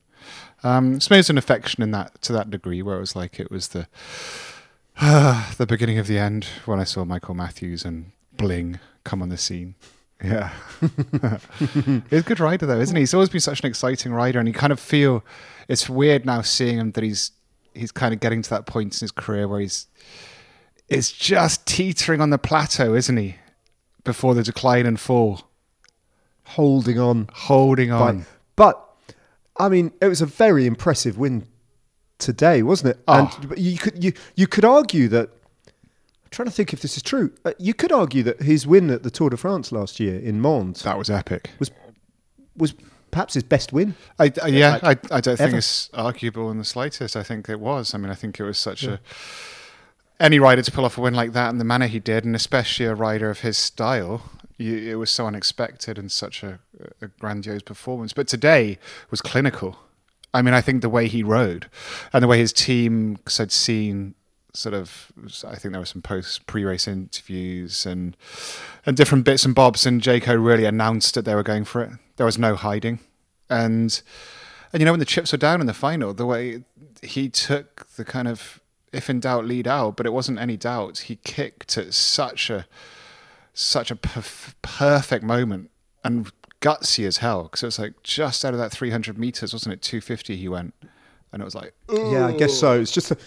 Um, 0.64 1.00
so 1.00 1.10
maybe 1.12 1.20
it's 1.20 1.30
an 1.30 1.38
affection 1.38 1.84
in 1.84 1.92
that 1.92 2.20
to 2.24 2.34
that 2.34 2.50
degree, 2.50 2.82
where 2.82 2.98
it 2.98 3.02
was 3.02 3.16
like 3.16 3.40
it 3.40 3.52
was 3.52 3.68
the 3.68 3.88
the 5.00 5.66
beginning 5.68 6.00
of 6.00 6.08
the 6.08 6.18
end 6.18 6.46
when 6.66 6.80
I 6.80 6.86
saw 6.86 7.06
Michael 7.06 7.36
Matthews 7.36 7.86
and 7.86 8.12
Bling 8.36 8.80
come 9.04 9.22
on 9.22 9.30
the 9.30 9.38
scene. 9.38 9.76
Yeah, 10.24 10.52
he's 12.10 12.22
a 12.22 12.24
good 12.26 12.40
rider 12.40 12.66
though, 12.66 12.80
isn't 12.80 12.96
he? 12.96 13.02
He's 13.04 13.14
always 13.14 13.30
been 13.30 13.40
such 13.42 13.60
an 13.60 13.68
exciting 13.68 14.12
rider, 14.14 14.40
and 14.40 14.48
you 14.48 14.54
kind 14.54 14.74
of 14.74 14.80
feel 14.80 15.24
it's 15.68 15.88
weird 15.88 16.26
now 16.26 16.42
seeing 16.42 16.80
him 16.80 16.92
that 16.94 17.04
he's 17.04 17.32
he's 17.76 17.92
kind 17.92 18.14
of 18.14 18.20
getting 18.20 18.42
to 18.42 18.50
that 18.50 18.66
point 18.66 18.96
in 18.96 19.00
his 19.02 19.12
career 19.12 19.48
where 19.48 19.60
he's 19.60 19.86
is 20.90 21.12
just 21.12 21.68
teetering 21.68 22.20
on 22.22 22.32
the 22.32 22.38
plateau, 22.40 22.96
isn't 22.96 23.18
he? 23.18 23.36
Before 24.04 24.34
the 24.34 24.42
decline 24.42 24.86
and 24.86 25.00
fall, 25.00 25.42
Holding 26.46 26.98
on. 26.98 27.30
holding 27.34 27.92
on. 27.92 28.26
But 28.56 28.82
I 29.58 29.70
mean, 29.70 29.92
it 30.02 30.08
was 30.08 30.22
a 30.22 30.26
very 30.26 30.66
impressive 30.66 31.18
win 31.18 31.46
today, 32.18 32.64
wasn't 32.64 32.96
it? 32.96 33.04
Oh. 33.08 33.38
And 33.42 33.58
you 33.60 33.78
could 33.78 34.04
you 34.04 34.14
you 34.36 34.48
could 34.48 34.66
argue 34.66 35.08
that. 35.10 35.30
I'm 36.28 36.32
trying 36.32 36.48
to 36.50 36.52
think 36.54 36.74
if 36.74 36.82
this 36.82 36.98
is 36.98 37.04
true. 37.04 37.32
Uh, 37.46 37.54
you 37.58 37.74
could 37.74 37.94
argue 37.94 38.22
that 38.24 38.42
his 38.42 38.68
win 38.68 38.90
at 38.90 39.04
the 39.04 39.10
Tour 39.10 39.30
de 39.30 39.38
France 39.38 39.72
last 39.72 39.98
year 39.98 40.20
in 40.20 40.42
Mons 40.42 40.84
That 40.84 40.98
was 40.98 41.10
epic. 41.10 41.52
was 41.58 41.72
was 42.58 42.74
perhaps 43.12 43.34
his 43.36 43.44
best 43.44 43.72
win. 43.72 43.96
I, 44.20 44.34
I- 44.44 44.48
yeah, 44.48 44.80
I, 44.84 44.98
I 45.10 45.22
don't 45.22 45.38
think 45.38 45.54
it's 45.54 45.90
arguable 45.94 46.52
in 46.52 46.58
the 46.58 46.66
slightest. 46.66 47.16
I 47.16 47.24
think 47.24 47.48
it 47.48 47.62
was. 47.62 47.94
I 47.94 47.98
mean, 47.98 48.12
I 48.12 48.16
think 48.16 48.40
it 48.40 48.44
was 48.44 48.58
such 48.60 48.84
a 48.84 49.00
any 50.20 50.38
rider 50.40 50.62
to 50.64 50.72
pull 50.72 50.84
off 50.84 50.98
a 50.98 51.02
win 51.02 51.14
like 51.14 51.32
that 51.34 51.50
in 51.52 51.60
the 51.60 51.64
manner 51.64 51.88
he 51.88 52.00
did, 52.00 52.26
and 52.26 52.36
especially 52.36 52.86
a 52.88 52.94
rider 52.96 53.30
of 53.30 53.40
his 53.40 53.58
style. 53.58 54.24
You, 54.58 54.76
it 54.92 54.96
was 54.96 55.12
so 55.12 55.28
unexpected 55.28 55.98
and 55.98 56.12
such 56.12 56.44
a, 56.44 56.60
a 57.02 57.08
grandiose 57.08 57.62
performance. 57.62 58.12
But 58.12 58.28
today 58.28 58.80
was 59.12 59.22
clinical. 59.22 59.78
I 60.34 60.42
mean, 60.42 60.54
I 60.56 60.62
think 60.62 60.82
the 60.82 60.90
way 60.90 61.08
he 61.08 61.24
rode 61.24 61.70
and 62.12 62.22
the 62.24 62.28
way 62.28 62.40
his 62.40 62.52
team, 62.52 63.14
because 63.14 63.40
I'd 63.40 63.52
seen 63.52 64.16
sort 64.58 64.74
of, 64.74 65.12
I 65.46 65.56
think 65.56 65.72
there 65.72 65.80
were 65.80 65.86
some 65.86 66.02
post 66.02 66.46
pre-race 66.48 66.88
interviews 66.88 67.86
and 67.86 68.18
and 68.86 68.98
different 68.98 69.26
bits 69.26 69.46
and 69.46 69.54
bobs, 69.54 69.86
and 69.86 70.02
Jayco 70.02 70.44
really 70.44 70.66
announced 70.66 71.16
that 71.16 71.26
they 71.26 71.36
were 71.36 71.44
going 71.44 71.66
for 71.66 71.82
it. 71.82 71.92
There 72.18 72.26
was 72.26 72.38
no 72.38 72.56
hiding, 72.56 73.00
and 73.50 74.02
and 74.74 74.82
you 74.82 74.86
know 74.86 74.94
when 74.94 75.00
the 75.00 75.06
chips 75.06 75.32
were 75.32 75.38
down 75.38 75.62
in 75.62 75.68
the 75.68 75.74
final, 75.74 76.14
the 76.14 76.26
way 76.26 76.64
he 77.02 77.30
took 77.30 77.88
the 77.96 78.04
kind 78.06 78.28
of 78.28 78.60
if 78.92 79.10
in 79.10 79.20
doubt 79.20 79.46
lead 79.46 79.68
out, 79.68 79.98
but 79.98 80.06
it 80.06 80.14
wasn't 80.14 80.40
any 80.40 80.58
doubt. 80.58 81.00
He 81.00 81.18
kicked 81.18 81.78
at 81.78 81.94
such 81.94 82.50
a 82.50 82.66
such 83.54 83.92
a 83.92 83.96
perf- 83.96 84.54
perfect 84.62 85.24
moment 85.24 85.72
and 86.04 86.32
gutsy 86.62 87.06
as 87.06 87.18
hell 87.18 87.44
because 87.44 87.64
it 87.64 87.68
was 87.68 87.80
like 87.80 88.02
just 88.04 88.44
out 88.46 88.54
of 88.54 88.60
that 88.60 88.72
300 88.72 89.18
meters, 89.18 89.54
wasn't 89.54 89.74
it? 89.74 89.82
250 89.82 90.36
he 90.36 90.48
went, 90.48 90.74
and 91.32 91.42
it 91.42 91.46
was 91.46 91.56
like 91.56 91.74
Yeah, 91.90 92.28
I 92.28 92.34
guess 92.34 92.54
so. 92.54 92.80
It's 92.80 92.92
just 92.92 93.12
a, 93.12 93.18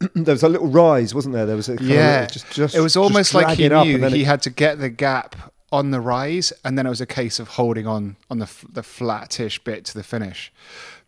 there 0.14 0.34
was 0.34 0.42
a 0.42 0.48
little 0.48 0.68
rise, 0.68 1.14
wasn't 1.14 1.34
there? 1.34 1.46
There 1.46 1.56
was 1.56 1.68
a 1.68 1.76
yeah, 1.80 2.22
of, 2.24 2.32
just, 2.32 2.50
just 2.50 2.74
it 2.74 2.80
was 2.80 2.94
just 2.94 3.02
almost 3.02 3.34
like 3.34 3.56
he 3.56 3.68
knew 3.68 4.08
he 4.08 4.22
it- 4.22 4.24
had 4.26 4.42
to 4.42 4.50
get 4.50 4.78
the 4.78 4.88
gap 4.90 5.36
on 5.72 5.90
the 5.90 6.00
rise, 6.00 6.52
and 6.64 6.78
then 6.78 6.86
it 6.86 6.90
was 6.90 7.00
a 7.00 7.06
case 7.06 7.38
of 7.38 7.48
holding 7.48 7.86
on 7.86 8.16
on 8.30 8.38
the 8.38 8.50
the 8.72 8.82
flattish 8.82 9.58
bit 9.64 9.84
to 9.86 9.94
the 9.94 10.02
finish, 10.02 10.52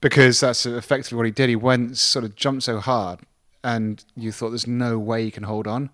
because 0.01 0.41
that's 0.41 0.66
effectively 0.66 1.16
what 1.16 1.26
he 1.26 1.32
did. 1.32 1.49
He 1.49 1.57
went 1.57 1.99
sort 1.99 2.24
of 2.24 2.37
jumped 2.37 2.64
so 2.64 2.78
hard, 2.78 3.20
and 3.62 4.05
you 4.16 4.32
thought 4.32 4.51
there's 4.51 4.66
no 4.66 4.99
way 4.99 5.24
he 5.24 5.30
can 5.30 5.45
hold 5.45 5.66
on, 5.66 5.91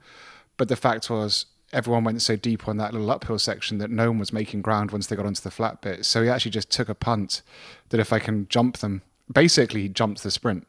but 0.56 0.68
the 0.68 0.76
fact 0.76 1.10
was 1.10 1.46
everyone 1.72 2.04
went 2.04 2.20
so 2.20 2.36
deep 2.36 2.68
on 2.68 2.76
that 2.76 2.92
little 2.92 3.10
uphill 3.10 3.38
section 3.38 3.78
that 3.78 3.90
no 3.90 4.10
one 4.10 4.18
was 4.18 4.32
making 4.32 4.60
ground 4.60 4.90
once 4.90 5.06
they 5.06 5.16
got 5.16 5.26
onto 5.26 5.40
the 5.40 5.50
flat 5.50 5.80
bit. 5.80 6.04
So 6.04 6.22
he 6.22 6.28
actually 6.28 6.50
just 6.50 6.70
took 6.70 6.88
a 6.88 6.94
punt 6.94 7.40
that 7.88 7.98
if 7.98 8.12
I 8.12 8.18
can 8.18 8.46
jump 8.48 8.78
them, 8.78 9.00
basically 9.32 9.82
he 9.82 9.88
jumped 9.88 10.22
the 10.22 10.30
sprint 10.30 10.66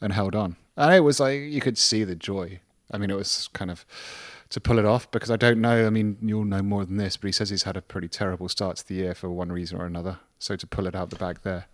and 0.00 0.12
held 0.12 0.34
on. 0.36 0.56
And 0.76 0.94
it 0.94 1.00
was 1.00 1.20
like 1.20 1.40
you 1.40 1.60
could 1.60 1.78
see 1.78 2.04
the 2.04 2.14
joy. 2.14 2.60
I 2.90 2.98
mean, 2.98 3.10
it 3.10 3.16
was 3.16 3.48
kind 3.52 3.70
of 3.70 3.86
to 4.50 4.60
pull 4.60 4.78
it 4.78 4.84
off 4.84 5.10
because 5.10 5.30
I 5.30 5.36
don't 5.36 5.60
know. 5.60 5.86
I 5.86 5.90
mean, 5.90 6.18
you'll 6.20 6.44
know 6.44 6.62
more 6.62 6.84
than 6.84 6.98
this, 6.98 7.16
but 7.16 7.28
he 7.28 7.32
says 7.32 7.50
he's 7.50 7.62
had 7.62 7.76
a 7.76 7.82
pretty 7.82 8.08
terrible 8.08 8.48
start 8.48 8.76
to 8.76 8.88
the 8.88 8.94
year 8.94 9.14
for 9.14 9.30
one 9.30 9.50
reason 9.50 9.80
or 9.80 9.86
another. 9.86 10.18
So 10.38 10.56
to 10.56 10.66
pull 10.66 10.86
it 10.86 10.94
out 10.94 11.10
the 11.10 11.16
bag 11.16 11.38
there. 11.42 11.66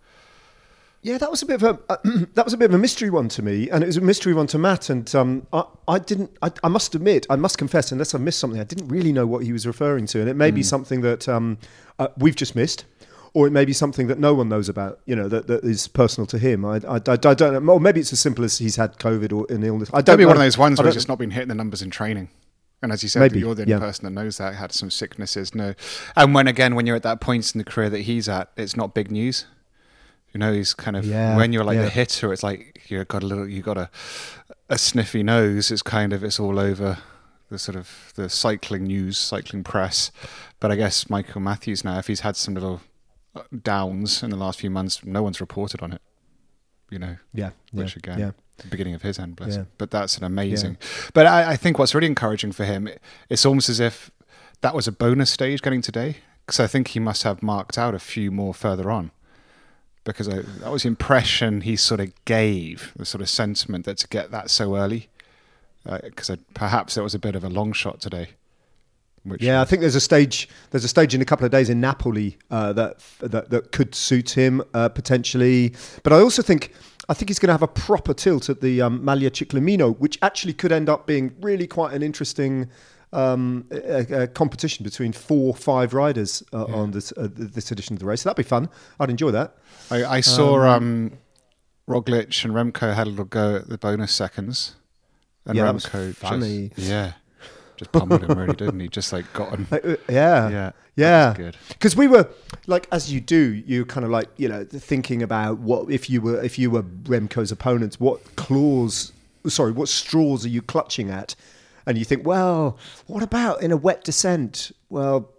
Yeah, 1.01 1.17
that 1.17 1.31
was 1.31 1.41
a 1.41 1.45
bit 1.45 1.61
of 1.61 1.63
a 1.63 1.79
uh, 1.91 1.97
that 2.33 2.43
was 2.43 2.53
a 2.53 2.57
bit 2.57 2.69
of 2.69 2.73
a 2.73 2.77
mystery 2.77 3.09
one 3.09 3.29
to 3.29 3.41
me, 3.41 3.69
and 3.69 3.83
it 3.83 3.87
was 3.87 3.97
a 3.97 4.01
mystery 4.01 4.33
one 4.33 4.47
to 4.47 4.57
Matt. 4.57 4.89
And 4.89 5.13
um, 5.15 5.47
I, 5.53 5.63
I 5.87 5.99
didn't. 5.99 6.37
I, 6.41 6.51
I 6.63 6.67
must 6.67 6.93
admit, 6.93 7.25
I 7.29 7.37
must 7.37 7.57
confess, 7.57 7.91
unless 7.91 8.13
I 8.13 8.17
missed 8.17 8.39
something, 8.39 8.59
I 8.59 8.65
didn't 8.65 8.89
really 8.89 9.13
know 9.13 9.25
what 9.25 9.43
he 9.43 9.53
was 9.53 9.65
referring 9.65 10.07
to, 10.07 10.19
and 10.19 10.29
it 10.29 10.35
may 10.35 10.51
be 10.51 10.61
something 10.61 11.01
that 11.01 11.29
um, 11.29 11.57
uh, 11.99 12.09
we've 12.17 12.35
just 12.35 12.55
missed, 12.55 12.85
or 13.33 13.47
it 13.47 13.51
may 13.51 13.65
be 13.65 13.73
something 13.73 14.07
that 14.07 14.19
no 14.19 14.33
one 14.33 14.49
knows 14.49 14.69
about. 14.69 14.99
You 15.05 15.15
know, 15.15 15.27
that, 15.27 15.47
that 15.47 15.63
is 15.63 15.87
personal 15.87 16.25
to 16.27 16.37
him. 16.37 16.65
I, 16.65 16.77
I, 16.87 16.95
I, 16.95 16.99
I 17.07 17.15
don't 17.15 17.65
know. 17.65 17.73
Or 17.73 17.79
maybe 17.79 17.99
it's 17.99 18.13
as 18.13 18.19
simple 18.19 18.43
as 18.43 18.57
he's 18.57 18.75
had 18.75 18.97
COVID 18.97 19.33
or 19.33 19.45
an 19.53 19.63
illness. 19.63 19.89
I 19.93 20.01
don't. 20.01 20.13
Maybe 20.13 20.23
know. 20.23 20.29
one 20.29 20.37
of 20.37 20.43
those 20.43 20.57
ones 20.57 20.79
where 20.79 20.87
he's 20.87 20.95
just 20.95 21.07
not 21.07 21.19
been 21.19 21.31
hitting 21.31 21.49
the 21.49 21.55
numbers 21.55 21.81
in 21.81 21.89
training. 21.89 22.29
And 22.81 22.93
as 22.93 23.03
you 23.03 23.09
said, 23.09 23.19
Maybe, 23.19 23.39
you're 23.39 23.55
the 23.55 23.63
only 23.63 23.73
yeah. 23.73 23.79
person 23.79 24.05
that 24.05 24.11
knows 24.11 24.37
that 24.37 24.55
had 24.55 24.71
some 24.71 24.89
sicknesses. 24.89 25.53
No, 25.53 25.73
and 26.15 26.33
when 26.33 26.47
again, 26.47 26.75
when 26.75 26.85
you're 26.87 26.95
at 26.95 27.03
that 27.03 27.19
point 27.19 27.53
in 27.53 27.57
the 27.57 27.65
career 27.65 27.89
that 27.89 28.01
he's 28.01 28.29
at, 28.29 28.51
it's 28.55 28.77
not 28.77 28.93
big 28.93 29.11
news. 29.11 29.45
You 30.33 30.39
know, 30.39 30.53
he's 30.53 30.73
kind 30.73 30.95
of 30.95 31.05
Yeah, 31.05 31.35
when 31.35 31.51
you're 31.51 31.65
like 31.65 31.75
yeah. 31.75 31.83
the 31.83 31.89
hitter, 31.89 32.31
it's 32.31 32.43
like 32.43 32.83
you've 32.87 33.07
got 33.07 33.21
a 33.23 33.25
little, 33.25 33.49
you 33.49 33.61
got 33.61 33.77
a 33.77 33.89
a 34.69 34.77
sniffy 34.77 35.23
nose. 35.23 35.71
It's 35.71 35.81
kind 35.81 36.13
of 36.13 36.23
it's 36.23 36.39
all 36.39 36.57
over 36.57 36.99
the 37.49 37.59
sort 37.59 37.75
of 37.75 38.13
the 38.15 38.29
cycling 38.29 38.85
news, 38.85 39.17
cycling 39.17 39.63
press. 39.63 40.11
But 40.59 40.71
I 40.71 40.75
guess 40.75 41.09
Michael 41.09 41.41
Matthews 41.41 41.83
now, 41.83 41.97
if 41.97 42.07
he's 42.07 42.21
had 42.21 42.37
some 42.37 42.53
little 42.53 42.81
downs 43.63 44.23
in 44.23 44.29
the 44.29 44.35
last 44.37 44.59
few 44.59 44.69
months, 44.69 45.03
no 45.05 45.23
one's 45.23 45.39
reported 45.41 45.81
on 45.81 45.91
it. 45.93 46.01
You 46.89 46.99
know, 46.99 47.17
Yeah, 47.33 47.51
yeah, 47.71 47.83
which 47.83 47.95
again, 47.95 48.17
yeah. 48.19 48.31
the 48.57 48.67
beginning 48.67 48.95
of 48.95 49.01
his 49.03 49.19
end, 49.19 49.35
bless 49.35 49.51
Yeah. 49.51 49.59
him. 49.61 49.67
But 49.77 49.91
that's 49.91 50.17
an 50.17 50.23
amazing. 50.23 50.77
But 51.13 51.27
I, 51.27 51.51
I 51.51 51.55
think 51.55 51.77
what's 51.77 51.93
really 51.93 52.07
encouraging 52.07 52.51
for 52.51 52.65
him, 52.65 52.89
it's 53.29 53.45
almost 53.45 53.69
as 53.69 53.79
if 53.79 54.09
that 54.61 54.73
was 54.73 54.87
a 54.87 54.91
bonus 54.91 55.29
stage 55.29 55.61
getting 55.61 55.81
today, 55.81 56.17
because 56.45 56.59
I 56.59 56.65
think 56.67 56.89
he 56.89 56.99
must 56.99 57.23
have 57.23 57.43
marked 57.43 57.77
out 57.77 57.93
a 57.93 57.99
few 57.99 58.31
more 58.31 58.53
further 58.53 58.89
on. 58.89 59.11
Because 60.03 60.27
I, 60.27 60.39
that 60.61 60.71
was 60.71 60.81
the 60.83 60.87
impression 60.87 61.61
he 61.61 61.75
sort 61.75 61.99
of 61.99 62.11
gave, 62.25 62.93
the 62.95 63.05
sort 63.05 63.21
of 63.21 63.29
sentiment 63.29 63.85
that 63.85 63.97
to 63.99 64.07
get 64.07 64.31
that 64.31 64.49
so 64.49 64.75
early, 64.75 65.09
uh, 65.85 65.99
because 66.03 66.31
perhaps 66.55 66.97
it 66.97 67.01
was 67.01 67.13
a 67.13 67.19
bit 67.19 67.35
of 67.35 67.43
a 67.43 67.49
long 67.49 67.71
shot 67.73 68.01
today. 68.01 68.29
Which 69.23 69.41
Yeah, 69.41 69.61
I 69.61 69.65
think 69.65 69.81
there's 69.81 69.95
a 69.95 70.01
stage. 70.01 70.47
There's 70.71 70.85
a 70.85 70.87
stage 70.87 71.13
in 71.13 71.21
a 71.21 71.25
couple 71.25 71.45
of 71.45 71.51
days 71.51 71.69
in 71.69 71.81
Napoli 71.81 72.37
uh, 72.49 72.73
that, 72.73 72.99
that 73.19 73.49
that 73.49 73.71
could 73.71 73.93
suit 73.93 74.31
him 74.31 74.61
uh, 74.73 74.89
potentially. 74.89 75.73
But 76.03 76.13
I 76.13 76.19
also 76.19 76.41
think 76.41 76.73
I 77.09 77.13
think 77.13 77.29
he's 77.29 77.39
going 77.39 77.47
to 77.47 77.53
have 77.53 77.63
a 77.63 77.67
proper 77.67 78.13
tilt 78.13 78.49
at 78.49 78.61
the 78.61 78.81
um, 78.81 79.03
Maglia 79.03 79.31
Ciclamino, 79.31 79.97
which 79.97 80.19
actually 80.21 80.53
could 80.53 80.71
end 80.71 80.89
up 80.89 81.07
being 81.07 81.35
really 81.41 81.67
quite 81.67 81.93
an 81.93 82.03
interesting 82.03 82.69
um, 83.11 83.65
uh, 83.71 83.75
uh, 83.77 84.27
competition 84.27 84.83
between 84.83 85.11
four, 85.11 85.55
five 85.55 85.93
riders 85.93 86.43
uh, 86.53 86.65
on 86.65 86.91
this 86.91 87.11
uh, 87.13 87.27
this 87.31 87.71
edition 87.71 87.95
of 87.95 87.99
the 87.99 88.05
race. 88.05 88.21
So 88.21 88.29
that'd 88.29 88.43
be 88.43 88.47
fun. 88.47 88.69
I'd 88.99 89.09
enjoy 89.09 89.31
that. 89.31 89.55
I, 89.89 90.05
I 90.05 90.21
saw 90.21 90.61
um, 90.67 91.13
Roglic 91.87 92.45
and 92.45 92.53
Remco 92.53 92.93
had 92.93 93.07
a 93.07 93.09
little 93.09 93.25
go 93.25 93.55
at 93.55 93.69
the 93.69 93.77
bonus 93.77 94.11
seconds, 94.13 94.75
and 95.45 95.57
Yeah, 95.57 95.65
that 95.65 95.73
was 95.73 95.85
Remco 95.87 96.15
funny. 96.15 96.69
just 96.75 96.87
yeah, 96.87 97.13
just 97.79 97.91
pummeled 97.93 98.23
him 98.23 98.37
really, 98.37 98.53
didn't 98.55 98.79
he? 98.79 98.87
Just 98.89 99.11
like 99.13 99.31
got 99.33 99.49
him. 99.57 99.67
Uh, 99.71 99.77
uh, 99.77 99.95
yeah, 100.09 100.49
Yeah, 100.49 100.71
yeah. 100.95 101.33
good. 101.35 101.57
Because 101.69 101.95
we 101.95 102.07
were 102.07 102.27
like, 102.67 102.87
as 102.91 103.11
you 103.11 103.21
do, 103.21 103.53
you 103.65 103.85
kind 103.85 104.03
of 104.05 104.11
like 104.11 104.27
you 104.37 104.49
know 104.49 104.65
thinking 104.65 105.23
about 105.23 105.59
what 105.59 105.89
if 105.89 106.09
you 106.09 106.21
were 106.21 106.43
if 106.43 106.59
you 106.59 106.69
were 106.69 106.83
Remco's 106.83 107.51
opponents, 107.51 107.99
what 107.99 108.35
claws, 108.35 109.13
sorry, 109.47 109.71
what 109.71 109.87
straws 109.87 110.45
are 110.45 110.49
you 110.49 110.61
clutching 110.61 111.09
at? 111.09 111.35
And 111.85 111.97
you 111.97 112.05
think, 112.05 112.27
well, 112.27 112.77
what 113.07 113.23
about 113.23 113.63
in 113.63 113.71
a 113.71 113.77
wet 113.77 114.03
descent? 114.03 114.71
Well, 114.89 115.29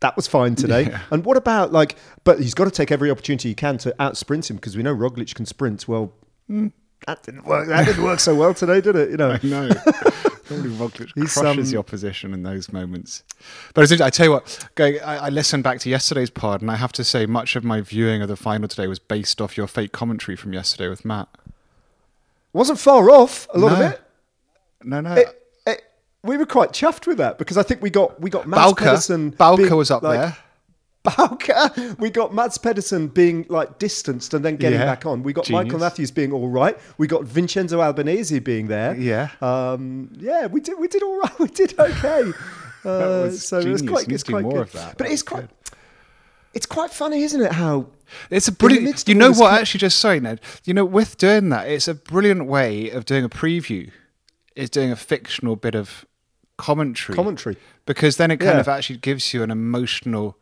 that 0.00 0.16
was 0.16 0.26
fine 0.26 0.54
today. 0.56 0.82
Yeah. 0.86 1.00
And 1.10 1.24
what 1.24 1.36
about 1.36 1.72
like? 1.72 1.96
But 2.24 2.40
he's 2.40 2.52
got 2.54 2.64
to 2.64 2.70
take 2.72 2.90
every 2.90 3.10
opportunity 3.10 3.48
he 3.50 3.54
can 3.54 3.78
to 3.78 3.94
out 4.02 4.16
sprint 4.16 4.50
him 4.50 4.56
because 4.56 4.76
we 4.76 4.82
know 4.82 4.94
Roglic 4.94 5.34
can 5.34 5.46
sprint. 5.46 5.86
Well, 5.86 6.12
that 6.48 7.22
didn't 7.22 7.44
work. 7.46 7.68
That 7.68 7.86
didn't 7.86 8.02
work 8.02 8.20
so 8.20 8.34
well 8.34 8.52
today, 8.52 8.80
did 8.80 8.96
it? 8.96 9.10
You 9.10 9.16
know. 9.16 9.30
I 9.42 9.46
know. 9.46 9.70
Only 10.52 10.70
Roglic 10.70 11.12
He's, 11.14 11.34
crushes 11.34 11.68
um, 11.68 11.72
the 11.72 11.78
opposition 11.78 12.34
in 12.34 12.42
those 12.42 12.72
moments. 12.72 13.22
But 13.74 14.00
I 14.00 14.10
tell 14.10 14.26
you 14.26 14.32
what, 14.32 14.68
I, 14.78 14.98
I 14.98 15.28
listened 15.28 15.64
back 15.64 15.80
to 15.80 15.90
yesterday's 15.90 16.30
pod, 16.30 16.62
and 16.62 16.70
I 16.70 16.76
have 16.76 16.92
to 16.92 17.04
say, 17.04 17.26
much 17.26 17.56
of 17.56 17.64
my 17.64 17.80
viewing 17.80 18.22
of 18.22 18.28
the 18.28 18.36
final 18.36 18.68
today 18.68 18.86
was 18.86 18.98
based 18.98 19.40
off 19.40 19.56
your 19.56 19.66
fake 19.66 19.92
commentary 19.92 20.36
from 20.36 20.52
yesterday 20.52 20.88
with 20.88 21.04
Matt. 21.04 21.28
Wasn't 22.52 22.78
far 22.78 23.10
off. 23.10 23.48
A 23.54 23.58
lot 23.58 23.78
No. 23.78 23.86
of 23.86 23.92
it. 23.92 24.00
No, 24.84 25.00
no. 25.00 25.14
it, 25.14 25.42
it, 25.66 25.82
we 26.22 26.36
were 26.36 26.46
quite 26.46 26.70
chuffed 26.72 27.06
with 27.06 27.18
that 27.18 27.38
because 27.38 27.56
I 27.56 27.62
think 27.62 27.82
we 27.82 27.90
got 27.90 28.20
we 28.20 28.30
got 28.30 28.46
Bauke, 28.46 28.78
Pedersen. 28.78 29.32
Bauke 29.32 29.70
was 29.76 29.90
up 29.90 30.02
like, 30.02 30.18
there. 30.20 30.36
Bauke, 31.04 31.98
we 31.98 32.10
got 32.10 32.32
Mads 32.32 32.58
Pedersen 32.58 33.08
being 33.08 33.44
like 33.48 33.78
distanced 33.78 34.34
and 34.34 34.44
then 34.44 34.56
getting 34.56 34.78
Yeah, 34.78 34.86
back 34.86 35.04
on. 35.04 35.22
We 35.24 35.32
got 35.32 35.50
Michael. 35.50 35.80
Matthews 35.80 36.10
being 36.12 36.32
all 36.32 36.48
right. 36.48 36.78
We 36.96 37.06
got 37.08 37.24
Vincenzo 37.24 37.80
Albanese 37.80 38.38
being 38.38 38.68
there. 38.68 38.94
Yeah. 38.94 39.30
um, 39.40 40.10
yeah, 40.16 40.46
we 40.46 40.60
did 40.60 40.78
we 40.78 40.86
did 40.88 41.02
all 41.02 41.18
right. 41.18 41.38
We 41.40 41.48
did 41.48 41.78
okay. 41.78 42.22
Uh, 42.84 43.30
so 43.30 43.60
it 43.60 43.68
was 43.68 43.80
quite, 43.80 44.08
it's 44.08 44.24
quite 44.24 44.42
more 44.42 44.54
good. 44.54 44.60
of 44.62 44.72
that. 44.72 44.98
But 44.98 45.04
That 45.06 45.12
it's 45.12 45.22
quite. 45.22 45.42
good. 45.42 45.50
It's 46.52 46.66
quite 46.66 46.90
funny, 46.90 47.22
isn't 47.22 47.40
it? 47.40 47.52
How 47.52 47.86
It's 48.28 48.48
a 48.48 48.52
brilliant. 48.52 49.06
You 49.08 49.14
know 49.14 49.30
what? 49.30 49.50
com- 49.50 49.60
Actually, 49.60 49.78
just 49.78 50.00
sorry, 50.00 50.18
Ned. 50.18 50.40
You 50.64 50.74
know, 50.74 50.84
with 50.84 51.16
doing 51.16 51.50
that, 51.50 51.68
it's 51.68 51.86
a 51.86 51.94
brilliant 51.94 52.46
way 52.46 52.90
of 52.90 53.04
doing 53.04 53.22
a 53.24 53.28
preview. 53.28 53.92
Is 54.56 54.68
doing 54.68 54.90
a 54.90 54.96
fictional 54.96 55.54
bit 55.54 55.76
of 55.76 56.04
commentary. 56.58 57.14
Commentary. 57.14 57.56
because 57.86 58.16
then 58.16 58.32
it 58.32 58.38
kind 58.38 58.54
Yeah. 58.54 58.60
of 58.60 58.66
actually 58.68 58.96
gives 58.98 59.32
you 59.32 59.44
an 59.44 59.52
emotional 59.52 60.36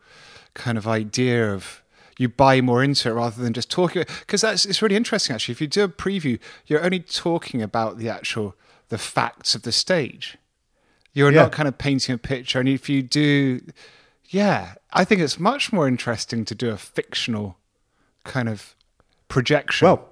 kind 0.53 0.77
of 0.77 0.87
idea 0.87 1.53
of 1.53 1.81
you 2.17 2.29
buy 2.29 2.61
more 2.61 2.83
into 2.83 3.09
it 3.09 3.13
rather 3.13 3.41
than 3.41 3.53
just 3.53 3.71
talking. 3.71 4.03
Because 4.19 4.41
that's 4.41 4.65
it's 4.65 4.81
really 4.81 4.95
interesting 4.95 5.33
actually. 5.33 5.53
If 5.53 5.61
you 5.61 5.67
do 5.67 5.83
a 5.83 5.89
preview, 5.89 6.39
you're 6.67 6.83
only 6.83 6.99
talking 6.99 7.61
about 7.61 7.97
the 7.97 8.09
actual 8.09 8.55
the 8.89 8.97
facts 8.97 9.55
of 9.55 9.61
the 9.63 9.71
stage. 9.71 10.37
You're 11.13 11.31
Yeah. 11.31 11.43
not 11.43 11.51
kind 11.51 11.67
of 11.67 11.77
painting 11.77 12.13
a 12.15 12.17
picture. 12.17 12.59
And 12.59 12.69
if 12.69 12.87
you 12.89 13.01
do, 13.01 13.61
yeah, 14.29 14.75
I 14.93 15.03
think 15.03 15.21
it's 15.21 15.39
much 15.39 15.73
more 15.73 15.87
interesting 15.87 16.45
to 16.45 16.55
do 16.55 16.69
a 16.69 16.77
fictional 16.77 17.57
kind 18.23 18.47
of 18.49 18.75
projection. 19.27 19.87
Well, 19.87 20.09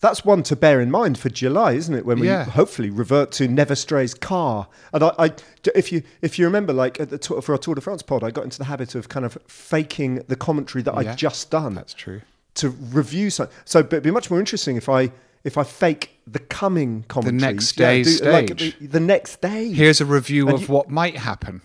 that's 0.00 0.24
one 0.24 0.42
to 0.44 0.54
bear 0.56 0.80
in 0.80 0.90
mind 0.90 1.18
for 1.18 1.28
July, 1.28 1.72
isn't 1.72 1.94
it? 1.94 2.06
When 2.06 2.20
we 2.20 2.28
Yeah. 2.28 2.44
hopefully 2.44 2.90
revert 2.90 3.32
to 3.32 3.48
Never 3.48 3.74
Stray's 3.74 4.14
car. 4.14 4.68
And 4.92 5.02
I, 5.02 5.12
I, 5.18 5.32
if 5.74 5.90
you 5.92 6.02
if 6.22 6.38
you 6.38 6.44
remember, 6.44 6.72
like 6.72 7.00
at 7.00 7.10
the 7.10 7.18
tour, 7.18 7.42
for 7.42 7.52
our 7.52 7.58
Tour 7.58 7.74
de 7.74 7.80
France 7.80 8.02
pod, 8.02 8.22
I 8.22 8.30
got 8.30 8.44
into 8.44 8.58
the 8.58 8.64
habit 8.64 8.94
of 8.94 9.08
kind 9.08 9.26
of 9.26 9.36
faking 9.46 10.22
the 10.28 10.36
commentary 10.36 10.82
that 10.82 10.94
Yeah, 10.94 11.12
I'd 11.12 11.18
just 11.18 11.50
done 11.50 11.74
that's 11.74 11.94
true. 11.94 12.20
to 12.54 12.68
review 12.70 13.30
something. 13.30 13.54
So, 13.64 13.82
but 13.82 13.94
it'd 13.94 14.04
be 14.04 14.10
much 14.10 14.30
more 14.30 14.38
interesting 14.40 14.76
if 14.76 14.88
I 14.88 15.10
if 15.44 15.56
I 15.56 15.62
fake 15.64 16.20
the 16.26 16.40
coming 16.40 17.04
commentary, 17.08 17.38
the 17.40 17.46
next 17.54 17.72
day's 17.76 18.20
like 18.22 18.48
stage. 18.48 18.78
the, 18.80 18.86
the 18.88 19.00
next 19.00 19.40
day. 19.40 19.72
Here's 19.72 20.00
a 20.00 20.04
review 20.04 20.46
And 20.48 20.54
of 20.56 20.62
you- 20.62 20.74
what 20.74 20.90
might 20.90 21.16
happen. 21.16 21.62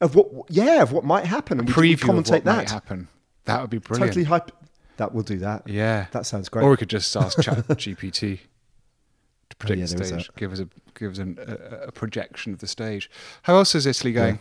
of 0.00 0.14
what, 0.14 0.28
yeah, 0.48 0.82
of 0.82 0.92
what 0.92 1.04
might 1.04 1.24
happen, 1.26 1.58
and 1.58 1.68
we, 1.68 1.82
we 1.82 1.92
of 1.94 2.00
commentate 2.00 2.30
what 2.30 2.44
that. 2.44 2.56
might 2.56 2.70
happen. 2.70 3.08
That 3.46 3.60
would 3.60 3.70
be 3.70 3.78
brilliant. 3.78 4.10
Totally 4.12 4.24
hype. 4.24 4.52
That 4.98 5.14
will 5.14 5.22
do 5.22 5.38
that. 5.38 5.66
Yeah, 5.66 6.06
that 6.12 6.26
sounds 6.26 6.48
great. 6.48 6.64
Or 6.64 6.70
we 6.70 6.76
could 6.76 6.90
just 6.90 7.16
ask 7.16 7.40
Chat 7.42 7.56
GPT 7.56 8.20
to 8.20 8.36
oh, 8.36 9.54
predict 9.58 9.78
yeah, 9.78 9.96
the 9.96 10.04
stage, 10.04 10.30
give 10.36 10.52
us 10.52 10.60
a 10.60 10.68
give 10.94 11.12
us 11.12 11.18
an, 11.18 11.38
a, 11.40 11.86
a 11.86 11.92
projection 11.92 12.52
of 12.52 12.58
the 12.58 12.66
stage. 12.66 13.10
How 13.42 13.56
else 13.56 13.74
is 13.74 13.86
Italy 13.86 14.12
going? 14.12 14.38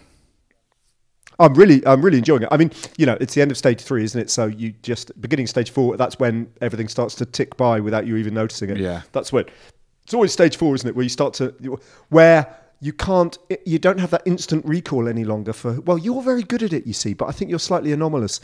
I'm 1.40 1.54
really, 1.54 1.86
I'm 1.86 2.02
really 2.02 2.18
enjoying 2.18 2.44
it. 2.44 2.50
I 2.52 2.58
mean, 2.58 2.72
you 2.98 3.06
know, 3.06 3.18
it's 3.22 3.36
the 3.36 3.42
end 3.42 3.52
of 3.52 3.58
stage 3.58 3.82
three, 3.82 4.04
isn't 4.04 4.20
it? 4.20 4.30
So 4.30 4.48
you 4.48 4.74
just 4.82 5.20
beginning 5.22 5.48
stage 5.48 5.70
four. 5.70 5.96
That's 5.96 6.18
when 6.20 6.52
everything 6.62 6.88
starts 6.88 7.16
to 7.16 7.26
tick 7.26 7.56
by 7.58 7.80
without 7.80 8.08
you 8.08 8.16
even 8.18 8.34
noticing 8.34 8.70
it. 8.72 8.78
Yeah. 8.78 9.04
that's 9.12 9.32
when 9.32 9.46
it's 10.04 10.14
always 10.14 10.32
stage 10.32 10.58
four, 10.58 10.74
isn't 10.74 10.88
it? 10.88 10.96
Where 10.96 11.04
you 11.04 11.10
start 11.10 11.36
to, 11.36 11.54
where 12.10 12.56
you 12.80 12.94
can't, 12.94 13.38
you 13.66 13.78
don't 13.78 14.00
have 14.00 14.12
that 14.12 14.24
instant 14.26 14.66
recall 14.66 15.08
any 15.08 15.26
longer. 15.26 15.54
For 15.54 15.82
well, 15.82 15.98
you're 15.98 16.22
very 16.22 16.44
good 16.44 16.64
at 16.64 16.74
it, 16.74 16.88
you 16.88 16.94
see, 16.94 17.14
but 17.14 17.28
I 17.28 17.32
think 17.32 17.50
you're 17.50 17.60
slightly 17.60 17.92
anomalous. 17.92 18.40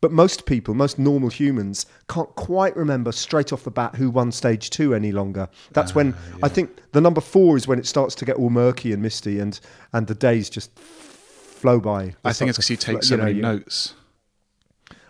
But 0.00 0.12
most 0.12 0.46
people, 0.46 0.74
most 0.74 0.98
normal 0.98 1.28
humans, 1.28 1.84
can't 2.08 2.32
quite 2.36 2.76
remember 2.76 3.10
straight 3.10 3.52
off 3.52 3.64
the 3.64 3.70
bat 3.70 3.96
who 3.96 4.10
won 4.10 4.30
stage 4.30 4.70
two 4.70 4.94
any 4.94 5.10
longer. 5.10 5.48
That's 5.72 5.94
when 5.94 6.14
I 6.42 6.48
think 6.48 6.70
the 6.92 7.00
number 7.00 7.20
four 7.20 7.56
is 7.56 7.66
when 7.66 7.80
it 7.80 7.86
starts 7.86 8.14
to 8.16 8.24
get 8.24 8.36
all 8.36 8.50
murky 8.50 8.92
and 8.92 9.02
misty, 9.02 9.40
and 9.40 9.58
and 9.92 10.06
the 10.06 10.14
days 10.14 10.48
just 10.48 10.78
flow 10.78 11.80
by. 11.80 12.14
I 12.24 12.32
think 12.32 12.48
it's 12.48 12.58
because 12.58 12.70
you 12.70 12.76
take 12.76 13.02
so 13.02 13.16
many 13.16 13.40
notes. 13.40 13.94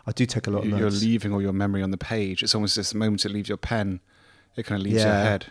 I 0.07 0.13
do 0.13 0.25
take 0.25 0.47
a 0.47 0.51
lot 0.51 0.61
of 0.65 0.69
notes. 0.71 0.81
You're 0.81 0.91
leaving 1.11 1.35
all 1.35 1.43
your 1.43 1.53
memory 1.53 1.83
on 1.83 1.91
the 1.91 1.99
page. 1.99 2.43
It's 2.43 2.55
almost 2.55 2.77
just 2.77 2.93
the 2.93 2.99
moment 2.99 3.27
it 3.27 3.29
leaves 3.31 3.51
your 3.51 3.59
pen, 3.59 4.01
it 4.57 4.63
kind 4.65 4.81
of 4.81 4.85
leaves 4.87 5.03
your 5.03 5.13
head. 5.13 5.47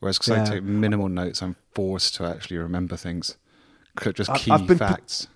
Whereas 0.00 0.16
because 0.18 0.34
Yeah. 0.34 0.42
I 0.44 0.46
take 0.46 0.62
minimal 0.62 1.10
notes, 1.10 1.42
I'm 1.42 1.56
forced 1.74 2.14
to 2.14 2.24
actually 2.24 2.56
remember 2.56 2.96
things, 2.96 3.36
just 4.14 4.30
I- 4.30 4.38
key 4.38 4.50
I've 4.50 4.66
facts. 4.78 5.28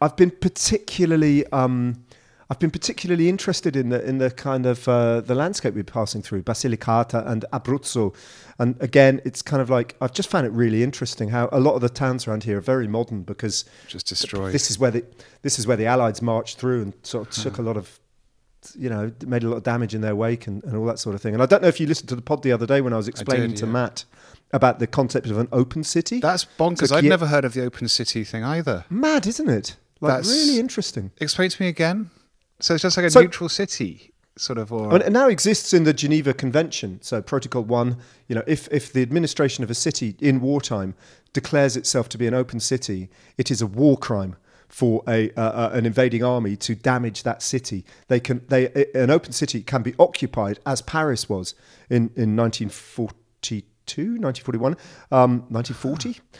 I've 0.00 0.16
been 0.16 0.30
particularly 0.30 1.46
um, 1.48 2.04
I've 2.48 2.60
been 2.60 2.70
particularly 2.70 3.28
interested 3.28 3.74
in 3.74 3.88
the 3.88 4.04
in 4.08 4.18
the 4.18 4.30
kind 4.30 4.66
of 4.66 4.86
uh, 4.88 5.20
the 5.20 5.34
landscape 5.34 5.74
we're 5.74 5.82
passing 5.84 6.22
through, 6.22 6.42
Basilicata 6.44 7.26
and 7.26 7.44
Abruzzo, 7.52 8.14
and 8.58 8.80
again, 8.80 9.20
it's 9.24 9.42
kind 9.42 9.60
of 9.60 9.68
like 9.68 9.96
I've 10.00 10.12
just 10.12 10.28
found 10.30 10.46
it 10.46 10.52
really 10.52 10.82
interesting 10.84 11.30
how 11.30 11.48
a 11.50 11.58
lot 11.58 11.74
of 11.74 11.80
the 11.80 11.88
towns 11.88 12.28
around 12.28 12.44
here 12.44 12.58
are 12.58 12.60
very 12.60 12.86
modern 12.86 13.22
because 13.22 13.64
Just 13.88 14.06
destroyed. 14.06 14.52
this 14.52 14.70
is 14.70 14.78
where 14.78 14.92
the 14.92 15.04
this 15.42 15.58
is 15.58 15.66
where 15.66 15.76
the 15.76 15.86
Allies 15.86 16.22
marched 16.22 16.58
through 16.58 16.82
and 16.82 16.92
sort 17.02 17.26
of 17.36 17.42
took 17.42 17.58
a 17.58 17.62
lot 17.62 17.76
of 17.76 17.98
you 18.76 18.88
know 18.88 19.12
made 19.26 19.42
a 19.42 19.48
lot 19.48 19.56
of 19.56 19.62
damage 19.64 19.94
in 19.94 20.00
their 20.00 20.14
wake 20.16 20.46
and, 20.46 20.62
and 20.64 20.76
all 20.76 20.84
that 20.86 20.98
sort 21.00 21.14
of 21.16 21.20
thing. 21.20 21.34
And 21.34 21.42
I 21.42 21.46
don't 21.46 21.62
know 21.62 21.68
if 21.68 21.80
you 21.80 21.86
listened 21.88 22.08
to 22.10 22.16
the 22.16 22.22
pod 22.22 22.42
the 22.44 22.52
other 22.52 22.66
day 22.66 22.80
when 22.80 22.92
I 22.92 22.96
was 22.96 23.08
explaining 23.08 23.50
did, 23.50 23.56
to 23.58 23.66
yeah. 23.66 23.72
Matt 23.72 24.04
about 24.52 24.78
the 24.78 24.86
concept 24.86 25.26
of 25.26 25.38
an 25.38 25.48
open 25.50 25.82
city. 25.82 26.20
That's 26.20 26.46
bonkers. 26.58 26.88
So 26.88 26.96
I'd 26.96 27.02
Kie- 27.02 27.08
never 27.08 27.26
heard 27.26 27.44
of 27.44 27.54
the 27.54 27.64
open 27.64 27.88
city 27.88 28.22
thing 28.22 28.44
either. 28.44 28.84
Mad, 28.88 29.26
isn't 29.26 29.48
it? 29.48 29.76
Like 30.00 30.10
That's- 30.18 30.28
really 30.30 30.60
interesting. 30.60 31.10
Explain 31.18 31.50
to 31.50 31.60
me 31.62 31.68
again. 31.68 32.10
So 32.60 32.74
it's 32.74 32.82
just 32.82 32.96
like 32.96 33.06
a 33.06 33.10
So- 33.10 33.22
neutral 33.22 33.48
city, 33.48 34.12
sort 34.36 34.58
of, 34.58 34.72
or 34.72 34.96
it 34.96 35.12
now 35.12 35.28
exists 35.28 35.72
in 35.72 35.84
the 35.84 35.92
Geneva 35.92 36.32
Convention. 36.34 36.98
So 37.02 37.20
Protocol 37.22 37.64
One, 37.64 37.98
you 38.28 38.34
know, 38.34 38.42
if 38.46 38.68
if 38.70 38.92
the 38.92 39.02
administration 39.02 39.64
of 39.64 39.70
a 39.70 39.74
city 39.74 40.16
in 40.20 40.40
wartime 40.40 40.94
declares 41.32 41.76
itself 41.76 42.08
to 42.10 42.18
be 42.18 42.26
an 42.26 42.34
open 42.34 42.60
city, 42.60 43.08
it 43.36 43.50
is 43.50 43.60
a 43.60 43.66
war 43.66 43.96
crime 43.98 44.36
for 44.68 45.02
a 45.06 45.30
uh, 45.32 45.40
uh, 45.40 45.70
an 45.74 45.86
invading 45.86 46.24
army 46.24 46.56
to 46.56 46.74
damage 46.74 47.22
that 47.22 47.42
city. 47.42 47.84
They 48.08 48.20
can 48.20 48.42
they 48.48 48.68
an 48.94 49.10
open 49.10 49.32
city 49.32 49.62
can 49.62 49.82
be 49.82 49.94
occupied 49.98 50.58
as 50.64 50.80
Paris 50.82 51.28
was 51.28 51.54
in 51.90 52.10
in 52.16 52.34
1942, 52.36 54.18
1941, 54.18 54.76
um, 55.12 55.44
1940. 55.48 56.20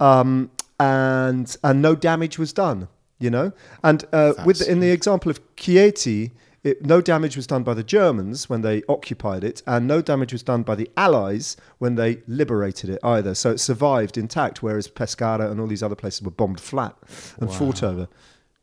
Um, 0.00 0.52
and 0.78 1.56
and 1.64 1.82
no 1.82 1.96
damage 1.96 2.38
was 2.38 2.52
done, 2.52 2.86
you 3.18 3.30
know. 3.30 3.52
And 3.82 4.04
uh, 4.12 4.34
with 4.44 4.66
in 4.66 4.80
the 4.80 4.90
example 4.90 5.30
of 5.30 5.40
Chieti, 5.56 6.32
it, 6.64 6.84
no 6.84 7.00
damage 7.00 7.36
was 7.36 7.46
done 7.46 7.62
by 7.62 7.74
the 7.74 7.82
Germans 7.82 8.48
when 8.48 8.62
they 8.62 8.82
occupied 8.88 9.44
it, 9.44 9.62
and 9.66 9.86
no 9.86 10.02
damage 10.02 10.32
was 10.32 10.42
done 10.42 10.62
by 10.62 10.74
the 10.74 10.90
Allies 10.96 11.56
when 11.78 11.94
they 11.94 12.22
liberated 12.26 12.90
it 12.90 12.98
either. 13.02 13.34
So 13.34 13.52
it 13.52 13.58
survived 13.58 14.18
intact, 14.18 14.62
whereas 14.62 14.88
Pescara 14.88 15.50
and 15.50 15.60
all 15.60 15.66
these 15.66 15.82
other 15.82 15.94
places 15.94 16.22
were 16.22 16.30
bombed 16.30 16.60
flat 16.60 16.96
and 17.40 17.52
fought 17.52 17.82
over. 17.82 18.08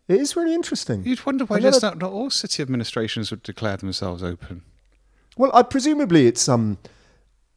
It 0.07 0.19
is 0.19 0.35
really 0.35 0.53
interesting. 0.53 1.03
you'd 1.03 1.25
wonder 1.25 1.45
why 1.45 1.59
just 1.59 1.81
not, 1.81 1.97
not 1.97 2.11
all 2.11 2.29
city 2.29 2.61
administrations 2.61 3.31
would 3.31 3.41
declare 3.41 3.77
themselves 3.77 4.21
open. 4.21 4.61
Well, 5.35 5.51
I 5.53 5.63
presumably 5.63 6.27
it's 6.27 6.47
um, 6.47 6.77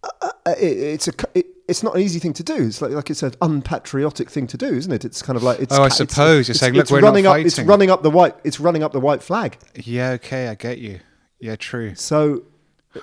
uh, 0.02 0.30
it, 0.58 0.62
it's 0.78 1.08
a 1.08 1.12
it, 1.34 1.46
it's 1.68 1.82
not 1.82 1.94
an 1.94 2.00
easy 2.00 2.18
thing 2.18 2.32
to 2.34 2.42
do. 2.42 2.54
It's 2.66 2.80
like 2.80 2.92
like 2.92 3.10
it's 3.10 3.22
an 3.22 3.34
unpatriotic 3.42 4.30
thing 4.30 4.46
to 4.48 4.56
do, 4.56 4.66
isn't 4.66 4.90
it? 4.92 5.04
It's 5.04 5.20
kind 5.22 5.36
of 5.36 5.42
like 5.42 5.60
it's. 5.60 5.72
Oh, 5.74 5.82
I 5.82 5.88
ca- 5.88 5.94
it's- 5.94 5.96
suppose. 5.98 6.48
You're 6.48 6.52
it's- 6.52 6.60
saying, 6.60 6.74
"Look, 6.74 6.82
it's 6.82 6.90
we're 6.90 7.00
not 7.00 7.08
running 7.08 7.26
up. 7.26 7.36
It's 7.38 7.58
running 7.58 7.90
up 7.90 8.02
the 8.02 8.10
white. 8.10 8.34
It's 8.44 8.58
running 8.60 8.82
up 8.82 8.92
the 8.92 9.00
white 9.00 9.22
flag. 9.22 9.58
Yeah, 9.74 10.10
okay, 10.12 10.48
I 10.48 10.54
get 10.54 10.78
you. 10.78 11.00
Yeah, 11.40 11.56
true. 11.56 11.94
So, 11.94 12.44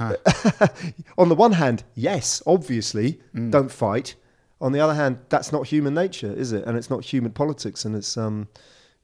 on 1.18 1.30
the 1.30 1.36
one 1.36 1.54
hand, 1.54 1.84
yes, 1.94 2.42
obviously, 2.46 3.20
Mm. 3.36 3.52
don't 3.52 3.72
fight. 3.72 4.16
On 4.62 4.72
the 4.72 4.80
other 4.80 4.94
hand, 4.94 5.20
that's 5.30 5.52
not 5.52 5.68
human 5.68 5.94
nature, 5.94 6.32
is 6.34 6.52
it? 6.54 6.64
And 6.66 6.78
it's 6.78 6.90
not 6.90 7.04
human 7.04 7.32
politics, 7.32 7.86
and 7.86 7.96
it's 7.96 8.18
um, 8.18 8.48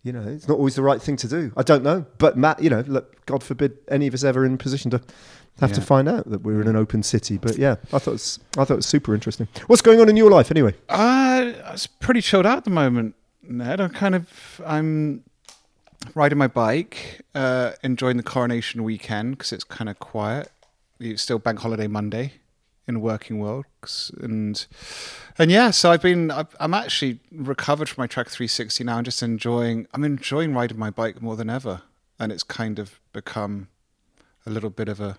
you 0.04 0.12
know, 0.12 0.24
it's 0.28 0.48
not 0.48 0.58
always 0.58 0.76
the 0.76 0.82
right 0.82 1.02
thing 1.02 1.16
to 1.18 1.28
do. 1.28 1.52
I 1.56 1.64
don't 1.64 1.84
know, 1.84 2.06
but 2.18 2.38
Matt, 2.38 2.62
you 2.64 2.70
know, 2.70 2.84
look, 2.88 3.24
God 3.26 3.44
forbid 3.44 3.78
any 3.90 4.08
of 4.08 4.14
us 4.14 4.24
ever 4.24 4.46
in 4.46 4.58
position 4.58 4.90
to 4.92 5.02
have 5.62 5.74
to 5.74 5.82
find 5.82 6.10
out 6.10 6.30
that 6.30 6.42
we're 6.42 6.62
in 6.62 6.68
an 6.68 6.76
open 6.76 7.04
city. 7.04 7.38
But 7.38 7.58
yeah, 7.58 7.76
I 7.94 8.00
thought 8.00 8.16
it's 8.16 8.40
I 8.58 8.66
thought 8.66 8.72
it 8.72 8.78
was 8.78 8.86
super 8.86 9.14
interesting. 9.14 9.48
What's 9.68 9.82
going 9.82 10.00
on 10.02 10.10
in 10.10 10.18
your 10.18 10.30
life 10.30 10.52
anyway? 10.52 10.74
Uh, 10.90 11.54
it's 11.74 11.88
pretty 11.88 12.22
chilled 12.22 12.46
out 12.46 12.58
at 12.58 12.64
the 12.66 12.72
moment, 12.72 13.16
Ned. 13.44 13.80
I'm 13.80 13.92
kind 13.92 14.16
of 14.16 14.62
I'm 14.66 15.24
riding 16.16 16.38
my 16.38 16.48
bike, 16.48 17.22
uh, 17.36 17.72
enjoying 17.84 18.18
the 18.18 18.24
coronation 18.24 18.84
weekend 18.84 19.38
because 19.38 19.52
it's 19.52 19.64
kind 19.64 19.90
of 19.90 20.00
quiet. 20.00 20.52
It's 21.00 21.22
still 21.22 21.40
bank 21.40 21.60
holiday 21.60 21.88
Monday 21.88 22.34
in 22.88 23.02
working 23.02 23.40
world, 23.40 23.66
and 24.20 24.66
and 25.38 25.52
yeah, 25.52 25.72
so 25.72 25.92
I've 25.92 26.02
been 26.02 26.32
I've, 26.32 26.56
I'm 26.60 26.74
actually 26.74 27.20
recovered 27.32 27.90
from 27.90 28.02
my 28.04 28.08
Track 28.08 28.30
360 28.30 28.84
now. 28.84 28.98
and 28.98 29.06
just 29.06 29.24
enjoying 29.24 29.88
I'm 29.94 30.04
enjoying 30.04 30.54
riding 30.54 30.78
my 30.78 30.90
bike 30.90 31.22
more 31.22 31.36
than 31.36 31.50
ever, 31.50 31.84
and 32.20 32.32
it's 32.32 32.44
kind 32.44 32.80
of 32.80 33.00
become 33.14 33.68
a 34.46 34.50
little 34.50 34.70
bit 34.70 34.90
of 34.90 35.00
a 35.00 35.18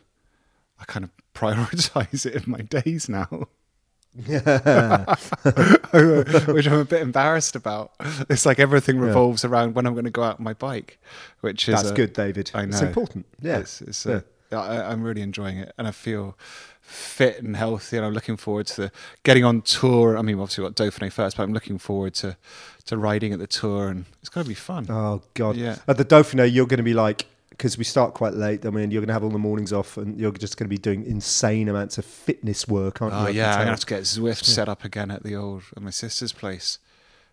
I 0.83 0.85
kind 0.85 1.05
of 1.05 1.11
prioritize 1.35 2.26
it 2.26 2.35
in 2.35 2.51
my 2.51 2.59
days 2.61 3.09
now. 3.09 3.49
Yeah. 4.14 5.14
which 6.53 6.66
I'm 6.66 6.80
a 6.80 6.85
bit 6.85 7.01
embarrassed 7.01 7.57
about. 7.57 7.93
It's 8.28 8.45
like 8.45 8.59
everything 8.59 8.99
revolves 8.99 9.45
around 9.45 9.74
when 9.74 9.87
I'm 9.87 9.95
going 9.95 10.05
to 10.05 10.11
go 10.11 10.22
out 10.22 10.39
on 10.39 10.45
my 10.45 10.53
bike, 10.53 10.99
which 11.41 11.68
is 11.68 11.76
That's 11.76 11.91
a- 11.91 11.95
good, 11.95 12.12
David. 12.12 12.51
I 12.53 12.66
know 12.66 12.68
It's 12.76 12.83
important. 12.83 13.26
Yeah. 13.41 13.59
it's, 13.61 13.80
it's 13.80 14.05
a- 14.05 14.24
I, 14.53 14.83
I'm 14.93 15.03
really 15.03 15.22
enjoying 15.22 15.57
it, 15.57 15.72
and 15.78 15.89
I 15.89 15.93
feel 15.93 16.37
fit 16.83 17.43
and 17.43 17.57
healthy, 17.57 17.97
and 17.97 18.05
I'm 18.05 18.12
looking 18.12 18.37
forward 18.37 18.66
to 18.66 18.93
getting 19.22 19.45
on 19.45 19.62
tour. 19.62 20.18
I 20.18 20.22
mean, 20.22 20.39
obviously 20.39 20.62
we've 20.64 20.74
got 20.74 20.85
Dauphiné 20.85 21.11
first, 21.11 21.39
but 21.39 21.45
I'm 21.45 21.55
looking 21.55 21.78
forward 21.78 22.12
to 22.16 22.37
to 22.85 22.99
riding 22.99 23.33
at 23.33 23.39
the 23.39 23.47
tour, 23.47 23.89
and 23.89 24.05
it's 24.20 24.28
going 24.28 24.45
to 24.45 24.49
be 24.49 24.55
fun. 24.55 24.87
Oh 24.91 25.22
God! 25.33 25.57
Yeah. 25.57 25.76
At 25.89 25.97
the 25.97 26.05
Dauphiné, 26.05 26.53
you're 26.53 26.66
going 26.66 26.76
to 26.78 26.83
be 26.85 26.93
like 26.93 27.24
because 27.53 27.78
we 27.78 27.84
start 27.84 28.14
quite 28.14 28.34
late. 28.34 28.66
I 28.66 28.70
mean, 28.70 28.90
you're 28.90 29.00
going 29.00 29.09
to 29.09 29.12
have 29.14 29.22
all 29.24 29.30
the 29.30 29.38
mornings 29.38 29.72
off, 29.72 29.96
and 29.96 30.18
you're 30.18 30.32
just 30.32 30.57
going 30.57 30.66
to 30.66 30.70
be 30.70 30.78
doing 30.78 31.05
insane 31.07 31.68
amounts 31.68 31.98
of 31.98 32.05
fitness 32.05 32.66
work, 32.66 33.00
aren't 33.00 33.14
you? 33.14 33.20
Oh 33.20 33.26
yeah, 33.28 33.53
I'm 33.53 33.59
gonna 33.59 33.70
have 33.70 33.80
to 33.80 33.86
get 33.86 34.03
Zwift 34.03 34.44
set 34.44 34.68
up 34.68 34.84
again 34.84 35.11
at 35.11 35.22
the 35.22 35.36
old 35.36 35.62
at 35.76 35.82
my 35.82 35.90
sister's 35.90 36.32
place. 36.32 36.78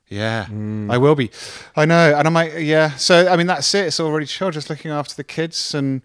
Yeah, 0.07 0.45
Mm. 0.49 0.91
I 0.91 0.97
will 0.97 1.15
be. 1.15 1.29
I 1.75 1.85
know, 1.85 2.15
and 2.17 2.27
I 2.27 2.31
might. 2.31 2.59
Yeah, 2.61 2.95
so 2.95 3.27
I 3.27 3.35
mean 3.35 3.47
that's 3.47 3.73
it. 3.75 3.87
It's 3.87 3.99
already 3.99 4.25
chill, 4.25 4.49
just 4.51 4.69
looking 4.69 4.89
after 4.91 5.15
the 5.15 5.23
kids, 5.23 5.75
and 5.75 6.01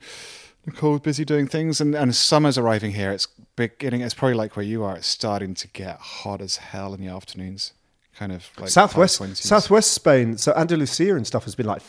Nicole's 0.67 1.01
busy 1.01 1.25
doing 1.25 1.47
things, 1.47 1.81
and 1.81 1.95
and 1.95 2.15
summer's 2.15 2.59
arriving 2.59 2.93
here. 2.93 3.12
It's 3.12 3.27
beginning. 3.57 4.03
It's 4.03 4.15
probably 4.15 4.35
like 4.35 4.57
where 4.57 4.65
you 4.65 4.83
are. 4.85 4.97
It's 4.97 5.07
starting 5.07 5.55
to 5.55 5.69
get 5.69 5.99
hot 5.99 6.41
as 6.43 6.57
hell 6.59 6.93
in 6.93 7.01
the 7.01 7.09
afternoons. 7.09 7.73
Kind 8.15 8.31
of 8.33 8.49
like 8.59 8.69
Southwest, 8.69 9.19
high 9.19 9.27
20s. 9.27 9.37
Southwest 9.39 9.91
Spain. 9.93 10.37
So 10.39 10.53
Andalusia 10.53 11.17
and 11.17 11.27
stuff 11.27 11.45
has 11.45 11.55
been 11.55 11.67
like 11.67 11.83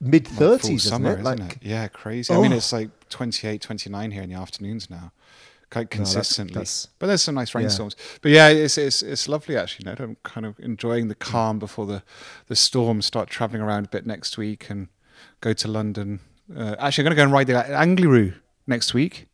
mid 0.00 0.26
Like 0.28 0.34
full 0.38 0.58
thirties, 0.58 0.86
isn't 0.86 0.90
summer, 0.90 1.12
it? 1.16 1.20
isn't 1.20 1.52
it? 1.52 1.58
Yeah, 1.62 1.88
crazy. 1.88 2.32
I 2.32 2.40
mean, 2.40 2.52
Oh. 2.52 2.56
it's 2.56 2.72
like 2.72 2.90
28, 3.08 3.60
29 3.62 4.10
here 4.10 4.22
in 4.22 4.30
the 4.30 4.36
afternoons 4.36 4.88
now, 4.90 5.12
quite 5.70 5.90
that's- 5.90 5.96
consistently. 6.14 6.54
that's- 6.54 6.88
but 6.98 7.06
there's 7.08 7.22
some 7.22 7.34
nice 7.34 7.54
rainstorms. 7.54 7.96
But 8.22 8.30
yeah, 8.32 8.48
it's, 8.48 8.78
it's 8.78 9.02
it's 9.02 9.28
lovely 9.28 9.56
actually. 9.56 9.84
Ned. 9.86 10.00
I'm 10.00 10.16
kind 10.22 10.46
of 10.46 10.58
enjoying 10.60 11.08
the 11.08 11.14
calm 11.14 11.58
before 11.58 11.86
the 11.86 12.02
the 12.46 12.56
storms 12.56 13.06
start 13.06 13.28
traveling 13.28 13.62
around 13.62 13.86
a 13.86 13.88
bit 13.88 14.06
next 14.06 14.38
week 14.38 14.70
and 14.70 14.88
go 15.40 15.52
to 15.52 15.68
London. 15.68 16.20
Uh, 16.54 16.76
actually, 16.78 17.02
I'm 17.02 17.04
going 17.06 17.16
to 17.16 17.16
go 17.16 17.22
and 17.24 17.32
ride 17.32 17.46
the 17.48 17.52
Angliru 17.54 18.34
next 18.66 18.94
week. 18.94 19.26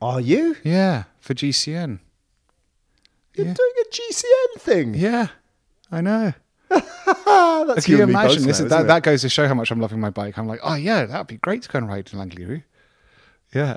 Are 0.00 0.20
you? 0.20 0.56
Yeah, 0.64 1.04
for 1.20 1.34
GCN. 1.34 2.00
You're 3.36 3.46
Yeah. 3.46 3.54
doing 3.54 3.72
a 3.80 3.84
GCN 3.90 4.60
thing. 4.60 4.94
Yeah, 4.94 5.28
I 5.90 6.00
know. 6.00 6.32
That's 7.66 7.84
Can 7.86 7.92
you 7.92 7.96
you 7.98 8.02
and 8.04 8.12
me 8.12 8.14
both 8.14 8.24
imagine? 8.24 8.46
This 8.46 8.58
now, 8.60 8.64
is, 8.64 8.70
that, 8.70 8.76
isn't 8.76 8.84
it? 8.86 8.88
that 8.88 9.02
goes 9.02 9.22
to 9.22 9.28
show 9.28 9.46
how 9.48 9.54
much 9.54 9.70
I'm 9.70 9.80
loving 9.80 10.00
my 10.00 10.10
bike. 10.10 10.38
I'm 10.38 10.46
like, 10.46 10.60
oh 10.62 10.74
yeah, 10.74 11.04
that'd 11.06 11.26
be 11.26 11.36
great 11.36 11.62
to 11.62 11.68
go 11.68 11.78
and 11.78 11.88
ride 11.88 12.10
in 12.12 12.18
Angliru. 12.18 12.62
Yeah. 13.54 13.76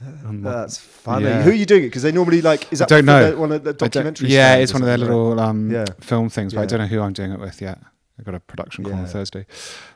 That's 0.00 0.76
funny. 0.78 1.24
Yeah. 1.26 1.42
Who 1.42 1.50
are 1.50 1.54
you 1.54 1.64
doing 1.66 1.84
it? 1.84 1.86
Because 1.86 2.02
they 2.02 2.12
normally 2.12 2.42
like 2.42 2.70
is 2.72 2.80
I 2.80 2.84
that 2.84 2.88
don't 2.88 3.04
know. 3.06 3.30
the- 3.30 3.36
one 3.38 3.52
of 3.52 3.64
the 3.64 3.72
documentaries? 3.74 4.28
Yeah, 4.28 4.56
it's 4.56 4.72
one 4.72 4.82
of 4.82 4.86
their 4.86 4.98
something, 4.98 5.14
right? 5.14 5.22
little 5.24 5.40
um, 5.40 5.70
Yeah. 5.70 5.84
film 6.00 6.28
things, 6.28 6.52
but 6.52 6.60
I 6.62 6.66
don't 6.66 6.80
know 6.80 6.86
who 6.86 7.00
I'm 7.00 7.12
doing 7.12 7.32
it 7.32 7.40
with 7.40 7.60
yet. 7.62 7.78
I've 8.18 8.24
got 8.24 8.34
a 8.34 8.40
production 8.40 8.84
call 8.84 8.94
on 8.94 9.06
Thursday. 9.06 9.46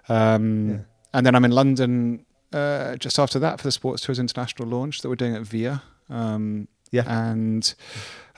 Um, 0.08 0.70
Yeah. 0.70 0.76
And 1.14 1.26
then 1.26 1.34
I'm 1.34 1.44
in 1.44 1.50
London 1.52 2.24
uh, 2.52 2.96
just 2.96 3.18
after 3.18 3.38
that 3.38 3.58
for 3.58 3.64
the 3.66 3.72
Sports 3.72 4.02
Tours 4.02 4.18
International 4.18 4.68
launch 4.68 5.02
that 5.02 5.08
we're 5.08 5.16
doing 5.16 5.34
at 5.34 5.42
VIA. 5.42 5.82
Um, 6.10 6.68
Yeah. 6.90 7.04
And 7.06 7.74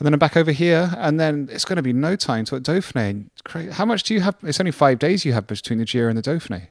and 0.01 0.07
then 0.07 0.15
I'm 0.15 0.19
back 0.19 0.35
over 0.37 0.51
here, 0.51 0.93
and 0.97 1.21
then 1.21 1.49
it's 1.53 1.65
going 1.67 1.77
to 1.77 1.83
be 1.83 1.93
no 1.93 2.17
time 2.17 2.47
to 2.47 2.57
at 2.57 2.63
Dauphiné. 2.63 3.29
How 3.73 3.85
much 3.85 4.03
do 4.03 4.15
you 4.15 4.21
have? 4.21 4.35
It's 4.43 4.59
only 4.59 4.73
five 4.73 4.99
days 4.99 5.25
you 5.27 5.35
have 5.35 5.47
between 5.47 5.79
the 5.79 5.85
Giro 5.85 6.09
and 6.09 6.17
the 6.17 6.23
Dauphiné. 6.23 6.69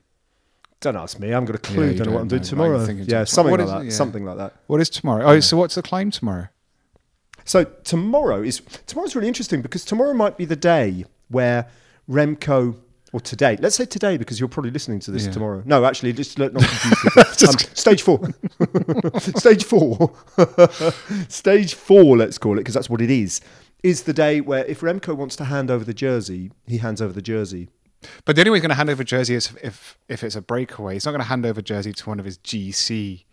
Don't 0.82 0.96
ask 0.96 1.20
me. 1.20 1.28
I 1.28 1.32
haven't 1.32 1.46
got 1.46 1.56
a 1.56 1.60
clue. 1.60 1.92
Yeah, 1.92 1.98
don't 1.98 2.08
know 2.08 2.14
what 2.14 2.22
I'm 2.22 2.28
doing 2.28 2.42
know. 2.42 2.48
Tomorrow. 2.48 2.86
Yeah, 2.86 3.24
something 3.26 3.52
What 3.52 3.60
like 3.60 3.68
is- 3.68 3.74
that. 3.74 3.84
yeah. 3.86 3.90
Something 3.92 4.26
like 4.26 4.38
that. 4.38 4.54
What 4.68 4.82
is 4.82 4.90
tomorrow? 4.90 5.26
Oh, 5.26 5.40
so 5.42 5.58
what's 5.58 5.76
the 5.76 5.82
climb 5.84 6.10
tomorrow? 6.12 6.48
So 7.46 7.66
tomorrow 7.66 8.42
is 8.42 8.62
tomorrow's 8.88 9.16
really 9.16 9.28
interesting 9.28 9.62
because 9.62 9.86
tomorrow 9.86 10.14
might 10.14 10.36
be 10.38 10.46
the 10.46 10.56
day 10.56 11.06
where 11.30 11.68
Remco 12.10 12.78
or 13.14 13.20
today. 13.20 13.58
Let's 13.60 13.76
say 13.76 13.86
today 13.86 14.18
because 14.18 14.40
you're 14.40 14.50
probably 14.50 14.72
listening 14.72 15.00
to 15.02 15.12
this 15.12 15.26
Yeah. 15.26 15.32
tomorrow. 15.32 15.64
No, 15.66 15.84
actually, 15.86 16.14
just 16.14 16.38
not 16.38 16.54
confuse 16.56 17.38
people. 17.38 17.50
um, 17.50 17.58
stage 17.76 18.02
four. 18.04 18.30
stage 19.20 19.64
four. 19.64 20.14
stage 21.28 21.74
four. 21.76 22.18
Let's 22.18 22.38
call 22.38 22.54
it 22.54 22.62
because 22.62 22.74
that's 22.74 22.90
what 22.90 23.02
it 23.02 23.10
is. 23.10 23.42
Is 23.84 24.04
the 24.04 24.14
day 24.14 24.42
where 24.42 24.66
if 24.66 24.82
Remco 24.82 25.16
wants 25.16 25.36
to 25.38 25.46
hand 25.46 25.72
over 25.72 25.84
the 25.86 25.94
jersey, 25.94 26.52
he 26.68 26.78
hands 26.78 27.02
over 27.02 27.14
the 27.14 27.22
jersey. 27.22 27.70
But 28.26 28.36
the 28.36 28.42
only 28.42 28.52
way 28.52 28.58
he's 28.58 28.62
going 28.62 28.70
to 28.70 28.76
hand 28.76 28.90
over 28.90 29.04
jersey 29.04 29.36
is 29.36 29.52
if 29.64 29.98
if 30.08 30.24
it's 30.24 30.36
a 30.36 30.42
breakaway. 30.42 30.94
He's 30.94 31.06
not 31.06 31.12
going 31.12 31.22
to 31.22 31.28
hand 31.28 31.46
over 31.46 31.62
jersey 31.62 31.94
to 31.94 32.10
one 32.10 32.20
of 32.20 32.26
his 32.26 32.38
GC. 32.40 33.24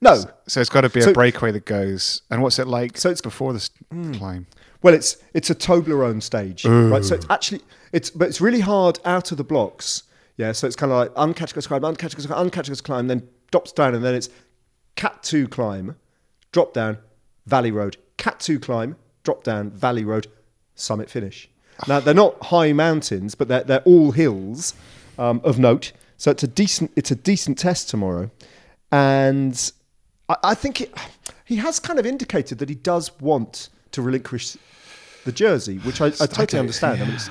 No. 0.00 0.24
So 0.48 0.60
it's 0.60 0.70
got 0.70 0.80
to 0.82 0.88
be 0.88 1.00
So- 1.02 1.10
a 1.10 1.12
breakaway 1.12 1.52
that 1.52 1.66
goes. 1.66 2.22
And 2.30 2.42
what's 2.42 2.58
it 2.58 2.66
like? 2.66 2.96
So 2.98 3.08
it's- 3.10 3.20
before 3.20 3.52
this 3.52 3.70
climb. 4.12 4.46
Well, 4.82 4.94
it's 4.94 5.18
it's 5.34 5.50
a 5.50 5.54
Toblerone 5.54 6.22
stage, 6.22 6.64
right? 6.64 7.04
So 7.04 7.14
it's 7.14 7.26
actually 7.28 7.60
it's 7.92 8.10
but 8.10 8.28
it's 8.28 8.40
really 8.40 8.60
hard 8.60 8.98
out 9.04 9.30
of 9.30 9.38
the 9.38 9.44
blocks. 9.44 10.04
Yeah, 10.36 10.52
so 10.52 10.66
it's 10.66 10.76
kind 10.76 10.90
of 10.90 10.98
like 10.98 11.14
uncatch 11.14 11.54
goes 11.54 11.66
climb, 11.66 11.82
uncatch 11.82 12.16
goes 12.16 12.26
climb, 12.26 12.50
uncatch 12.50 12.68
goes 12.68 12.80
climb, 12.80 13.08
then 13.08 13.28
drops 13.50 13.72
down, 13.72 13.94
and 13.94 14.02
then 14.02 14.14
it's 14.14 14.30
cat 14.96 15.22
two 15.22 15.46
climb, 15.48 15.96
drop 16.52 16.72
down, 16.72 16.96
valley 17.46 17.70
road, 17.70 17.98
cat 18.16 18.40
two 18.40 18.58
climb, 18.58 18.96
drop 19.22 19.44
down, 19.44 19.70
valley 19.70 20.04
road, 20.04 20.28
summit 20.74 21.10
finish. 21.10 21.48
Now 21.86 22.00
they're 22.00 22.14
not 22.14 22.42
high 22.44 22.72
mountains, 22.72 23.34
but 23.34 23.48
they're 23.48 23.64
they're 23.64 23.82
all 23.82 24.12
hills 24.12 24.74
um, 25.18 25.40
of 25.44 25.58
note. 25.58 25.92
So 26.16 26.30
it's 26.30 26.42
a 26.42 26.48
decent 26.48 26.90
it's 26.96 27.10
a 27.10 27.16
decent 27.16 27.58
test 27.58 27.90
tomorrow, 27.90 28.30
and 28.90 29.72
I, 30.28 30.36
I 30.42 30.54
think 30.54 30.80
it, 30.80 30.94
he 31.44 31.56
has 31.56 31.78
kind 31.78 31.98
of 31.98 32.06
indicated 32.06 32.58
that 32.58 32.68
he 32.68 32.74
does 32.74 33.10
want 33.20 33.68
to 33.92 34.02
relinquish 34.02 34.56
the 35.24 35.32
jersey, 35.32 35.78
which 35.78 36.00
I, 36.00 36.06
I 36.06 36.10
totally 36.10 36.46
don't- 36.46 36.60
understand. 36.60 37.02
I 37.02 37.04
mean, 37.06 37.14
it's, 37.14 37.28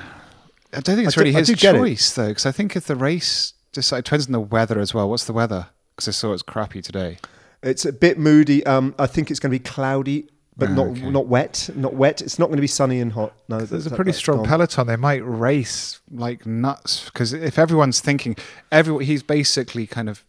I 0.72 0.80
don't 0.80 0.96
think 0.96 1.08
it's 1.08 1.16
I 1.16 1.20
do- 1.20 1.24
really 1.24 1.36
I 1.36 1.38
his 1.40 1.48
do 1.48 1.52
it. 1.54 1.58
choice 1.58 2.14
though, 2.14 2.28
because 2.28 2.46
I 2.46 2.52
think 2.52 2.76
if 2.76 2.86
the 2.86 2.96
race 2.96 3.54
decided, 3.72 4.04
depends 4.04 4.26
on 4.26 4.32
the 4.32 4.40
weather 4.40 4.78
as 4.78 4.94
well. 4.94 5.08
What's 5.10 5.24
the 5.24 5.32
weather? 5.32 5.66
Because 5.96 6.08
I 6.08 6.12
saw 6.12 6.32
it's 6.32 6.42
crappy 6.42 6.80
today. 6.82 7.18
it's 7.62 7.84
a 7.84 7.92
bit 7.92 8.18
moody. 8.18 8.64
Um, 8.66 8.94
I 8.98 9.06
think 9.06 9.30
it's 9.30 9.38
going 9.40 9.52
to 9.52 9.58
be 9.58 9.62
cloudy, 9.62 10.28
but 10.56 10.70
Ah, 10.70 10.74
not 10.74 10.86
okay. 10.88 11.10
not 11.10 11.26
wet. 11.26 11.68
Not 11.74 11.94
wet. 11.94 12.22
It's 12.22 12.38
not 12.38 12.46
going 12.46 12.56
to 12.56 12.60
be 12.62 12.66
sunny 12.68 13.00
and 13.00 13.12
hot. 13.12 13.34
No, 13.48 13.58
There's 13.60 13.84
that- 13.84 13.92
a 13.92 13.96
pretty 13.96 14.12
strong 14.12 14.38
gone. 14.38 14.46
peloton. 14.46 14.86
They 14.86 14.96
might 14.96 15.22
race 15.26 16.00
like 16.10 16.46
nuts 16.46 17.04
because 17.06 17.32
if 17.32 17.58
everyone's 17.58 18.00
thinking, 18.00 18.36
everyone 18.70 19.04
he's 19.04 19.22
basically 19.22 19.86
kind 19.86 20.08
of 20.08 20.24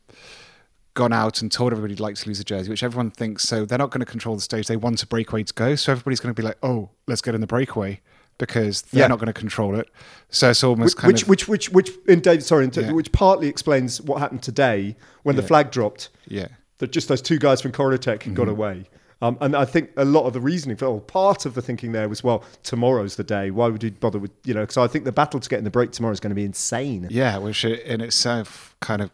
gone 0.93 1.13
out 1.13 1.41
and 1.41 1.51
told 1.51 1.71
everybody 1.71 1.93
he'd 1.93 1.99
like 2.01 2.15
to 2.15 2.27
lose 2.27 2.39
a 2.39 2.43
jersey, 2.43 2.69
which 2.69 2.83
everyone 2.83 3.11
thinks. 3.11 3.43
So 3.43 3.65
they're 3.65 3.77
not 3.77 3.91
going 3.91 3.99
to 4.01 4.05
control 4.05 4.35
the 4.35 4.41
stage. 4.41 4.67
They 4.67 4.75
want 4.77 5.01
a 5.03 5.07
breakaway 5.07 5.43
to 5.43 5.53
go. 5.53 5.75
So 5.75 5.91
everybody's 5.91 6.19
going 6.19 6.33
to 6.35 6.41
be 6.41 6.45
like, 6.45 6.57
oh, 6.63 6.89
let's 7.07 7.21
get 7.21 7.33
in 7.35 7.41
the 7.41 7.47
breakaway 7.47 8.01
because 8.37 8.81
they're 8.83 9.01
Yeah. 9.01 9.07
not 9.07 9.19
going 9.19 9.27
to 9.27 9.33
control 9.33 9.75
it. 9.79 9.87
So 10.29 10.49
it's 10.49 10.63
almost 10.63 10.95
Which, 10.95 11.01
kind 11.01 11.13
which, 11.13 11.21
of 11.23 11.27
which, 11.29 11.47
which, 11.47 11.69
which, 11.69 11.91
in 12.07 12.19
David, 12.21 12.43
sorry, 12.43 12.65
in 12.65 12.71
Yeah. 12.73 12.91
which 12.91 13.11
partly 13.11 13.47
explains 13.47 14.01
what 14.01 14.19
happened 14.19 14.41
today 14.43 14.95
when 15.23 15.35
the 15.35 15.43
flag 15.43 15.71
dropped. 15.71 16.09
yeah. 16.27 16.47
that 16.79 16.91
just 16.91 17.07
those 17.07 17.21
two 17.21 17.37
guys 17.37 17.61
from 17.61 17.71
Corratec 17.71 18.33
got 18.33 18.47
Mm-hmm. 18.47 18.49
away. 18.49 18.89
Um, 19.21 19.37
and 19.39 19.55
I 19.55 19.65
think 19.65 19.91
a 19.97 20.03
lot 20.05 20.25
of 20.25 20.33
the 20.33 20.41
reasoning 20.41 20.75
for, 20.77 20.85
or 20.87 20.99
part 20.99 21.45
of 21.45 21.53
the 21.53 21.61
thinking 21.61 21.91
there 21.91 22.09
was, 22.09 22.23
well, 22.23 22.43
tomorrow's 22.63 23.17
the 23.17 23.23
day. 23.23 23.51
Why 23.51 23.67
would 23.67 23.83
you 23.83 23.91
bother 23.91 24.17
with, 24.17 24.31
you 24.45 24.55
know? 24.55 24.61
Because 24.61 24.77
I 24.77 24.87
think 24.87 25.05
the 25.05 25.11
battle 25.11 25.39
to 25.39 25.47
get 25.47 25.59
in 25.59 25.63
the 25.63 25.69
break 25.69 25.91
tomorrow 25.91 26.11
is 26.11 26.19
going 26.19 26.31
to 26.31 26.35
be 26.35 26.43
insane. 26.43 27.05
Yeah, 27.11 27.37
which 27.37 27.63
in 27.63 28.01
itself 28.01 28.75
kind 28.79 29.03
of 29.03 29.11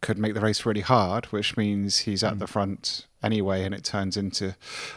could 0.00 0.18
make 0.18 0.34
the 0.34 0.40
race 0.40 0.64
really 0.66 0.80
hard, 0.82 1.26
which 1.26 1.56
means 1.56 1.98
he's 2.00 2.22
Mm. 2.22 2.28
at 2.32 2.38
the 2.38 2.46
front 2.46 3.06
anyway, 3.22 3.64
and 3.64 3.74
it 3.74 3.82
turns 3.84 4.16
into, 4.16 4.54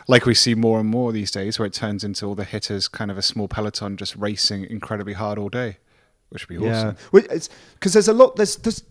like 0.07 0.25
we 0.25 0.33
see 0.35 0.53
more 0.55 0.79
and 0.79 0.89
more 0.89 1.11
these 1.11 1.31
days, 1.31 1.57
where 1.57 1.65
it 1.65 1.73
turns 1.73 2.03
into 2.03 2.25
all 2.25 2.35
the 2.35 2.43
hitters 2.43 2.87
kind 2.87 3.09
of 3.11 3.17
a 3.17 3.21
small 3.21 3.47
peloton 3.47 3.97
just 3.97 4.15
racing 4.15 4.65
incredibly 4.65 5.13
hard 5.13 5.37
all 5.39 5.49
day, 5.49 5.77
which 6.29 6.47
would 6.47 6.59
be 6.59 6.67
awesome. 6.69 6.95
because 7.11 7.93
there's 7.93 8.07
a 8.07 8.13
lot. 8.13 8.35
There's 8.35 8.55
there's 8.57 8.83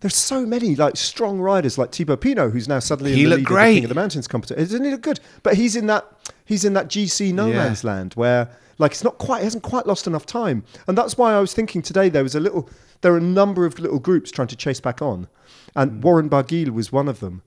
there's 0.00 0.16
so 0.16 0.46
many 0.46 0.76
like 0.76 0.96
strong 0.96 1.40
riders 1.40 1.76
like 1.76 1.92
Thibaut 1.92 2.20
Pinot, 2.20 2.52
who's 2.52 2.68
now 2.68 2.78
suddenly 2.78 3.12
He 3.14 3.24
in 3.24 3.30
the 3.30 3.36
lead 3.36 3.40
of 3.42 3.44
the 3.44 3.54
great. 3.54 3.74
King 3.74 3.84
of 3.84 3.88
the 3.88 3.94
Mountains 3.96 4.28
competition. 4.28 4.62
Doesn't 4.62 4.84
he 4.84 4.90
look 4.92 5.02
good? 5.02 5.20
But 5.42 5.54
he's 5.54 5.76
in 5.76 5.86
that 5.88 6.06
he's 6.44 6.64
in 6.64 6.72
that 6.74 6.88
GC 6.88 7.32
no 7.34 7.48
Yeah. 7.48 7.54
man's 7.56 7.82
land 7.84 8.14
where 8.14 8.48
like 8.78 8.92
it's 8.92 9.02
not 9.04 9.18
quite 9.18 9.38
he 9.40 9.44
hasn't 9.44 9.64
quite 9.64 9.86
lost 9.86 10.06
enough 10.06 10.24
time, 10.24 10.62
and 10.86 10.96
that's 10.96 11.18
why 11.18 11.34
I 11.34 11.40
was 11.40 11.52
thinking 11.52 11.82
today 11.82 12.08
there 12.08 12.22
was 12.22 12.34
a 12.36 12.40
little 12.40 12.70
there 13.00 13.12
are 13.12 13.16
a 13.18 13.20
number 13.20 13.66
of 13.66 13.78
little 13.78 13.98
groups 13.98 14.30
trying 14.30 14.48
to 14.48 14.56
chase 14.56 14.80
back 14.80 15.02
on, 15.02 15.26
and 15.76 16.02
Warren 16.02 16.28
Barguil 16.30 16.70
was 16.70 16.90
one 16.92 17.08
of 17.08 17.20
them, 17.20 17.42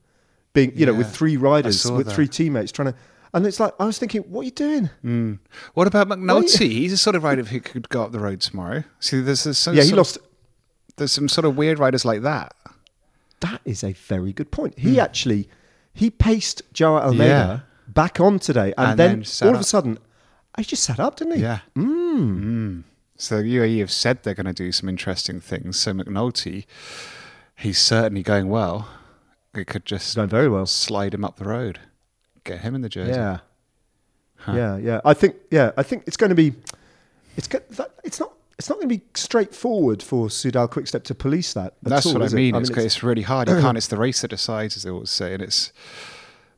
being 0.53 0.71
you 0.75 0.85
know 0.85 0.93
with 0.93 1.07
Mm. 1.07 1.13
Three 1.13 1.37
riders 1.37 1.89
with 1.89 2.07
that. 2.07 2.13
three 2.15 2.27
teammates 2.27 2.71
trying 2.71 2.91
to. 2.93 2.97
And 3.33 3.45
it's 3.47 3.59
like 3.61 3.73
I 3.79 3.85
was 3.85 3.97
thinking, 3.97 4.23
what 4.23 4.41
are 4.41 4.43
you 4.45 4.51
doing? 4.51 4.89
Mm. 5.05 5.39
What 5.73 5.87
about 5.87 6.07
McNulty? 6.09 6.69
He's 6.69 6.91
a 6.91 6.97
sort 6.97 7.15
of 7.15 7.23
rider 7.23 7.43
who 7.43 7.59
could 7.61 7.87
go 7.89 8.03
up 8.03 8.11
the 8.11 8.19
road 8.19 8.41
tomorrow. 8.41 8.83
See, 8.99 9.21
there's, 9.21 9.45
there's 9.45 9.57
some 9.57 9.73
yeah, 9.75 9.83
he 9.83 9.89
sort- 9.89 9.97
lost. 9.97 10.17
There's 10.97 11.13
some 11.13 11.29
sort 11.29 11.45
of 11.45 11.55
weird 11.55 11.79
riders 11.79 12.03
like 12.03 12.21
that. 12.23 12.53
That 13.39 13.61
is 13.63 13.83
a 13.83 13.93
very 13.93 14.33
good 14.33 14.51
point. 14.51 14.77
He 14.77 14.99
actually 14.99 15.47
he 15.93 16.09
paced 16.09 16.61
Joao 16.73 16.99
Almeida. 17.01 17.23
Yeah. 17.25 17.59
back 17.87 18.19
on 18.19 18.37
today, 18.39 18.73
and, 18.77 18.91
And 18.91 18.99
then, 18.99 19.23
then 19.39 19.47
all 19.49 19.55
of 19.55 19.61
a 19.61 19.65
sudden, 19.65 19.97
he 20.57 20.63
just 20.63 20.83
sat 20.83 20.99
up, 20.99 21.15
didn't 21.17 21.35
he? 21.37 21.41
Yeah. 21.41 21.59
Mm. 21.77 22.83
So 23.17 23.41
UAE 23.41 23.79
have 23.79 23.91
said 23.91 24.23
they're 24.23 24.33
going 24.33 24.45
to 24.45 24.53
do 24.53 24.71
some 24.71 24.89
interesting 24.89 25.39
things. 25.39 25.77
So 25.79 25.93
McNulty, 25.93 26.65
he's 27.61 27.77
certainly 27.77 28.23
going 28.23 28.49
well. 28.49 28.89
It 29.53 29.67
could 29.67 29.85
just 29.85 30.15
going 30.15 30.29
very 30.29 30.49
well. 30.49 30.65
slide 30.65 31.13
him 31.13 31.25
up 31.25 31.37
the 31.37 31.45
road, 31.45 31.79
get 32.43 32.61
him 32.61 32.75
in 32.75 32.81
the 32.81 32.89
jersey. 32.89 33.11
Yeah, 33.11 33.39
yeah, 34.47 34.77
yeah. 34.77 35.01
I 35.03 35.13
think 35.13 35.35
yeah, 35.49 35.71
I 35.77 35.83
think 35.83 36.03
it's 36.07 36.17
going 36.17 36.29
to 36.29 36.35
be 36.35 36.53
it's 37.35 37.49
it's 38.03 38.19
not 38.19 38.33
it's 38.57 38.69
not 38.69 38.75
going 38.75 38.89
to 38.89 38.95
be 38.95 39.03
straightforward 39.15 40.03
for 40.03 40.27
Sudal 40.27 40.69
Quickstep 40.69 41.03
to 41.05 41.15
police 41.15 41.53
that. 41.53 41.73
That's 41.81 42.05
all, 42.05 42.13
what 42.13 42.21
I 42.21 42.25
is 42.25 42.33
it? 42.33 42.37
mean. 42.37 42.55
it's, 42.55 42.69
it's 42.69 43.03
really 43.03 43.23
hard. 43.23 43.49
You 43.49 43.59
can't. 43.59 43.77
It's 43.81 43.87
the 43.87 43.97
race 43.97 44.21
that 44.21 44.29
decides, 44.29 44.77
as 44.77 44.83
they 44.83 44.89
always 44.89 45.09
say, 45.09 45.33
and 45.33 45.41
it's 45.41 45.73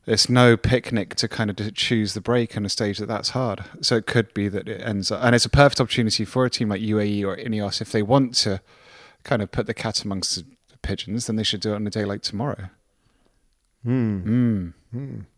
it's 0.06 0.28
no 0.28 0.56
picnic 0.56 1.14
to 1.16 1.28
kind 1.28 1.48
of 1.50 1.74
choose 1.74 2.12
the 2.14 2.20
break 2.20 2.56
on 2.56 2.66
a 2.66 2.68
stage 2.68 2.98
that 2.98 3.06
that's 3.06 3.30
hard. 3.30 3.64
So 3.80 3.96
it 3.96 4.06
could 4.06 4.34
be 4.34 4.48
that 4.48 4.68
it 4.68 4.80
ends 4.82 5.10
up, 5.10 5.20
and 5.22 5.34
it's 5.34 5.46
a 5.46 5.50
perfect 5.50 5.80
opportunity 5.80 6.24
for 6.24 6.44
a 6.44 6.50
team 6.50 6.68
like 6.68 6.82
UAE 6.82 7.24
or 7.24 7.36
Ineos 7.36 7.80
if 7.80 7.90
they 7.90 8.02
want 8.02 8.34
to 8.36 8.60
kind 9.22 9.40
of 9.40 9.50
put 9.50 9.66
the 9.66 9.74
cat 9.74 10.04
amongst 10.04 10.36
the 10.36 10.44
pigeons, 10.84 11.26
then 11.26 11.34
they 11.36 11.42
should 11.42 11.60
do 11.60 11.72
it 11.72 11.76
on 11.76 11.86
a 11.86 11.90
day 11.90 12.04
like 12.04 12.22
tomorrow. 12.22 12.68
Mm. 13.86 14.72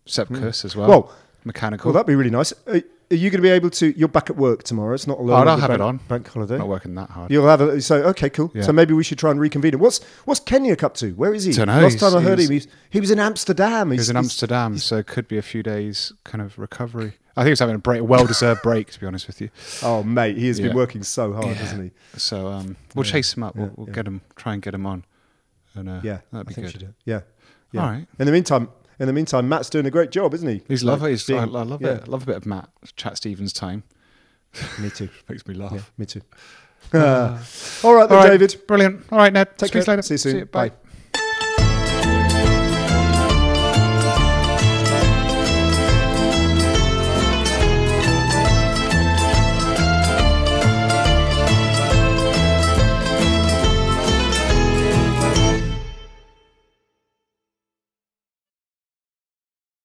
Sepp 0.05 0.29
Kuss 0.29 0.65
as 0.65 0.77
well. 0.77 0.87
Hmm. 0.87 0.91
Well, 0.91 1.13
mechanical. 1.45 1.89
well, 1.89 1.95
that'd 1.95 2.07
be 2.07 2.15
really 2.15 2.31
nice. 2.31 2.53
Are, 2.67 2.81
are 3.11 3.15
you 3.15 3.31
going 3.31 3.39
to 3.39 3.43
be 3.43 3.49
able 3.51 3.71
to? 3.71 3.99
You're 3.99 4.09
back 4.09 4.31
at 4.31 4.37
work 4.37 4.63
tomorrow. 4.65 4.95
It's 4.95 5.07
not 5.07 5.19
a 5.19 5.21
Oh, 5.21 5.25
long 5.25 5.49
I'll 5.49 5.57
have 5.59 5.69
bank, 5.69 5.81
it 5.81 5.85
on. 5.85 5.97
bank 6.09 6.29
holiday. 6.29 6.59
not 6.59 6.69
working 6.69 6.95
that 6.97 7.11
hard. 7.11 7.31
You'll 7.31 7.47
have 7.49 7.61
a 7.61 7.81
so 7.81 7.97
okay, 8.05 8.29
cool. 8.31 8.51
Yeah. 8.55 8.63
So 8.63 8.73
maybe 8.73 8.95
we 8.95 9.03
should 9.05 9.19
try 9.19 9.31
and 9.31 9.41
reconvene. 9.41 9.79
What's 9.79 10.03
what's 10.25 10.41
Kenya 10.41 10.77
up 10.83 10.95
to? 10.97 11.13
Where 11.13 11.33
is 11.35 11.45
he? 11.45 11.53
Dunno, 11.53 11.81
Last 11.81 11.99
time 11.99 12.15
I 12.17 12.21
heard 12.21 12.39
him, 12.41 12.51
he's- 12.51 12.65
he 12.65 12.69
was, 12.69 12.69
he 12.91 13.01
was 13.01 13.11
in 13.11 13.19
Amsterdam. 13.21 13.91
He 13.91 13.97
was 13.99 14.11
in 14.11 14.17
Amsterdam, 14.17 14.79
so 14.79 14.97
it 14.99 15.07
could 15.07 15.29
be 15.29 15.39
a 15.39 15.43
few 15.43 15.63
days 15.63 16.13
kind 16.25 16.43
of 16.43 16.59
recovery. 16.59 17.15
I 17.39 17.43
think 17.43 17.51
he's 17.51 17.59
having 17.61 17.75
a 17.75 17.79
break, 17.79 18.01
a 18.01 18.05
well-deserved 18.05 18.63
break, 18.63 18.91
to 18.93 18.99
be 19.01 19.07
honest 19.07 19.27
with 19.27 19.41
you. 19.43 19.51
Oh 19.83 20.03
mate, 20.03 20.37
he 20.39 20.49
has 20.49 20.59
Yeah. 20.59 20.69
been 20.69 20.77
working 20.77 21.03
so 21.03 21.33
hard, 21.33 21.47
Yeah. 21.49 21.53
hasn't 21.55 21.83
he? 21.85 22.19
So 22.19 22.49
um, 22.49 22.77
we'll 22.95 23.05
chase 23.05 23.37
him 23.37 23.43
up. 23.43 23.55
We'll, 23.57 23.67
Yeah, 23.67 23.73
we'll 23.77 23.87
yeah. 23.89 23.93
get 23.95 24.07
him, 24.07 24.21
try 24.37 24.55
and 24.55 24.63
get 24.63 24.75
him 24.75 24.87
on. 24.87 25.05
And 25.77 25.89
uh, 25.89 26.01
Yeah, 26.03 26.19
that'd 26.33 26.47
I 26.47 26.49
be 26.49 26.55
think 26.55 26.67
we 26.69 26.73
good. 26.73 26.95
Yeah, 27.05 27.21
yeah. 27.73 27.83
All 27.83 27.91
right. 27.91 28.07
In 28.19 28.27
the 28.27 28.33
meantime, 28.33 28.69
in 28.99 29.07
the 29.07 29.13
meantime, 29.13 29.49
Matt's 29.49 29.69
doing 29.71 29.87
a 29.87 29.91
great 29.91 30.11
job, 30.11 30.33
isn't 30.35 30.49
he? 30.49 30.63
He's 30.69 30.83
Like, 30.83 30.93
lovely. 31.01 31.11
He's, 31.13 31.29
I, 31.31 31.37
I 31.39 31.45
love 31.45 31.83
yeah. 31.83 31.89
it. 31.97 32.03
I 32.07 32.11
love 32.11 32.23
a 32.23 32.27
bit 32.27 32.37
of 32.37 32.47
Matt 32.47 32.69
Chat 32.97 33.17
Stephens 33.19 33.53
time. 33.53 33.83
Me 34.79 34.91
too. 34.91 35.09
Makes 35.29 35.47
me 35.47 35.55
laugh. 35.55 35.73
Yeah, 35.73 35.81
me 35.99 36.07
too. 36.07 36.23
all 36.95 37.01
right, 37.01 37.39
then, 37.83 37.85
All 37.85 38.07
right, 38.09 38.31
David. 38.31 38.57
Brilliant. 38.67 39.05
All 39.11 39.19
right, 39.19 39.33
Ned. 39.33 39.59
Take 39.59 39.69
Speak 39.69 39.85
care. 39.85 39.95
later. 39.97 40.03
See 40.03 40.15
you 40.15 40.19
soon. 40.19 40.45
Bye. 40.47 40.69
Bye. 40.71 40.77